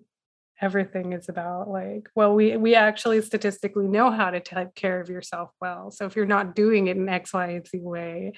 everything 0.61 1.13
is 1.13 1.27
about 1.27 1.69
like 1.69 2.09
well 2.15 2.33
we 2.33 2.55
we 2.55 2.75
actually 2.75 3.21
statistically 3.21 3.87
know 3.87 4.09
how 4.09 4.29
to 4.29 4.39
take 4.39 4.73
care 4.73 5.01
of 5.01 5.09
yourself 5.09 5.49
well 5.59 5.91
so 5.91 6.05
if 6.05 6.15
you're 6.15 6.25
not 6.25 6.55
doing 6.55 6.87
it 6.87 6.95
in 6.97 7.09
x 7.09 7.33
y 7.33 7.47
and 7.47 7.67
z 7.67 7.79
way 7.79 8.31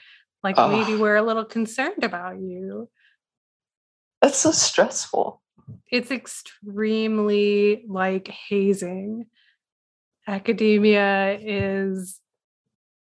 like 0.44 0.56
oh. 0.58 0.70
maybe 0.70 1.00
we're 1.00 1.16
a 1.16 1.22
little 1.22 1.46
concerned 1.46 2.04
about 2.04 2.40
you 2.40 2.90
that's 4.22 4.40
so 4.40 4.52
stressful 4.52 5.42
it's 5.92 6.12
extremely 6.12 7.84
like 7.88 8.28
hazing 8.28 9.26
academia 10.28 11.38
is 11.40 12.20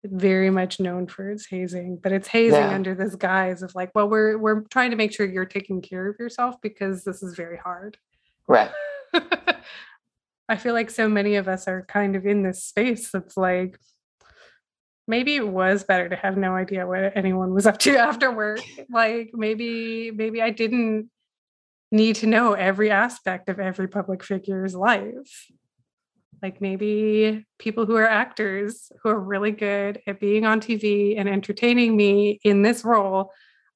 very 0.08 0.50
much 0.50 0.80
known 0.80 1.08
for 1.08 1.32
its 1.32 1.48
hazing, 1.48 1.98
but 1.98 2.12
it's 2.12 2.28
hazing 2.28 2.60
Yeah. 2.60 2.76
under 2.76 2.94
this 2.94 3.16
guise 3.16 3.64
of 3.64 3.74
like, 3.76 3.92
well, 3.96 4.10
we're 4.10 4.38
we're 4.38 4.62
trying 4.62 4.92
to 4.92 4.98
make 4.98 5.14
sure 5.14 5.26
you're 5.26 5.46
taking 5.46 5.82
care 5.82 6.08
of 6.08 6.18
yourself 6.20 6.62
because 6.62 7.04
this 7.04 7.24
is 7.24 7.36
very 7.36 7.58
hard. 7.58 7.98
Right. 8.48 8.72
I 10.50 10.58
feel 10.58 10.74
like 10.74 10.92
so 10.92 11.10
many 11.10 11.36
of 11.36 11.48
us 11.48 11.68
are 11.68 11.86
kind 11.88 12.16
of 12.16 12.26
in 12.26 12.44
this 12.44 12.64
space 12.64 13.12
that's 13.12 13.36
like 13.36 13.80
maybe 15.08 15.36
it 15.36 15.48
was 15.48 15.84
better 15.84 16.10
to 16.10 16.16
have 16.16 16.38
no 16.38 16.56
idea 16.56 16.88
what 16.88 17.16
anyone 17.16 17.54
was 17.54 17.66
up 17.66 17.78
to 17.80 17.98
after 17.98 18.32
work. 18.32 18.60
Like 18.90 19.32
maybe 19.34 20.12
maybe 20.12 20.42
I 20.42 20.50
didn't 20.52 21.10
need 21.92 22.18
to 22.18 22.28
know 22.28 22.54
every 22.54 22.92
aspect 22.92 23.50
of 23.50 23.60
every 23.60 23.88
public 23.88 24.24
figure's 24.24 24.76
life. 24.76 25.48
Like 26.42 26.62
maybe 26.62 27.46
people 27.58 27.86
who 27.86 27.96
are 27.96 28.08
actors 28.08 28.92
who 29.02 29.10
are 29.10 29.20
really 29.20 29.52
good 29.52 30.02
at 30.06 30.20
being 30.20 30.46
on 30.46 30.60
TV 30.60 31.18
and 31.18 31.30
entertaining 31.30 31.96
me 31.96 32.40
in 32.44 32.62
this 32.62 32.84
role. 32.84 33.32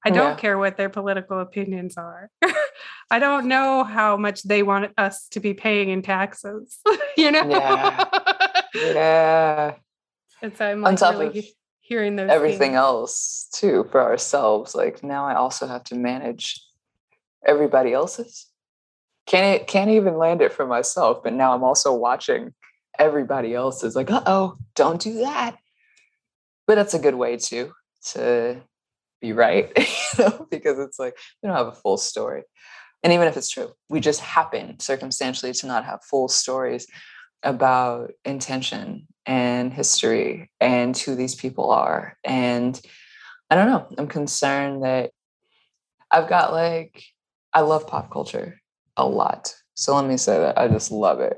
I 0.05 0.09
don't 0.11 0.31
Yeah. 0.31 0.35
care 0.35 0.57
what 0.57 0.77
their 0.77 0.89
political 0.89 1.39
opinions 1.39 1.97
are. 1.97 2.29
I 3.11 3.19
don't 3.19 3.47
know 3.47 3.83
how 3.83 4.17
much 4.17 4.43
they 4.43 4.63
want 4.63 4.91
us 4.97 5.27
to 5.29 5.39
be 5.39 5.53
paying 5.53 5.89
in 5.89 6.01
taxes, 6.01 6.77
you 7.17 7.31
know? 7.31 7.47
Yeah. 7.49 8.05
Yeah. 8.73 9.73
and 10.41 10.55
so 10.55 10.65
I'm 10.65 10.85
On 10.85 10.95
top 10.95 11.15
really 11.15 11.39
of 11.39 11.45
hearing 11.81 12.15
those 12.15 12.29
Everything 12.29 12.59
things. 12.71 12.75
else 12.75 13.47
too 13.53 13.87
for 13.91 14.01
ourselves. 14.01 14.75
Like 14.75 15.03
now 15.03 15.25
I 15.25 15.35
also 15.35 15.67
have 15.67 15.83
to 15.85 15.95
manage 15.95 16.61
everybody 17.45 17.93
else's. 17.93 18.47
Can't 19.25 19.67
can't 19.67 19.91
even 19.91 20.17
land 20.17 20.41
it 20.41 20.53
for 20.53 20.65
myself, 20.65 21.23
but 21.23 21.33
now 21.33 21.53
I'm 21.53 21.63
also 21.63 21.93
watching 21.93 22.53
everybody 22.97 23.53
else's 23.53 23.95
like, 23.95 24.09
uh-oh, 24.11 24.57
don't 24.75 25.01
do 25.01 25.19
that. 25.19 25.57
But 26.67 26.75
that's 26.75 26.93
a 26.93 26.99
good 26.99 27.15
way 27.15 27.37
to 27.37 27.71
to 28.11 28.61
be 29.21 29.33
right, 29.33 29.71
you 29.77 30.23
know, 30.23 30.47
because 30.49 30.79
it's 30.79 30.99
like 30.99 31.15
we 31.41 31.47
don't 31.47 31.57
have 31.57 31.67
a 31.67 31.73
full 31.73 31.97
story. 31.97 32.43
And 33.03 33.13
even 33.13 33.27
if 33.27 33.37
it's 33.37 33.49
true, 33.49 33.71
we 33.89 33.99
just 33.99 34.19
happen 34.19 34.79
circumstantially 34.79 35.53
to 35.53 35.67
not 35.67 35.85
have 35.85 36.03
full 36.03 36.27
stories 36.27 36.85
about 37.43 38.11
intention 38.25 39.07
and 39.25 39.73
history 39.73 40.51
and 40.59 40.97
who 40.97 41.15
these 41.15 41.35
people 41.35 41.69
are. 41.71 42.17
And 42.23 42.79
I 43.49 43.55
don't 43.55 43.67
know, 43.67 43.87
I'm 43.97 44.07
concerned 44.07 44.83
that 44.83 45.11
I've 46.11 46.27
got 46.27 46.51
like, 46.51 47.03
I 47.53 47.61
love 47.61 47.87
pop 47.87 48.11
culture 48.11 48.59
a 48.97 49.05
lot. 49.05 49.53
So 49.75 49.95
let 49.95 50.05
me 50.05 50.17
say 50.17 50.37
that 50.37 50.57
I 50.57 50.67
just 50.67 50.91
love 50.91 51.21
it 51.21 51.37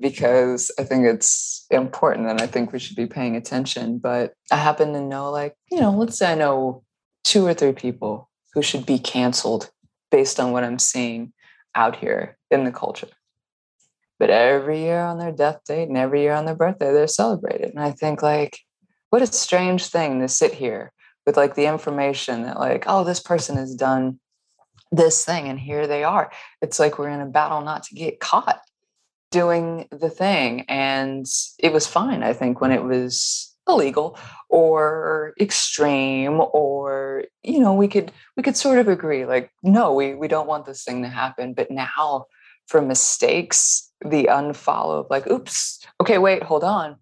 because 0.00 0.70
I 0.78 0.84
think 0.84 1.06
it's 1.06 1.66
important 1.70 2.28
and 2.28 2.40
I 2.40 2.46
think 2.46 2.72
we 2.72 2.78
should 2.78 2.96
be 2.96 3.06
paying 3.06 3.36
attention. 3.36 3.98
But 3.98 4.32
I 4.50 4.56
happen 4.56 4.92
to 4.92 5.00
know, 5.00 5.30
like, 5.30 5.54
you 5.70 5.80
know, 5.80 5.92
let's 5.92 6.18
say 6.18 6.32
I 6.32 6.34
know 6.34 6.82
two 7.26 7.44
or 7.44 7.52
three 7.52 7.72
people 7.72 8.30
who 8.54 8.62
should 8.62 8.86
be 8.86 9.00
canceled 9.00 9.70
based 10.12 10.38
on 10.38 10.52
what 10.52 10.62
I'm 10.62 10.78
seeing 10.78 11.32
out 11.74 11.96
here 11.96 12.38
in 12.52 12.62
the 12.62 12.70
culture. 12.70 13.08
But 14.20 14.30
every 14.30 14.80
year 14.80 15.00
on 15.00 15.18
their 15.18 15.32
death 15.32 15.60
date 15.66 15.88
and 15.88 15.98
every 15.98 16.22
year 16.22 16.32
on 16.32 16.46
their 16.46 16.54
birthday, 16.54 16.92
they're 16.92 17.08
celebrated. 17.08 17.70
And 17.70 17.80
I 17.80 17.90
think, 17.90 18.22
like, 18.22 18.60
what 19.10 19.22
a 19.22 19.26
strange 19.26 19.88
thing 19.88 20.20
to 20.20 20.28
sit 20.28 20.54
here 20.54 20.92
with 21.26 21.36
like 21.36 21.56
the 21.56 21.66
information 21.66 22.44
that, 22.44 22.60
like, 22.60 22.84
oh, 22.86 23.02
this 23.02 23.20
person 23.20 23.56
has 23.56 23.74
done 23.74 24.20
this 24.92 25.24
thing 25.24 25.48
and 25.48 25.58
here 25.58 25.88
they 25.88 26.04
are. 26.04 26.30
It's 26.62 26.78
like 26.78 26.96
we're 26.96 27.10
in 27.10 27.20
a 27.20 27.26
battle 27.26 27.60
not 27.60 27.82
to 27.84 27.94
get 27.96 28.20
caught 28.20 28.60
doing 29.32 29.88
the 29.90 30.10
thing. 30.10 30.64
And 30.68 31.26
it 31.58 31.72
was 31.72 31.88
fine, 31.88 32.22
I 32.22 32.32
think, 32.32 32.60
when 32.60 32.70
it 32.70 32.84
was 32.84 33.45
illegal 33.68 34.18
or 34.48 35.34
extreme 35.40 36.40
or 36.52 37.24
you 37.42 37.58
know 37.58 37.74
we 37.74 37.88
could 37.88 38.12
we 38.36 38.42
could 38.42 38.56
sort 38.56 38.78
of 38.78 38.88
agree 38.88 39.26
like 39.26 39.50
no 39.62 39.92
we 39.92 40.14
we 40.14 40.28
don't 40.28 40.46
want 40.46 40.66
this 40.66 40.84
thing 40.84 41.02
to 41.02 41.08
happen. 41.08 41.52
But 41.54 41.70
now 41.70 42.26
for 42.68 42.80
mistakes 42.80 43.90
the 44.04 44.24
unfollow 44.24 45.00
of 45.00 45.06
like 45.10 45.26
oops 45.28 45.84
okay 46.00 46.18
wait 46.18 46.42
hold 46.42 46.64
on. 46.64 46.96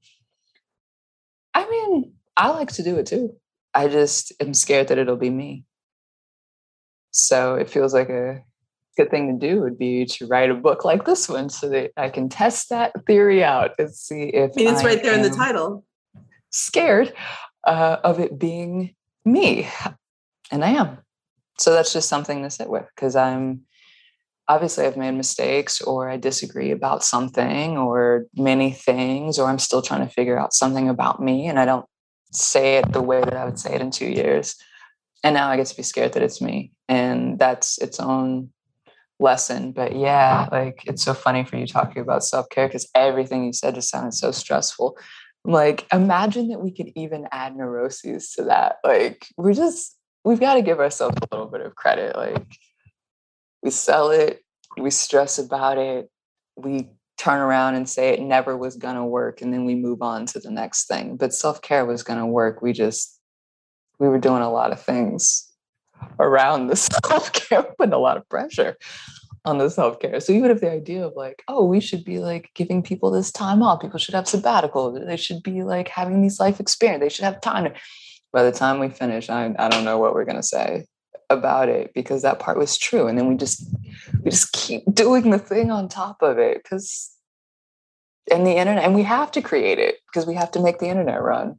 I 1.52 1.68
mean 1.68 2.12
i 2.36 2.48
like 2.48 2.72
to 2.72 2.82
do 2.82 2.96
it 2.96 3.06
too. 3.06 3.36
I 3.74 3.88
just 3.88 4.32
am 4.40 4.54
scared 4.54 4.88
that 4.88 4.98
it'll 4.98 5.16
be 5.16 5.30
me. 5.30 5.64
So 7.10 7.56
it 7.56 7.68
feels 7.68 7.92
like 7.92 8.08
a 8.08 8.42
good 8.96 9.10
thing 9.10 9.38
to 9.38 9.46
do 9.46 9.60
would 9.60 9.76
be 9.76 10.04
to 10.06 10.26
write 10.26 10.50
a 10.50 10.54
book 10.54 10.84
like 10.84 11.04
this 11.04 11.28
one 11.28 11.48
so 11.48 11.68
that 11.68 11.90
i 11.96 12.08
can 12.08 12.28
test 12.28 12.68
that 12.70 12.92
theory 13.06 13.42
out 13.42 13.72
and 13.76 13.92
see 13.92 14.24
if 14.24 14.52
I 14.56 14.60
mean, 14.60 14.72
it's 14.72 14.84
right 14.84 15.02
there 15.02 15.14
in 15.14 15.22
the 15.22 15.30
title. 15.30 15.84
Scared 16.54 17.12
uh, 17.66 17.96
of 18.04 18.20
it 18.20 18.38
being 18.38 18.94
me 19.24 19.68
and 20.50 20.64
i 20.64 20.70
am 20.70 20.98
so 21.58 21.72
that's 21.72 21.92
just 21.92 22.08
something 22.08 22.42
to 22.42 22.50
sit 22.50 22.68
with 22.68 22.86
because 22.94 23.16
i'm 23.16 23.62
obviously 24.48 24.84
I've 24.84 24.96
made 24.96 25.12
mistakes 25.12 25.80
or 25.80 26.08
I 26.08 26.16
disagree 26.16 26.70
about 26.70 27.02
something 27.02 27.78
or 27.78 28.26
many 28.36 28.72
things, 28.72 29.38
or 29.38 29.48
I'm 29.48 29.58
still 29.58 29.82
trying 29.82 30.06
to 30.06 30.12
figure 30.12 30.38
out 30.38 30.52
something 30.52 30.88
about 30.88 31.20
me 31.20 31.46
and 31.46 31.58
I 31.58 31.64
don't 31.64 31.86
say 32.32 32.76
it 32.76 32.92
the 32.92 33.02
way 33.02 33.20
that 33.20 33.34
I 33.34 33.44
would 33.44 33.58
say 33.58 33.74
it 33.74 33.80
in 33.80 33.90
two 33.90 34.08
years. 34.08 34.56
And 35.22 35.34
now 35.34 35.48
I 35.48 35.56
get 35.56 35.66
to 35.68 35.76
be 35.76 35.82
scared 35.82 36.12
that 36.12 36.22
it's 36.22 36.42
me. 36.42 36.72
And 36.88 37.38
that's 37.38 37.78
its 37.78 37.98
own 37.98 38.50
lesson. 39.18 39.72
But 39.72 39.96
yeah, 39.96 40.48
like 40.52 40.82
it's 40.84 41.02
so 41.02 41.14
funny 41.14 41.44
for 41.44 41.56
you 41.56 41.66
talking 41.66 42.02
about 42.02 42.24
self 42.24 42.48
care 42.50 42.68
because 42.68 42.88
everything 42.94 43.44
you 43.44 43.52
said 43.52 43.74
just 43.74 43.88
sounded 43.88 44.12
so 44.12 44.30
stressful. 44.30 44.98
Like, 45.44 45.86
imagine 45.92 46.48
that 46.48 46.60
we 46.60 46.70
could 46.70 46.90
even 46.96 47.28
add 47.30 47.56
neuroses 47.56 48.32
to 48.32 48.44
that. 48.44 48.76
Like, 48.82 49.26
we're 49.36 49.52
just, 49.52 49.96
we've 50.24 50.40
got 50.40 50.54
to 50.54 50.62
give 50.62 50.80
ourselves 50.80 51.16
a 51.20 51.34
little 51.34 51.50
bit 51.50 51.60
of 51.60 51.74
credit. 51.74 52.16
Like, 52.16 52.46
we 53.62 53.70
sell 53.70 54.10
it, 54.10 54.40
we 54.78 54.90
stress 54.90 55.38
about 55.38 55.76
it, 55.76 56.10
we 56.56 56.88
turn 57.18 57.40
around 57.40 57.74
and 57.74 57.88
say 57.88 58.10
it 58.10 58.20
never 58.20 58.56
was 58.56 58.76
going 58.76 58.96
to 58.96 59.04
work, 59.04 59.42
and 59.42 59.52
then 59.52 59.64
we 59.64 59.74
move 59.74 60.00
on 60.02 60.26
to 60.26 60.40
the 60.40 60.50
next 60.50 60.86
thing. 60.86 61.16
But 61.16 61.34
self 61.34 61.60
care 61.60 61.84
was 61.84 62.02
going 62.02 62.18
to 62.18 62.26
work. 62.26 62.62
We 62.62 62.72
just, 62.72 63.20
we 63.98 64.08
were 64.08 64.18
doing 64.18 64.42
a 64.42 64.50
lot 64.50 64.72
of 64.72 64.80
things 64.80 65.50
around 66.18 66.68
the 66.68 66.76
self 67.06 67.32
care, 67.32 67.62
putting 67.62 67.92
a 67.92 67.98
lot 67.98 68.16
of 68.16 68.28
pressure 68.28 68.76
on 69.44 69.58
the 69.58 69.68
self 69.70 70.00
care. 70.00 70.20
So 70.20 70.32
even 70.32 70.50
if 70.50 70.60
the 70.60 70.70
idea 70.70 71.06
of 71.06 71.14
like, 71.16 71.42
oh, 71.48 71.64
we 71.64 71.80
should 71.80 72.04
be 72.04 72.18
like 72.18 72.50
giving 72.54 72.82
people 72.82 73.10
this 73.10 73.30
time 73.30 73.62
off, 73.62 73.80
people 73.80 73.98
should 73.98 74.14
have 74.14 74.28
sabbatical, 74.28 74.92
they 74.92 75.16
should 75.16 75.42
be 75.42 75.62
like 75.62 75.88
having 75.88 76.22
these 76.22 76.40
life 76.40 76.60
experience, 76.60 77.02
they 77.02 77.08
should 77.08 77.24
have 77.24 77.40
time. 77.40 77.72
By 78.32 78.42
the 78.42 78.52
time 78.52 78.80
we 78.80 78.88
finish, 78.88 79.30
I, 79.30 79.54
I 79.58 79.68
don't 79.68 79.84
know 79.84 79.98
what 79.98 80.14
we're 80.14 80.24
gonna 80.24 80.42
say 80.42 80.86
about 81.30 81.68
it 81.68 81.92
because 81.94 82.22
that 82.22 82.38
part 82.38 82.58
was 82.58 82.76
true. 82.76 83.06
And 83.06 83.16
then 83.16 83.28
we 83.28 83.36
just 83.36 83.64
we 84.22 84.30
just 84.30 84.52
keep 84.52 84.82
doing 84.92 85.30
the 85.30 85.38
thing 85.38 85.70
on 85.70 85.88
top 85.88 86.22
of 86.22 86.38
it 86.38 86.62
because 86.62 87.14
and 88.30 88.46
the 88.46 88.56
internet 88.56 88.84
and 88.84 88.94
we 88.94 89.02
have 89.02 89.30
to 89.32 89.42
create 89.42 89.78
it 89.78 89.96
because 90.06 90.26
we 90.26 90.34
have 90.34 90.50
to 90.50 90.60
make 90.60 90.78
the 90.78 90.88
internet 90.88 91.22
run 91.22 91.58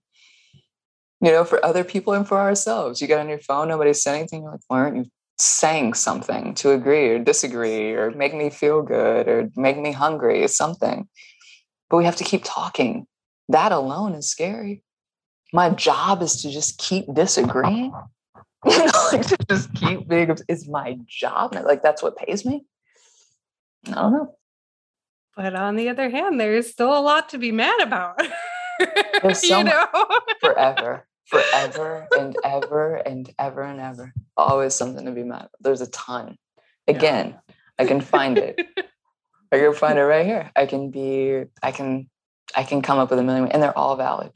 you 1.22 1.32
know 1.32 1.44
for 1.44 1.64
other 1.64 1.84
people 1.84 2.14
and 2.14 2.28
for 2.28 2.40
ourselves 2.40 3.02
you 3.02 3.08
get 3.08 3.20
on 3.20 3.30
your 3.30 3.40
phone 3.40 3.68
nobody's 3.68 4.02
said 4.02 4.16
anything 4.16 4.42
you're 4.42 4.52
like 4.52 4.62
why 4.68 4.80
aren't 4.80 4.98
you 4.98 5.06
saying 5.38 5.94
something 5.94 6.54
to 6.56 6.72
agree 6.72 7.10
or 7.10 7.20
disagree 7.20 7.92
or 7.94 8.12
make 8.12 8.34
me 8.34 8.50
feel 8.50 8.82
good 8.82 9.28
or 9.28 9.50
make 9.56 9.78
me 9.78 9.92
hungry 9.92 10.44
or 10.44 10.48
something. 10.48 11.08
But 11.90 11.98
we 11.98 12.06
have 12.06 12.16
to 12.18 12.24
keep 12.24 12.42
talking. 12.44 13.06
That 13.50 13.72
alone 13.72 14.14
is 14.14 14.30
scary. 14.30 14.84
My 15.54 15.70
job 15.70 16.22
is 16.22 16.42
to 16.42 16.50
just 16.50 16.78
keep 16.78 17.06
disagreeing. 17.14 17.94
You 18.68 18.80
know, 18.80 19.10
like 19.12 19.28
to 19.28 19.38
just 19.48 19.72
keep 19.76 20.08
being 20.08 20.36
is 20.48 20.68
my 20.68 20.98
job? 21.06 21.54
Like 21.54 21.84
that's 21.84 22.02
what 22.02 22.18
pays 22.18 22.44
me? 22.48 22.66
I 23.86 23.92
don't 23.92 24.12
know. 24.12 24.36
But 25.36 25.54
on 25.54 25.76
the 25.76 25.90
other 25.90 26.10
hand, 26.10 26.40
there's 26.40 26.72
still 26.72 26.98
a 26.98 27.00
lot 27.00 27.30
to 27.30 27.38
be 27.38 27.52
mad 27.52 27.80
about. 27.80 28.20
There's 29.22 29.38
so 29.48 29.60
you 29.60 29.66
know? 29.66 29.88
forever 30.42 31.06
forever 31.26 32.08
and 32.18 32.36
ever 32.44 32.96
and 32.96 33.34
ever 33.40 33.62
and 33.62 33.80
ever. 33.80 34.14
Always 34.38 34.74
something 34.74 35.06
to 35.06 35.12
be 35.12 35.24
mad 35.24 35.40
about. 35.40 35.52
there's 35.60 35.82
a 35.82 35.88
ton 35.88 36.38
again 36.88 37.36
i 37.80 37.86
can 37.86 38.00
find 38.00 38.38
it. 38.38 38.60
I 39.52 39.60
can 39.60 39.74
find 39.74 39.98
it 39.98 40.04
right 40.04 40.26
here. 40.26 40.52
I 40.56 40.66
can 40.66 40.92
be 40.92 41.44
i 41.64 41.72
can 41.72 42.10
i 42.56 42.64
can 42.64 42.82
come 42.82 43.00
up 43.00 43.10
with 43.10 43.20
a 43.20 43.24
million 43.24 43.52
and 43.52 43.62
they're 43.62 43.78
all 43.78 43.96
valid. 43.96 44.32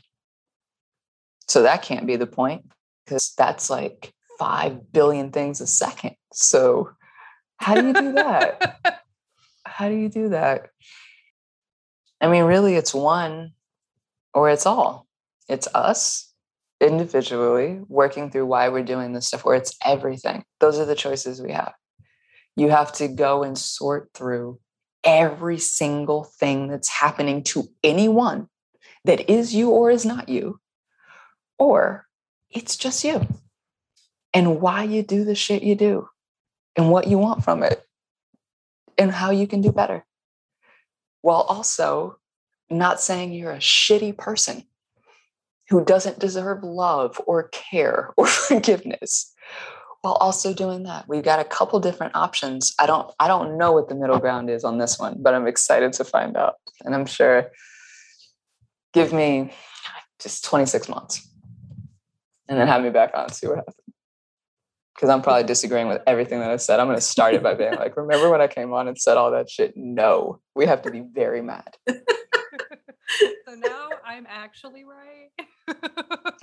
So 1.47 1.63
that 1.63 1.81
can't 1.81 2.07
be 2.07 2.15
the 2.15 2.27
point 2.27 2.71
because 3.05 3.33
that's 3.37 3.69
like 3.69 4.13
5 4.37 4.91
billion 4.91 5.31
things 5.31 5.61
a 5.61 5.67
second. 5.67 6.15
So 6.31 6.91
how 7.57 7.75
do 7.75 7.87
you 7.87 7.93
do 7.93 8.13
that? 8.13 8.79
How 9.65 9.87
do 9.87 9.95
you 9.95 10.09
do 10.09 10.29
that? 10.29 10.69
I 12.19 12.27
mean 12.27 12.43
really 12.43 12.75
it's 12.75 12.93
one 12.93 13.53
or 14.33 14.49
it's 14.49 14.65
all. 14.65 15.07
It's 15.47 15.67
us 15.73 16.28
individually 16.82 17.82
working 17.88 18.32
through 18.32 18.45
why 18.45 18.69
we're 18.69 18.84
doing 18.84 19.13
this 19.13 19.27
stuff, 19.27 19.45
or 19.45 19.55
it's 19.55 19.75
everything. 19.86 20.43
Those 20.59 20.80
are 20.80 20.86
the 20.86 20.95
choices 20.95 21.41
we 21.41 21.51
have. 21.51 21.73
You 22.55 22.69
have 22.69 22.91
to 22.93 23.07
go 23.07 23.43
and 23.43 23.57
sort 23.57 24.09
through 24.13 24.59
every 25.03 25.57
single 25.57 26.23
thing 26.23 26.67
that's 26.67 26.89
happening 26.89 27.43
to 27.43 27.69
anyone 27.84 28.47
that 29.05 29.30
is 29.30 29.55
you 29.55 29.69
or 29.69 29.89
is 29.89 30.05
not 30.05 30.27
you 30.30 30.59
or 31.57 32.05
it's 32.49 32.75
just 32.75 33.03
you 33.03 33.25
and 34.34 34.59
why 34.59 34.84
you 34.84 35.01
do 35.03 35.23
the 35.23 35.36
shit 35.36 35.63
you 35.63 35.75
do 35.75 36.07
and 36.75 36.91
what 36.91 37.07
you 37.07 37.17
want 37.17 37.43
from 37.43 37.63
it 37.63 37.82
and 38.97 39.11
how 39.11 39.32
you 39.32 39.47
can 39.47 39.61
do 39.61 39.71
better 39.71 40.05
while 41.21 41.41
also 41.41 42.17
not 42.69 42.99
saying 42.99 43.34
you're 43.34 43.51
a 43.51 43.57
shitty 43.57 44.15
person 44.17 44.63
who 45.70 45.86
doesn't 45.86 46.20
deserve 46.20 46.63
love 46.63 47.20
or 47.28 47.49
care 47.49 48.11
or 48.17 48.26
forgiveness. 48.28 49.34
While 50.01 50.13
also 50.13 50.53
doing 50.53 50.84
that 50.84 51.07
we've 51.07 51.24
got 51.24 51.39
a 51.39 51.43
couple 51.43 51.80
different 51.80 52.15
options. 52.15 52.74
I 52.80 52.86
don't 52.86 53.11
i 53.20 53.28
don't 53.28 53.57
know 53.57 53.72
what 53.72 53.89
the 53.89 53.95
middle 53.95 54.20
ground 54.20 54.49
is 54.49 54.63
on 54.63 54.78
this 54.78 54.97
one 54.97 55.17
but 55.20 55.34
i'm 55.34 55.47
excited 55.47 55.93
to 55.93 56.03
find 56.03 56.38
out. 56.38 56.55
And 56.84 56.95
i'm 56.95 57.05
sure 57.05 57.51
give 58.93 59.13
me 59.13 59.51
just 60.20 60.43
26 60.45 60.89
months. 60.89 61.28
And 62.47 62.59
then 62.59 62.67
have 62.67 62.82
me 62.82 62.89
back 62.89 63.11
on 63.13 63.26
and 63.26 63.34
see 63.34 63.47
what 63.47 63.57
happens. 63.57 63.76
Because 64.95 65.09
i'm 65.09 65.22
probably 65.22 65.43
disagreeing 65.43 65.89
with 65.89 66.01
everything 66.07 66.39
that 66.39 66.49
i 66.49 66.55
said. 66.55 66.80
I'm 66.80 66.88
going 66.88 66.97
to 66.97 67.01
start 67.01 67.34
it 67.34 67.43
by 67.43 67.53
being 67.53 67.76
like 67.76 67.97
remember 67.97 68.30
when 68.30 68.41
i 68.41 68.47
came 68.47 68.72
on 68.72 68.88
and 68.88 68.97
said 68.97 69.17
all 69.17 69.32
that 69.32 69.49
shit? 69.49 69.74
No. 69.76 70.39
We 70.55 70.65
have 70.65 70.82
to 70.84 70.91
be 70.91 71.01
very 71.01 71.41
mad 71.41 71.76
so 73.20 73.55
now 73.55 73.89
i'm 74.05 74.26
actually 74.30 74.84
right 74.86 75.30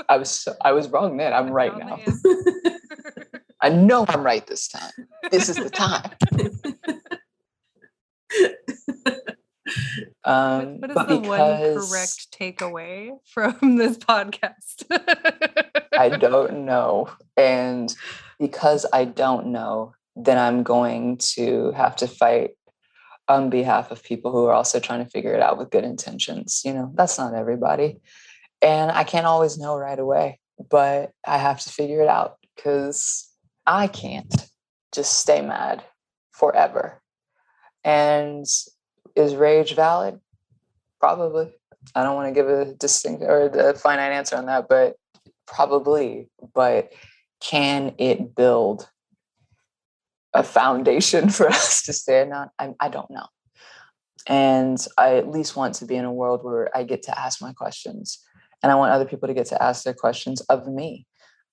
i 0.09 0.17
was 0.17 0.31
so, 0.31 0.55
i 0.65 0.73
was 0.73 0.89
wrong 0.89 1.17
then 1.17 1.33
i'm 1.33 1.51
right 1.51 1.77
now 1.79 1.99
I 3.61 3.71
know 3.71 4.05
I'm 4.09 4.23
right 4.23 4.47
this 4.47 4.69
time. 4.69 4.93
This 5.31 5.49
is 5.49 5.57
the 5.57 5.71
time. 5.71 6.11
um, 10.25 10.81
what 10.81 10.91
is 10.91 10.97
the 11.09 11.19
one 11.19 11.89
correct 11.89 12.31
takeaway 12.33 13.11
from 13.25 13.77
this 13.77 13.97
podcast? 13.97 14.85
I 15.99 16.11
don't 16.11 16.65
know. 16.65 17.09
And 17.37 17.95
because 18.39 18.85
I 18.93 19.05
don't 19.07 19.49
know, 19.49 19.95
then 20.15 20.39
I'm 20.39 20.63
going 20.63 21.17
to 21.35 21.73
have 21.73 21.97
to 21.97 22.07
fight 22.07 22.51
on 23.29 23.51
behalf 23.51 23.91
of 23.91 24.03
people 24.03 24.31
who 24.31 24.47
are 24.47 24.53
also 24.53 24.79
trying 24.79 25.05
to 25.05 25.11
figure 25.11 25.35
it 25.35 25.43
out 25.43 25.59
with 25.59 25.71
good 25.71 25.85
intentions. 25.85 26.63
You 26.65 26.75
know, 26.75 26.93
that's 26.95 27.19
not 27.19 27.35
everybody. 27.35 28.01
And 28.63 28.91
I 28.91 29.05
can't 29.05 29.27
always 29.27 29.59
know 29.59 29.77
right 29.77 29.99
away, 29.99 30.41
but 30.71 31.11
I 31.27 31.39
have 31.39 31.61
to 31.61 31.69
figure 31.69 32.01
it 32.01 32.09
out 32.09 32.37
because 32.55 33.29
I 33.67 33.89
can't 33.89 34.33
just 34.93 35.19
stay 35.19 35.43
mad 35.43 35.85
forever. 36.33 37.03
And 37.85 38.47
is 39.15 39.35
rage 39.35 39.75
valid? 39.75 40.21
Probably. 41.01 41.53
I 41.95 42.03
don't 42.03 42.17
want 42.17 42.29
to 42.29 42.35
give 42.35 42.49
a 42.49 42.75
distinct 42.75 43.23
or 43.23 43.49
the 43.49 43.75
finite 43.75 44.13
answer 44.13 44.37
on 44.37 44.47
that, 44.47 44.69
but 44.69 44.97
probably. 45.47 46.29
But 46.55 46.93
can 47.41 47.95
it 47.99 48.35
build 48.35 48.89
a 50.37 50.43
foundation 50.43 51.29
for 51.37 51.49
us 51.49 51.83
to 51.83 51.93
stand 51.93 52.33
on? 52.33 52.51
I, 52.59 52.75
I 52.81 52.89
don't 52.89 53.11
know. 53.11 53.27
And 54.29 54.85
I 54.99 55.17
at 55.17 55.29
least 55.29 55.57
want 55.57 55.77
to 55.77 55.87
be 55.87 55.97
in 55.97 56.05
a 56.05 56.13
world 56.13 56.43
where 56.43 56.77
I 56.77 56.83
get 56.83 57.05
to 57.05 57.19
ask 57.19 57.41
my 57.41 57.53
questions 57.53 58.19
and 58.63 58.73
I 58.73 58.75
want 58.75 58.93
other 58.93 59.05
people 59.05 59.29
to 59.29 59.35
get 59.35 59.47
to 59.47 59.63
ask 59.63 59.85
their 59.85 59.95
questions 59.95 60.41
of 60.43 60.67
me 60.67 61.07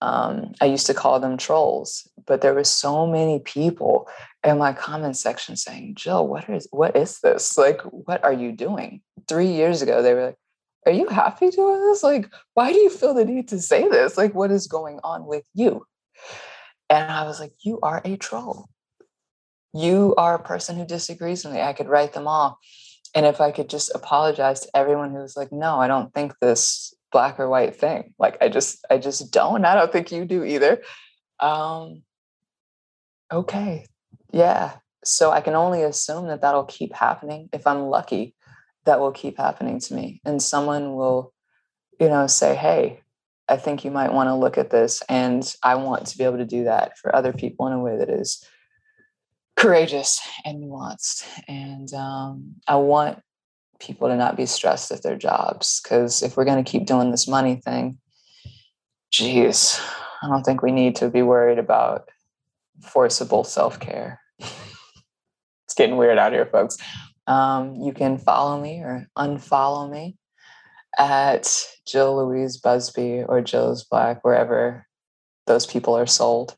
um, 0.03 0.51
I 0.59 0.65
used 0.65 0.85
to 0.87 0.93
call 0.93 1.21
them 1.21 1.37
trolls, 1.37 2.05
but 2.27 2.41
there 2.41 2.53
were 2.53 2.65
so 2.65 3.07
many 3.07 3.39
people 3.39 4.09
in 4.43 4.57
my 4.57 4.73
comment 4.73 5.15
section 5.15 5.55
saying, 5.55 5.95
"Jill, 5.95 6.27
what 6.27 6.49
is 6.49 6.67
what 6.71 6.97
is 6.97 7.21
this? 7.21 7.57
Like, 7.57 7.79
what 7.83 8.21
are 8.21 8.33
you 8.33 8.51
doing?" 8.51 9.01
Three 9.29 9.47
years 9.47 9.81
ago, 9.81 10.01
they 10.01 10.13
were 10.13 10.25
like, 10.25 10.37
"Are 10.85 10.91
you 10.91 11.07
happy 11.07 11.49
doing 11.51 11.79
this? 11.79 12.03
Like, 12.03 12.29
why 12.53 12.73
do 12.73 12.79
you 12.79 12.89
feel 12.89 13.13
the 13.13 13.23
need 13.23 13.47
to 13.49 13.61
say 13.61 13.87
this? 13.87 14.17
Like, 14.17 14.35
what 14.35 14.51
is 14.51 14.67
going 14.67 14.99
on 15.05 15.25
with 15.25 15.45
you?" 15.53 15.85
And 16.89 17.11
I 17.11 17.25
was 17.25 17.39
like, 17.39 17.53
"You 17.63 17.79
are 17.81 18.01
a 18.05 18.17
troll. 18.17 18.69
You 19.73 20.13
are 20.17 20.35
a 20.35 20.43
person 20.43 20.77
who 20.77 20.85
disagrees 20.85 21.43
with 21.43 21.53
me. 21.53 21.61
I 21.61 21.73
could 21.73 21.87
write 21.87 22.13
them 22.13 22.27
all." 22.27 22.59
And 23.15 23.25
if 23.25 23.39
I 23.39 23.51
could 23.51 23.69
just 23.69 23.93
apologize 23.93 24.61
to 24.61 24.69
everyone 24.75 25.11
who 25.11 25.19
was 25.19 25.37
like, 25.37 25.51
no, 25.51 25.79
I 25.79 25.87
don't 25.87 26.13
think 26.13 26.33
this 26.39 26.93
black 27.11 27.39
or 27.39 27.47
white 27.47 27.75
thing. 27.75 28.13
Like 28.17 28.37
I 28.41 28.49
just 28.49 28.83
I 28.89 28.97
just 28.97 29.31
don't. 29.31 29.65
I 29.65 29.75
don't 29.75 29.91
think 29.91 30.11
you 30.11 30.25
do 30.25 30.43
either. 30.43 30.81
Um 31.39 32.03
okay. 33.31 33.85
Yeah. 34.31 34.77
So 35.03 35.31
I 35.31 35.41
can 35.41 35.53
only 35.53 35.83
assume 35.83 36.27
that 36.27 36.41
that'll 36.41 36.65
keep 36.65 36.93
happening. 36.93 37.49
If 37.53 37.67
I'm 37.67 37.83
lucky, 37.83 38.35
that 38.85 38.99
will 38.99 39.11
keep 39.11 39.37
happening 39.37 39.79
to 39.79 39.93
me 39.93 40.21
and 40.25 40.41
someone 40.41 40.95
will 40.95 41.33
you 41.99 42.09
know 42.09 42.25
say, 42.25 42.55
"Hey, 42.55 43.02
I 43.49 43.57
think 43.57 43.83
you 43.83 43.91
might 43.91 44.13
want 44.13 44.27
to 44.27 44.35
look 44.35 44.57
at 44.57 44.69
this." 44.69 45.03
And 45.09 45.55
I 45.63 45.75
want 45.75 46.07
to 46.07 46.17
be 46.17 46.23
able 46.23 46.37
to 46.37 46.45
do 46.45 46.63
that 46.65 46.97
for 46.97 47.15
other 47.15 47.33
people 47.33 47.67
in 47.67 47.73
a 47.73 47.79
way 47.79 47.97
that 47.97 48.09
is 48.09 48.45
courageous 49.55 50.21
and 50.45 50.63
nuanced. 50.63 51.25
And 51.47 51.93
um, 51.93 52.55
I 52.67 52.75
want 52.75 53.21
people 53.79 54.07
to 54.07 54.15
not 54.15 54.37
be 54.37 54.45
stressed 54.45 54.91
at 54.91 55.03
their 55.03 55.15
jobs. 55.15 55.81
Because 55.81 56.23
if 56.23 56.37
we're 56.37 56.45
going 56.45 56.63
to 56.63 56.69
keep 56.69 56.85
doing 56.85 57.11
this 57.11 57.27
money 57.27 57.55
thing, 57.55 57.97
geez, 59.11 59.79
I 60.21 60.27
don't 60.27 60.43
think 60.43 60.61
we 60.61 60.71
need 60.71 60.95
to 60.97 61.09
be 61.09 61.21
worried 61.21 61.59
about 61.59 62.09
forcible 62.81 63.43
self 63.43 63.79
care. 63.79 64.19
it's 64.39 65.75
getting 65.75 65.97
weird 65.97 66.17
out 66.17 66.33
here, 66.33 66.45
folks. 66.45 66.77
Um, 67.27 67.75
you 67.75 67.93
can 67.93 68.17
follow 68.17 68.59
me 68.59 68.79
or 68.79 69.07
unfollow 69.17 69.89
me 69.89 70.17
at 70.97 71.65
Jill 71.85 72.17
Louise 72.17 72.57
Busby 72.57 73.23
or 73.23 73.41
Jill's 73.41 73.83
Black, 73.83 74.23
wherever 74.23 74.85
those 75.47 75.65
people 75.65 75.95
are 75.95 76.07
sold. 76.07 76.55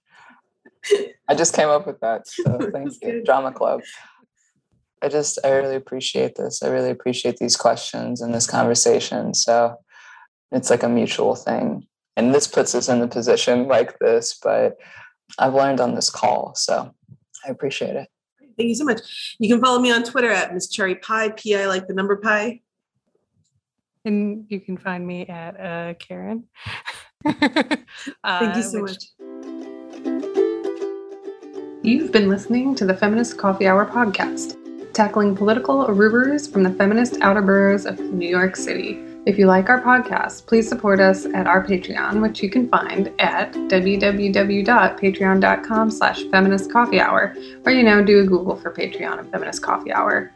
I 1.27 1.36
just 1.36 1.55
came 1.55 1.69
up 1.69 1.88
with 1.88 1.99
that. 2.01 2.27
So 2.27 2.69
thank 2.73 2.93
you, 3.01 3.23
Drama 3.23 3.51
Club. 3.51 3.81
I 5.01 5.09
just, 5.09 5.39
I 5.43 5.49
really 5.49 5.75
appreciate 5.75 6.36
this. 6.36 6.63
I 6.63 6.67
really 6.67 6.89
appreciate 6.89 7.38
these 7.38 7.57
questions 7.57 8.21
and 8.21 8.33
this 8.33 8.47
conversation. 8.47 9.33
So 9.33 9.75
it's 10.51 10.69
like 10.69 10.83
a 10.83 10.89
mutual 10.89 11.36
thing. 11.36 11.88
And 12.15 12.33
this 12.33 12.47
puts 12.47 12.73
us 12.75 12.88
in 12.88 13.01
a 13.01 13.07
position 13.07 13.67
like 13.67 13.99
this, 13.99 14.38
but 14.41 14.77
I've 15.38 15.53
learned 15.53 15.81
on 15.81 15.95
this 15.95 16.09
call. 16.09 16.53
So 16.55 16.93
I 17.45 17.49
appreciate 17.49 17.95
it. 17.95 18.07
Thank 18.57 18.69
you 18.69 18.75
so 18.75 18.86
much. 18.86 19.36
You 19.38 19.49
can 19.49 19.61
follow 19.61 19.79
me 19.79 19.91
on 19.91 20.03
Twitter 20.03 20.31
at 20.31 20.53
Miss 20.53 20.69
Cherry 20.69 20.95
Pie, 20.95 21.29
P 21.29 21.55
I 21.55 21.65
like 21.65 21.88
the 21.88 21.93
number 21.93 22.15
pie. 22.15 22.61
And 24.06 24.45
you 24.49 24.62
can 24.62 24.78
find 24.78 25.06
me 25.06 25.28
at 25.28 25.60
uh, 25.60 25.93
Karen. 25.95 26.45
uh, 27.26 27.34
Thank 27.34 28.56
you 28.56 28.64
so 28.64 28.84
which... 28.84 28.91
much. 28.91 29.03
You've 31.84 32.12
been 32.12 32.30
listening 32.30 32.76
to 32.76 32.86
the 32.86 32.95
Feminist 32.95 33.38
Coffee 33.38 33.68
Hour 33.68 33.86
podcast 33.86 34.56
tackling 34.95 35.36
political 35.36 35.86
arubers 35.86 36.51
from 36.51 36.64
the 36.64 36.72
feminist 36.72 37.22
outer 37.22 37.41
boroughs 37.41 37.86
of 37.86 37.99
New 37.99 38.30
York 38.30 38.56
City. 38.56 38.97
If 39.26 39.38
you 39.38 39.45
like 39.45 39.68
our 39.70 39.82
podcast, 39.82 40.45
please 40.45 40.70
support 40.70 41.01
us 41.01 41.26
at 41.26 41.47
our 41.47 41.66
Patreon, 41.66 42.22
which 42.22 42.41
you 42.41 42.49
can 42.49 42.70
find 42.70 43.12
at 43.20 43.51
www.patreon.com 43.53 45.91
slash 45.91 46.24
feminist 46.32 46.72
coffee 46.72 47.01
hour, 47.01 47.36
or, 47.66 47.74
you 47.74 47.84
know, 47.84 48.01
do 48.03 48.22
a 48.22 48.24
Google 48.24 48.56
for 48.56 48.72
Patreon 48.72 49.20
and 49.20 49.30
Feminist 49.32 49.62
Coffee 49.62 49.91
Hour. 49.91 50.32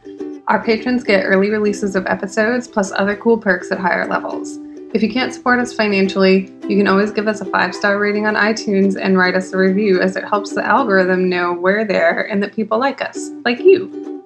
Our 0.48 0.62
patrons 0.64 1.04
get 1.04 1.24
early 1.24 1.50
releases 1.50 1.94
of 1.94 2.06
episodes, 2.06 2.66
plus 2.66 2.92
other 2.92 3.16
cool 3.16 3.38
perks 3.38 3.70
at 3.70 3.78
higher 3.78 4.06
levels. 4.06 4.58
If 4.92 5.02
you 5.02 5.12
can't 5.12 5.32
support 5.32 5.60
us 5.60 5.72
financially, 5.72 6.52
you 6.68 6.76
can 6.76 6.88
always 6.88 7.12
give 7.12 7.28
us 7.28 7.40
a 7.40 7.44
five 7.44 7.74
star 7.74 7.98
rating 7.98 8.26
on 8.26 8.34
iTunes 8.34 9.00
and 9.00 9.16
write 9.16 9.36
us 9.36 9.52
a 9.52 9.56
review, 9.56 10.00
as 10.00 10.16
it 10.16 10.24
helps 10.24 10.52
the 10.52 10.64
algorithm 10.64 11.28
know 11.28 11.52
we're 11.52 11.84
there 11.84 12.28
and 12.28 12.42
that 12.42 12.54
people 12.54 12.78
like 12.78 13.00
us, 13.00 13.30
like 13.44 13.60
you. 13.60 14.24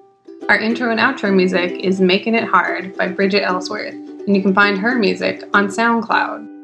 Our 0.49 0.57
intro 0.57 0.89
and 0.89 0.99
outro 0.99 1.35
music 1.35 1.71
is 1.83 2.01
Making 2.01 2.35
It 2.35 2.45
Hard 2.45 2.95
by 2.97 3.07
Bridget 3.07 3.43
Ellsworth, 3.43 3.93
and 3.93 4.35
you 4.35 4.41
can 4.41 4.53
find 4.53 4.77
her 4.77 4.95
music 4.95 5.43
on 5.53 5.67
SoundCloud. 5.67 6.54